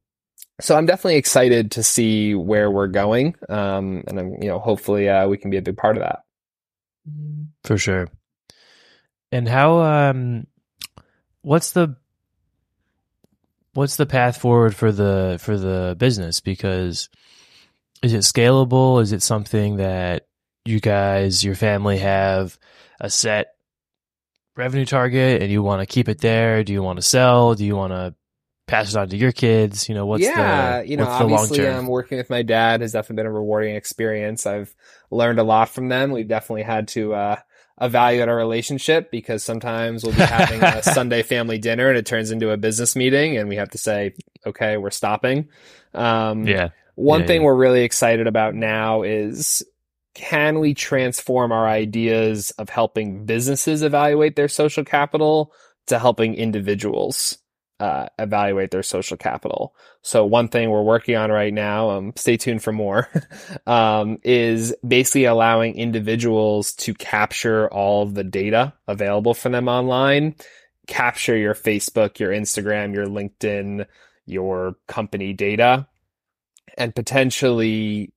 so 0.61 0.77
I'm 0.77 0.85
definitely 0.85 1.15
excited 1.15 1.71
to 1.71 1.81
see 1.81 2.35
where 2.35 2.69
we're 2.69 2.87
going. 2.87 3.35
Um, 3.49 4.03
and 4.07 4.19
I'm, 4.19 4.33
you 4.39 4.47
know, 4.47 4.59
hopefully, 4.59 5.09
uh, 5.09 5.27
we 5.27 5.37
can 5.37 5.49
be 5.49 5.57
a 5.57 5.63
big 5.63 5.75
part 5.75 5.97
of 5.97 6.03
that. 6.03 6.19
For 7.63 7.79
sure. 7.79 8.07
And 9.31 9.47
how, 9.47 9.79
um, 9.81 10.45
what's 11.41 11.71
the, 11.71 11.95
what's 13.75 13.95
the 13.97 14.07
path 14.07 14.37
forward 14.37 14.75
for 14.75 14.91
the, 14.91 15.37
for 15.39 15.57
the 15.57 15.95
business? 15.97 16.39
Because, 16.39 17.09
is 18.01 18.13
it 18.13 18.19
scalable? 18.19 19.01
Is 19.01 19.13
it 19.13 19.21
something 19.21 19.77
that 19.77 20.27
you 20.65 20.79
guys, 20.79 21.43
your 21.43 21.55
family 21.55 21.99
have 21.99 22.57
a 22.99 23.09
set 23.09 23.47
revenue 24.55 24.85
target 24.85 25.41
and 25.41 25.51
you 25.51 25.61
want 25.61 25.81
to 25.81 25.85
keep 25.85 26.09
it 26.09 26.21
there? 26.21 26.63
Do 26.63 26.73
you 26.73 26.81
want 26.81 26.97
to 26.97 27.03
sell? 27.03 27.55
Do 27.55 27.65
you 27.65 27.75
want 27.75 27.93
to 27.93 28.15
pass 28.67 28.93
it 28.93 28.97
on 28.97 29.09
to 29.09 29.17
your 29.17 29.31
kids? 29.31 29.89
You 29.89 29.95
know, 29.95 30.05
what's 30.05 30.23
yeah, 30.23 30.81
the, 30.81 30.87
you 30.87 30.97
know, 30.97 31.05
what's 31.05 31.19
the 31.19 31.25
long 31.25 31.43
obviously, 31.43 31.67
um, 31.67 31.87
working 31.87 32.17
with 32.17 32.29
my 32.29 32.41
dad 32.41 32.81
has 32.81 32.93
definitely 32.93 33.23
been 33.23 33.27
a 33.27 33.31
rewarding 33.31 33.75
experience. 33.75 34.45
I've 34.45 34.73
learned 35.11 35.39
a 35.39 35.43
lot 35.43 35.69
from 35.69 35.89
them. 35.89 36.11
We've 36.11 36.27
definitely 36.27 36.63
had 36.63 36.87
to 36.89 37.13
uh, 37.13 37.35
evaluate 37.81 38.29
our 38.29 38.35
relationship 38.35 39.11
because 39.11 39.43
sometimes 39.43 40.03
we'll 40.03 40.13
be 40.13 40.21
having 40.21 40.63
a 40.63 40.81
Sunday 40.83 41.23
family 41.23 41.57
dinner 41.57 41.89
and 41.89 41.97
it 41.97 42.05
turns 42.05 42.31
into 42.31 42.51
a 42.51 42.57
business 42.57 42.95
meeting, 42.95 43.37
and 43.37 43.49
we 43.49 43.57
have 43.57 43.69
to 43.71 43.77
say, 43.77 44.13
okay, 44.45 44.77
we're 44.77 44.91
stopping. 44.91 45.49
Um, 45.93 46.47
yeah. 46.47 46.69
One 46.95 47.21
Yeah, 47.21 47.27
thing 47.27 47.41
yeah. 47.41 47.45
we're 47.45 47.55
really 47.55 47.83
excited 47.83 48.27
about 48.27 48.55
now 48.55 49.03
is 49.03 49.63
can 50.13 50.59
we 50.59 50.73
transform 50.73 51.51
our 51.51 51.67
ideas 51.67 52.51
of 52.51 52.69
helping 52.69 53.25
businesses 53.25 53.83
evaluate 53.83 54.35
their 54.35 54.47
social 54.47 54.85
capital 54.85 55.51
to 55.87 55.99
helping 55.99 56.35
individuals 56.35 57.37
uh, 57.79 58.07
evaluate 58.19 58.71
their 58.71 58.83
social 58.83 59.17
capital? 59.17 59.75
So 60.01 60.25
one 60.25 60.47
thing 60.47 60.69
we're 60.69 60.83
working 60.83 61.15
on 61.15 61.31
right 61.31 61.53
now, 61.53 61.89
um, 61.91 62.13
stay 62.15 62.37
tuned 62.37 62.63
for 62.63 62.71
more, 62.71 63.09
um, 63.67 64.19
is 64.23 64.73
basically 64.87 65.25
allowing 65.25 65.75
individuals 65.75 66.73
to 66.75 66.93
capture 66.93 67.67
all 67.71 68.03
of 68.03 68.13
the 68.13 68.23
data 68.23 68.73
available 68.87 69.33
for 69.33 69.49
them 69.49 69.67
online, 69.67 70.35
capture 70.87 71.35
your 71.35 71.55
Facebook, 71.55 72.19
your 72.19 72.31
Instagram, 72.31 72.93
your 72.93 73.07
LinkedIn, 73.07 73.85
your 74.25 74.75
company 74.87 75.33
data, 75.33 75.87
and 76.77 76.95
potentially 76.95 78.11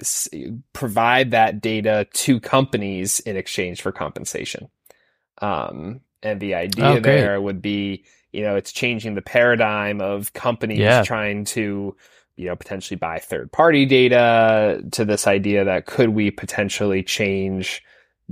s- 0.00 0.28
provide 0.72 1.32
that 1.32 1.60
data 1.60 2.06
to 2.12 2.40
companies 2.40 3.20
in 3.20 3.36
exchange 3.36 3.82
for 3.82 3.92
compensation. 3.92 4.68
Um, 5.40 6.00
and 6.22 6.40
the 6.40 6.54
idea 6.54 6.84
Oh, 6.84 7.00
there 7.00 7.40
would 7.40 7.62
be, 7.62 8.04
you 8.32 8.42
know, 8.42 8.56
it's 8.56 8.72
changing 8.72 9.14
the 9.14 9.22
paradigm 9.22 10.00
of 10.00 10.32
companies 10.32 10.78
Yeah. 10.78 11.02
trying 11.02 11.44
to, 11.46 11.96
you 12.36 12.46
know, 12.46 12.56
potentially 12.56 12.96
buy 12.96 13.18
third 13.18 13.52
party 13.52 13.86
data 13.86 14.82
to 14.92 15.04
this 15.04 15.26
idea 15.26 15.64
that 15.64 15.86
could 15.86 16.10
we 16.10 16.30
potentially 16.30 17.02
change 17.02 17.82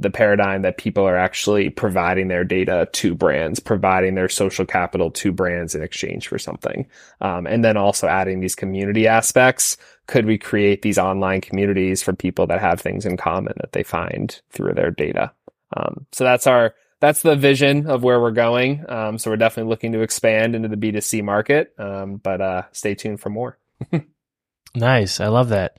the 0.01 0.11
paradigm 0.11 0.63
that 0.63 0.79
people 0.79 1.03
are 1.05 1.17
actually 1.17 1.71
providing 1.71 2.29
their 2.29 2.45
data 2.45 2.89
to 2.93 3.17
brands, 3.17 3.59
providing 3.59 4.15
their 4.15 4.29
social 4.29 4.65
capital 4.65 5.11
to 5.11 5.33
brands 5.33 5.75
in 5.75 5.83
exchange 5.83 6.29
for 6.29 6.39
something. 6.39 6.87
Um, 7.21 7.49
and 7.49 7.65
then 7.65 7.77
also 7.77 8.07
adding 8.07 8.39
these 8.39 8.55
community 8.55 9.09
aspects. 9.09 9.77
Could 10.07 10.25
we 10.25 10.39
create 10.39 10.83
these 10.83 10.99
online 10.99 11.41
communities 11.41 12.01
for 12.01 12.13
people 12.13 12.47
that 12.47 12.61
have 12.61 12.81
things 12.81 13.05
in 13.05 13.17
common 13.17 13.55
that 13.57 13.73
they 13.73 13.83
find 13.83 14.41
through 14.51 14.75
their 14.75 14.93
data? 14.93 15.33
Um, 15.77 16.07
so 16.13 16.23
that's 16.23 16.47
our, 16.47 16.75
that's 17.01 17.23
the 17.23 17.37
vision 17.37 17.87
of 17.87 18.03
where 18.03 18.21
we're 18.21 18.31
going. 18.33 18.85
Um, 18.89 19.19
so 19.19 19.31
we're 19.31 19.37
definitely 19.37 19.71
looking 19.71 19.93
to 19.93 20.01
expand 20.01 20.55
into 20.55 20.69
the 20.69 20.77
B2C 20.77 21.23
market. 21.23 21.75
Um, 21.79 22.17
but, 22.17 22.41
uh, 22.41 22.63
stay 22.73 22.95
tuned 22.95 23.21
for 23.21 23.31
more. 23.31 23.59
Nice. 24.75 25.19
I 25.21 25.29
love 25.29 25.49
that. 25.49 25.79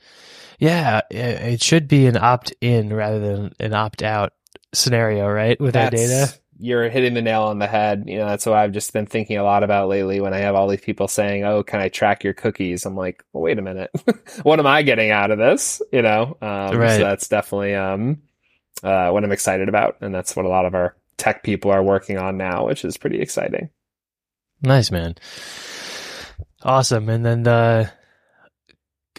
Yeah, 0.57 1.01
it 1.11 1.61
should 1.61 1.87
be 1.87 2.07
an 2.07 2.17
opt 2.17 2.53
in 2.59 2.91
rather 2.91 3.19
than 3.19 3.53
an 3.59 3.73
opt 3.73 4.01
out 4.03 4.33
scenario, 4.73 5.27
right? 5.27 5.59
With 5.61 5.75
our 5.75 5.89
data. 5.91 6.33
You're 6.57 6.89
hitting 6.89 7.13
the 7.13 7.21
nail 7.21 7.43
on 7.43 7.59
the 7.59 7.67
head. 7.67 8.03
You 8.07 8.17
know, 8.17 8.25
that's 8.25 8.45
what 8.45 8.57
I've 8.57 8.73
just 8.73 8.91
been 8.91 9.05
thinking 9.05 9.37
a 9.37 9.43
lot 9.43 9.63
about 9.63 9.87
lately 9.87 10.19
when 10.19 10.33
I 10.33 10.39
have 10.39 10.55
all 10.55 10.67
these 10.67 10.81
people 10.81 11.07
saying, 11.07 11.45
Oh, 11.45 11.63
can 11.63 11.79
I 11.79 11.87
track 11.87 12.23
your 12.25 12.33
cookies? 12.33 12.85
I'm 12.85 12.97
like, 12.97 13.23
well, 13.31 13.43
wait 13.43 13.57
a 13.59 13.61
minute. 13.61 13.91
what 14.43 14.59
am 14.59 14.67
I 14.67 14.81
getting 14.81 15.11
out 15.11 15.31
of 15.31 15.37
this? 15.37 15.81
You 15.93 16.01
know? 16.01 16.35
Um, 16.41 16.75
Right. 16.77 16.97
so 16.97 17.03
that's 17.03 17.29
definitely, 17.29 17.75
um, 17.75 18.21
uh, 18.83 19.11
what 19.11 19.23
I'm 19.23 19.31
excited 19.31 19.69
about. 19.69 19.97
And 20.01 20.13
that's 20.13 20.35
what 20.35 20.45
a 20.45 20.49
lot 20.49 20.65
of 20.65 20.73
our 20.73 20.95
tech 21.19 21.43
people 21.43 21.71
are 21.71 21.83
working 21.83 22.17
on 22.17 22.37
now, 22.37 22.65
which 22.65 22.83
is 22.83 22.97
pretty 22.97 23.21
exciting. 23.21 23.69
Nice, 24.61 24.91
man. 24.91 25.15
Awesome. 26.63 27.09
And 27.09 27.25
then 27.25 27.43
the 27.43 27.91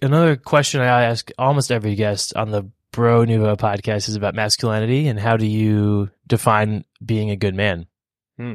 another 0.02 0.36
question 0.36 0.80
I 0.80 1.04
ask 1.04 1.30
almost 1.38 1.70
every 1.70 1.94
guest 1.94 2.34
on 2.34 2.50
the 2.50 2.70
Bro 2.92 3.24
Nouveau 3.24 3.56
podcast 3.56 4.08
is 4.08 4.16
about 4.16 4.34
masculinity 4.34 5.06
and 5.06 5.18
how 5.18 5.36
do 5.36 5.46
you 5.46 6.10
define 6.26 6.84
being 7.04 7.30
a 7.30 7.36
good 7.36 7.54
man? 7.54 7.86
Hmm. 8.36 8.54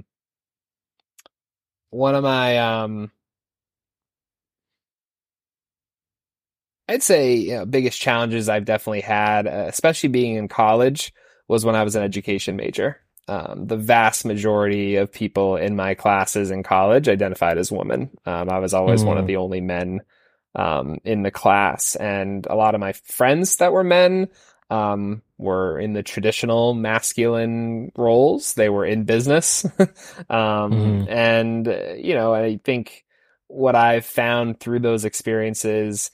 one 1.92 2.16
of 2.16 2.24
my 2.24 2.58
um 2.58 3.12
I'd 6.88 7.04
say 7.04 7.36
you 7.36 7.56
know, 7.56 7.66
biggest 7.66 8.00
challenges 8.00 8.50
I've 8.50 8.66
definitely 8.66 9.02
had, 9.02 9.48
uh, 9.48 9.66
especially 9.68 10.10
being 10.10 10.36
in 10.36 10.48
college, 10.48 11.14
was 11.48 11.66
when 11.66 11.76
I 11.76 11.84
was 11.84 11.96
an 11.96 12.04
education 12.04 12.56
major. 12.56 13.00
Um, 13.28 13.66
the 13.66 13.78
vast 13.78 14.24
majority 14.26 14.98
of 14.98 15.12
people 15.12 15.56
in 15.56 15.76
my 15.76 15.96
classes 15.96 16.52
in 16.52 16.62
college 16.62 17.10
identified 17.10 17.58
as 17.58 17.72
women. 17.72 18.12
Um, 18.26 18.50
I 18.52 18.60
was 18.60 18.74
always 18.76 19.04
one 19.04 19.18
of 19.18 19.24
Mm. 19.24 19.28
the 19.28 19.36
only 19.38 19.62
men 19.62 20.02
um, 20.54 20.98
in 21.04 21.24
the 21.24 21.32
class, 21.32 21.96
and 21.96 22.46
a 22.46 22.56
lot 22.56 22.76
of 22.76 22.82
my 22.82 22.94
friends 22.94 23.56
that 23.58 23.74
were 23.74 23.84
men 23.84 24.28
um, 24.70 25.22
were 25.38 25.80
in 25.80 25.94
the 25.94 26.04
traditional 26.04 26.74
masculine 26.74 27.92
roles. 27.98 28.54
They 28.54 28.70
were 28.70 28.86
in 28.86 29.04
business, 29.06 29.66
um, 30.30 30.72
Mhm. 30.72 31.06
and 31.10 31.68
you 31.98 32.14
know, 32.16 32.34
I 32.34 32.60
think 32.64 33.06
what 33.48 33.76
I've 33.76 34.06
found 34.06 34.60
through 34.60 34.80
those 34.80 35.04
experiences 35.06 36.12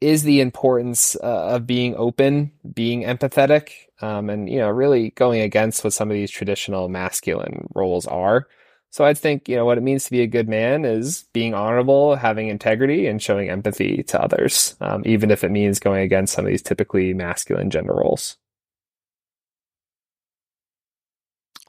is 0.00 0.22
the 0.24 0.40
importance 0.40 1.16
uh, 1.16 1.54
of 1.54 1.66
being 1.66 1.94
open, 1.96 2.52
being 2.74 3.02
empathetic, 3.02 3.70
um, 4.02 4.28
and 4.28 4.48
you 4.48 4.58
know, 4.58 4.68
really 4.68 5.10
going 5.10 5.40
against 5.40 5.84
what 5.84 5.92
some 5.92 6.10
of 6.10 6.14
these 6.14 6.30
traditional 6.30 6.88
masculine 6.88 7.68
roles 7.74 8.06
are. 8.06 8.46
So 8.90 9.04
I 9.04 9.14
think 9.14 9.48
you 9.48 9.56
know 9.56 9.64
what 9.64 9.78
it 9.78 9.82
means 9.82 10.04
to 10.04 10.10
be 10.10 10.20
a 10.20 10.26
good 10.26 10.48
man 10.48 10.84
is 10.84 11.24
being 11.32 11.54
honorable, 11.54 12.16
having 12.16 12.48
integrity, 12.48 13.06
and 13.06 13.22
showing 13.22 13.48
empathy 13.48 14.02
to 14.08 14.20
others, 14.20 14.76
um, 14.80 15.02
even 15.06 15.30
if 15.30 15.44
it 15.44 15.50
means 15.50 15.78
going 15.80 16.02
against 16.02 16.34
some 16.34 16.44
of 16.44 16.50
these 16.50 16.62
typically 16.62 17.14
masculine 17.14 17.70
gender 17.70 17.94
roles. 17.94 18.36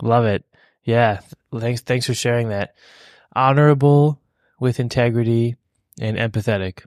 Love 0.01 0.25
it. 0.25 0.43
Yeah. 0.83 1.21
Thanks 1.57 1.81
thanks 1.81 2.05
for 2.05 2.13
sharing 2.13 2.49
that. 2.49 2.75
Honorable 3.35 4.19
with 4.59 4.79
integrity 4.79 5.55
and 5.99 6.17
empathetic. 6.17 6.83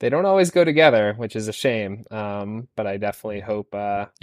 They 0.00 0.08
don't 0.10 0.26
always 0.26 0.50
go 0.50 0.64
together, 0.64 1.14
which 1.16 1.34
is 1.34 1.48
a 1.48 1.52
shame. 1.52 2.04
Um, 2.10 2.68
but 2.76 2.86
I 2.86 2.98
definitely 2.98 3.40
hope. 3.40 3.74
Uh, 3.74 4.06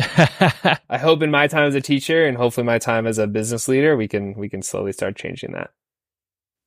I 0.89 0.97
hope 0.97 1.21
in 1.21 1.31
my 1.31 1.47
time 1.47 1.67
as 1.67 1.75
a 1.75 1.81
teacher, 1.81 2.25
and 2.25 2.37
hopefully 2.37 2.65
my 2.65 2.79
time 2.79 3.07
as 3.07 3.17
a 3.17 3.27
business 3.27 3.67
leader, 3.67 3.97
we 3.97 4.07
can 4.07 4.35
we 4.35 4.47
can 4.49 4.61
slowly 4.61 4.93
start 4.93 5.15
changing 5.15 5.51
that. 5.51 5.71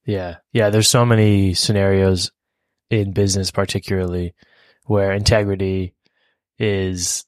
Yeah. 0.05 0.37
Yeah. 0.53 0.71
There's 0.71 0.89
so 0.89 1.05
many 1.07 1.55
scenarios 1.55 2.31
in 2.91 3.13
business, 3.13 3.51
particularly 3.51 4.35
where 4.85 5.13
integrity 5.13 5.95
is 6.59 7.27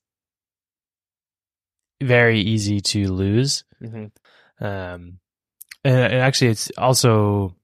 very 2.03 2.41
easy 2.41 2.81
to 2.81 3.13
lose. 3.13 3.65
Mm-hmm. 3.83 4.65
Um, 4.65 5.19
and, 5.85 5.97
and 5.97 6.15
actually, 6.15 6.49
it's 6.49 6.71
also 6.77 7.55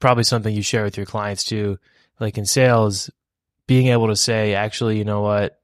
probably 0.00 0.24
something 0.24 0.54
you 0.54 0.62
share 0.62 0.84
with 0.84 0.96
your 0.96 1.06
clients 1.06 1.44
too. 1.44 1.78
Like 2.20 2.38
in 2.38 2.46
sales, 2.46 3.10
being 3.66 3.88
able 3.88 4.08
to 4.08 4.16
say, 4.16 4.54
actually, 4.54 4.98
you 4.98 5.04
know 5.04 5.22
what, 5.22 5.60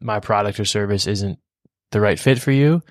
my 0.00 0.20
product 0.20 0.60
or 0.60 0.64
service 0.64 1.06
isn't 1.06 1.38
the 1.90 2.00
right 2.00 2.18
fit 2.18 2.40
for 2.40 2.50
you 2.52 2.82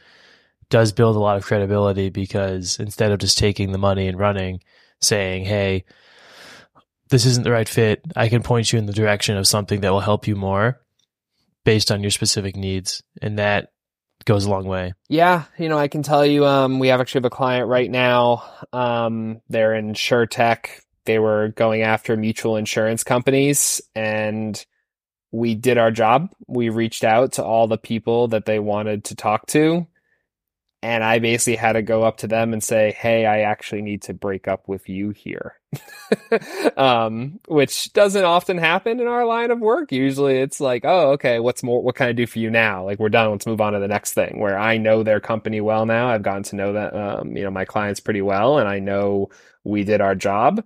does 0.69 0.91
build 0.91 1.15
a 1.15 1.19
lot 1.19 1.37
of 1.37 1.43
credibility 1.43 2.09
because 2.09 2.79
instead 2.79 3.11
of 3.11 3.19
just 3.19 3.37
taking 3.37 3.71
the 3.71 3.77
money 3.77 4.07
and 4.07 4.17
running, 4.17 4.59
saying, 5.01 5.45
hey, 5.45 5.83
this 7.09 7.27
isn't 7.27 7.43
the 7.43 7.51
right 7.51 7.69
fit, 7.69 8.01
I 8.15 8.27
can 8.27 8.41
point 8.41 8.73
you 8.73 8.79
in 8.79 8.87
the 8.87 8.93
direction 8.93 9.37
of 9.37 9.47
something 9.47 9.81
that 9.81 9.91
will 9.91 9.99
help 9.99 10.27
you 10.27 10.35
more 10.35 10.81
based 11.63 11.91
on 11.91 12.01
your 12.01 12.09
specific 12.09 12.55
needs. 12.55 13.03
And 13.21 13.37
that 13.37 13.71
goes 14.25 14.45
a 14.45 14.49
long 14.49 14.65
way. 14.65 14.93
Yeah, 15.09 15.43
you 15.59 15.69
know, 15.69 15.77
I 15.77 15.89
can 15.89 16.01
tell 16.01 16.25
you, 16.25 16.45
um, 16.45 16.79
we 16.79 16.87
have 16.87 17.01
actually 17.01 17.19
have 17.19 17.25
a 17.25 17.29
client 17.29 17.67
right 17.67 17.91
now. 17.91 18.43
Um, 18.71 19.41
they're 19.49 19.75
in 19.75 19.93
SureTech. 19.93 20.81
They 21.05 21.19
were 21.19 21.49
going 21.49 21.81
after 21.81 22.15
mutual 22.15 22.55
insurance 22.55 23.03
companies 23.03 23.81
and 23.95 24.63
we 25.33 25.55
did 25.55 25.77
our 25.77 25.91
job. 25.91 26.29
We 26.47 26.69
reached 26.69 27.03
out 27.03 27.33
to 27.33 27.43
all 27.43 27.67
the 27.67 27.77
people 27.77 28.29
that 28.29 28.45
they 28.45 28.59
wanted 28.59 29.05
to 29.05 29.15
talk 29.15 29.47
to. 29.47 29.87
And 30.83 31.01
I 31.01 31.19
basically 31.19 31.55
had 31.55 31.73
to 31.73 31.81
go 31.81 32.03
up 32.03 32.17
to 32.17 32.27
them 32.27 32.51
and 32.51 32.61
say, 32.61 32.91
Hey, 32.91 33.25
I 33.25 33.39
actually 33.41 33.81
need 33.81 34.03
to 34.03 34.13
break 34.13 34.49
up 34.49 34.67
with 34.67 34.89
you 34.89 35.11
here. 35.11 35.57
um, 36.77 37.39
which 37.47 37.91
doesn't 37.93 38.25
often 38.25 38.57
happen 38.57 38.99
in 38.99 39.07
our 39.07 39.25
line 39.25 39.49
of 39.49 39.59
work. 39.59 39.93
Usually 39.93 40.39
it's 40.39 40.59
like, 40.59 40.83
Oh, 40.85 41.11
okay. 41.11 41.39
What's 41.39 41.63
more, 41.63 41.81
what 41.81 41.95
can 41.95 42.09
I 42.09 42.11
do 42.11 42.27
for 42.27 42.39
you 42.39 42.51
now? 42.51 42.83
Like 42.83 42.99
we're 42.99 43.09
done. 43.09 43.31
Let's 43.31 43.47
move 43.47 43.61
on 43.61 43.73
to 43.73 43.79
the 43.79 43.87
next 43.87 44.13
thing 44.13 44.39
where 44.39 44.59
I 44.59 44.77
know 44.77 45.03
their 45.03 45.21
company 45.21 45.61
well 45.61 45.85
now. 45.85 46.09
I've 46.09 46.21
gotten 46.21 46.43
to 46.43 46.55
know 46.57 46.73
that, 46.73 46.93
um, 46.93 47.35
you 47.35 47.43
know, 47.43 47.51
my 47.51 47.65
clients 47.65 48.01
pretty 48.01 48.21
well 48.21 48.59
and 48.59 48.67
I 48.67 48.79
know 48.79 49.29
we 49.63 49.85
did 49.85 50.01
our 50.01 50.15
job. 50.15 50.63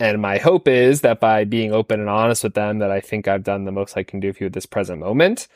And 0.00 0.22
my 0.22 0.38
hope 0.38 0.68
is 0.68 1.00
that 1.00 1.20
by 1.20 1.44
being 1.44 1.72
open 1.72 2.00
and 2.00 2.08
honest 2.08 2.44
with 2.44 2.54
them, 2.54 2.78
that 2.78 2.90
I 2.90 3.00
think 3.00 3.26
I've 3.26 3.42
done 3.42 3.64
the 3.64 3.72
most 3.72 3.96
I 3.96 4.02
can 4.04 4.20
do 4.20 4.32
for 4.32 4.44
you 4.44 4.46
at 4.46 4.52
this 4.52 4.66
present 4.66 5.00
moment. 5.00 5.48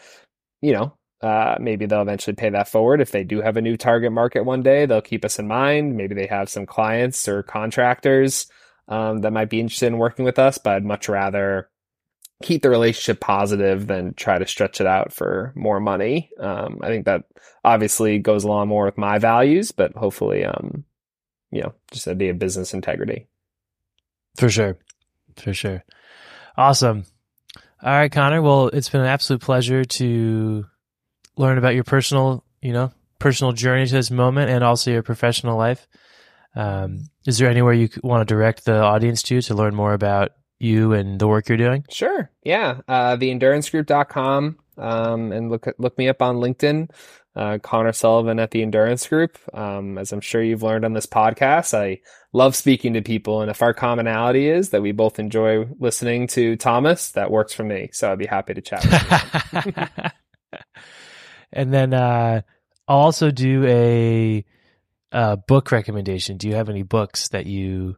You 0.60 0.72
know, 0.72 0.96
uh, 1.20 1.56
maybe 1.60 1.86
they'll 1.86 2.02
eventually 2.02 2.34
pay 2.34 2.50
that 2.50 2.68
forward. 2.68 3.00
If 3.00 3.12
they 3.12 3.22
do 3.22 3.40
have 3.40 3.56
a 3.56 3.62
new 3.62 3.76
target 3.76 4.12
market 4.12 4.44
one 4.44 4.62
day, 4.62 4.86
they'll 4.86 5.00
keep 5.00 5.24
us 5.24 5.38
in 5.38 5.46
mind. 5.46 5.96
Maybe 5.96 6.14
they 6.14 6.26
have 6.26 6.48
some 6.48 6.66
clients 6.66 7.28
or 7.28 7.42
contractors 7.44 8.48
um, 8.88 9.20
that 9.20 9.32
might 9.32 9.50
be 9.50 9.60
interested 9.60 9.86
in 9.86 9.98
working 9.98 10.24
with 10.24 10.38
us, 10.38 10.58
but 10.58 10.74
I'd 10.74 10.84
much 10.84 11.08
rather 11.08 11.70
keep 12.42 12.62
the 12.62 12.70
relationship 12.70 13.20
positive 13.20 13.86
than 13.86 14.14
try 14.14 14.38
to 14.38 14.46
stretch 14.46 14.80
it 14.80 14.86
out 14.86 15.12
for 15.12 15.52
more 15.54 15.78
money. 15.78 16.30
Um, 16.40 16.80
I 16.82 16.88
think 16.88 17.04
that 17.06 17.24
obviously 17.64 18.18
goes 18.18 18.42
along 18.42 18.66
more 18.66 18.86
with 18.86 18.98
my 18.98 19.18
values, 19.18 19.70
but 19.70 19.94
hopefully, 19.94 20.44
um, 20.44 20.84
you 21.52 21.62
know, 21.62 21.72
just 21.92 22.08
a 22.08 22.16
be 22.16 22.30
a 22.30 22.34
business 22.34 22.74
integrity. 22.74 23.28
For 24.36 24.48
sure. 24.48 24.78
For 25.36 25.54
sure. 25.54 25.84
Awesome. 26.56 27.04
All 27.82 27.92
right, 27.92 28.12
Conor. 28.12 28.42
Well, 28.42 28.68
it's 28.68 28.88
been 28.88 29.00
an 29.00 29.06
absolute 29.06 29.42
pleasure 29.42 29.84
to 29.84 30.66
learn 31.36 31.58
about 31.58 31.74
your 31.74 31.84
personal, 31.84 32.44
you 32.60 32.72
know, 32.72 32.92
personal 33.18 33.52
journey 33.52 33.86
to 33.86 33.92
this 33.92 34.10
moment 34.10 34.50
and 34.50 34.62
also 34.62 34.90
your 34.90 35.02
professional 35.02 35.56
life. 35.56 35.86
Um, 36.54 37.08
is 37.26 37.38
there 37.38 37.48
anywhere 37.48 37.72
you 37.72 37.88
want 38.02 38.26
to 38.26 38.34
direct 38.34 38.64
the 38.64 38.80
audience 38.80 39.22
to 39.24 39.40
to 39.42 39.54
learn 39.54 39.74
more 39.74 39.94
about 39.94 40.32
you 40.58 40.92
and 40.92 41.18
the 41.18 41.26
work 41.26 41.48
you're 41.48 41.58
doing? 41.58 41.84
Sure. 41.90 42.30
Yeah. 42.44 42.80
Uh, 42.86 43.16
theenduranceGroup.com 43.16 44.58
um, 44.78 45.32
and 45.32 45.50
look 45.50 45.66
look 45.78 45.98
me 45.98 46.08
up 46.08 46.22
on 46.22 46.36
LinkedIn. 46.36 46.90
Uh, 47.34 47.58
Conor 47.62 47.92
Sullivan 47.92 48.38
at 48.38 48.50
the 48.50 48.62
Endurance 48.62 49.06
Group. 49.06 49.38
Um, 49.54 49.96
as 49.96 50.12
I'm 50.12 50.20
sure 50.20 50.42
you've 50.42 50.62
learned 50.62 50.84
on 50.84 50.92
this 50.92 51.06
podcast, 51.06 51.72
I 51.72 52.00
love 52.34 52.54
speaking 52.54 52.92
to 52.92 53.02
people, 53.02 53.40
and 53.40 53.50
if 53.50 53.62
our 53.62 53.72
commonality 53.72 54.48
is 54.48 54.70
that 54.70 54.82
we 54.82 54.92
both 54.92 55.18
enjoy 55.18 55.66
listening 55.78 56.26
to 56.28 56.56
Thomas, 56.56 57.12
that 57.12 57.30
works 57.30 57.54
for 57.54 57.64
me. 57.64 57.88
So 57.92 58.12
I'd 58.12 58.18
be 58.18 58.26
happy 58.26 58.52
to 58.54 58.60
chat. 58.60 60.14
and 61.52 61.72
then 61.72 61.94
uh, 61.94 62.42
I'll 62.86 62.98
also 62.98 63.30
do 63.30 63.64
a, 63.66 64.44
book 65.46 65.72
recommendation. 65.72 66.36
Do 66.36 66.48
you 66.48 66.54
have 66.54 66.68
any 66.68 66.82
books 66.82 67.28
that 67.28 67.46
you? 67.46 67.96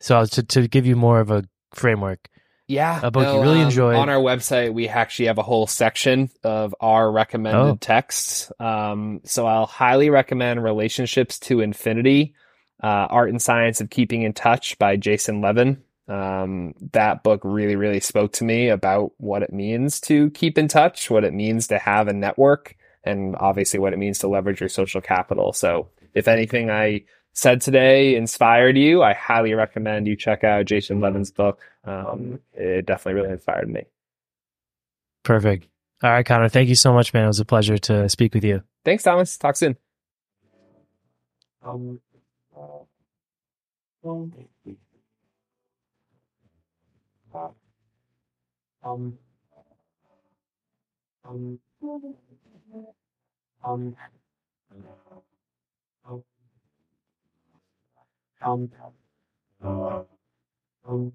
So 0.00 0.24
to 0.24 0.42
to 0.42 0.68
give 0.68 0.86
you 0.86 0.96
more 0.96 1.20
of 1.20 1.30
a 1.30 1.44
framework. 1.72 2.28
Yeah, 2.70 3.00
a 3.02 3.10
book 3.10 3.24
no, 3.24 3.34
you 3.34 3.40
really 3.42 3.60
um, 3.62 3.66
enjoyed. 3.66 3.96
On 3.96 4.08
our 4.08 4.20
website, 4.20 4.72
we 4.72 4.86
actually 4.86 5.26
have 5.26 5.38
a 5.38 5.42
whole 5.42 5.66
section 5.66 6.30
of 6.44 6.72
our 6.80 7.10
recommended 7.10 7.58
oh. 7.58 7.78
texts. 7.80 8.52
Um, 8.60 9.22
so 9.24 9.44
I'll 9.44 9.66
highly 9.66 10.08
recommend 10.08 10.62
"Relationships 10.62 11.40
to 11.40 11.62
Infinity: 11.62 12.34
uh, 12.80 12.86
Art 13.10 13.30
and 13.30 13.42
Science 13.42 13.80
of 13.80 13.90
Keeping 13.90 14.22
in 14.22 14.34
Touch" 14.34 14.78
by 14.78 14.94
Jason 14.94 15.40
Levin. 15.40 15.82
Um, 16.06 16.74
that 16.92 17.24
book 17.24 17.40
really, 17.42 17.74
really 17.74 17.98
spoke 17.98 18.34
to 18.34 18.44
me 18.44 18.68
about 18.68 19.14
what 19.16 19.42
it 19.42 19.52
means 19.52 20.00
to 20.02 20.30
keep 20.30 20.56
in 20.56 20.68
touch, 20.68 21.10
what 21.10 21.24
it 21.24 21.34
means 21.34 21.66
to 21.68 21.78
have 21.78 22.06
a 22.06 22.12
network, 22.12 22.76
and 23.02 23.34
obviously 23.40 23.80
what 23.80 23.94
it 23.94 23.98
means 23.98 24.20
to 24.20 24.28
leverage 24.28 24.60
your 24.60 24.68
social 24.68 25.00
capital. 25.00 25.52
So, 25.52 25.88
if 26.14 26.28
anything, 26.28 26.70
I 26.70 27.02
said 27.32 27.60
today 27.60 28.16
inspired 28.16 28.76
you, 28.76 29.02
I 29.02 29.14
highly 29.14 29.54
recommend 29.54 30.06
you 30.06 30.16
check 30.16 30.44
out 30.44 30.66
Jason 30.66 31.00
Levin's 31.00 31.30
book. 31.30 31.60
Um, 31.84 32.40
it 32.52 32.86
definitely 32.86 33.20
really 33.20 33.32
inspired 33.32 33.68
me. 33.68 33.84
Perfect. 35.22 35.66
All 36.02 36.10
right, 36.10 36.24
Conor. 36.24 36.48
Thank 36.48 36.68
you 36.68 36.74
so 36.74 36.92
much, 36.92 37.12
man. 37.12 37.24
It 37.24 37.28
was 37.28 37.40
a 37.40 37.44
pleasure 37.44 37.78
to 37.78 38.08
speak 38.08 38.34
with 38.34 38.44
you. 38.44 38.62
Thanks, 38.84 39.02
Thomas. 39.02 39.36
Talk 39.36 39.56
soon. 39.56 39.76
Um, 41.62 42.00
um, 48.82 49.18
um, 51.24 51.58
um, 53.62 53.96
um, 58.42 58.70
um, 59.62 60.06
um, 60.86 61.12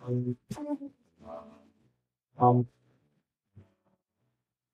um, 0.00 0.36
um, 2.38 2.66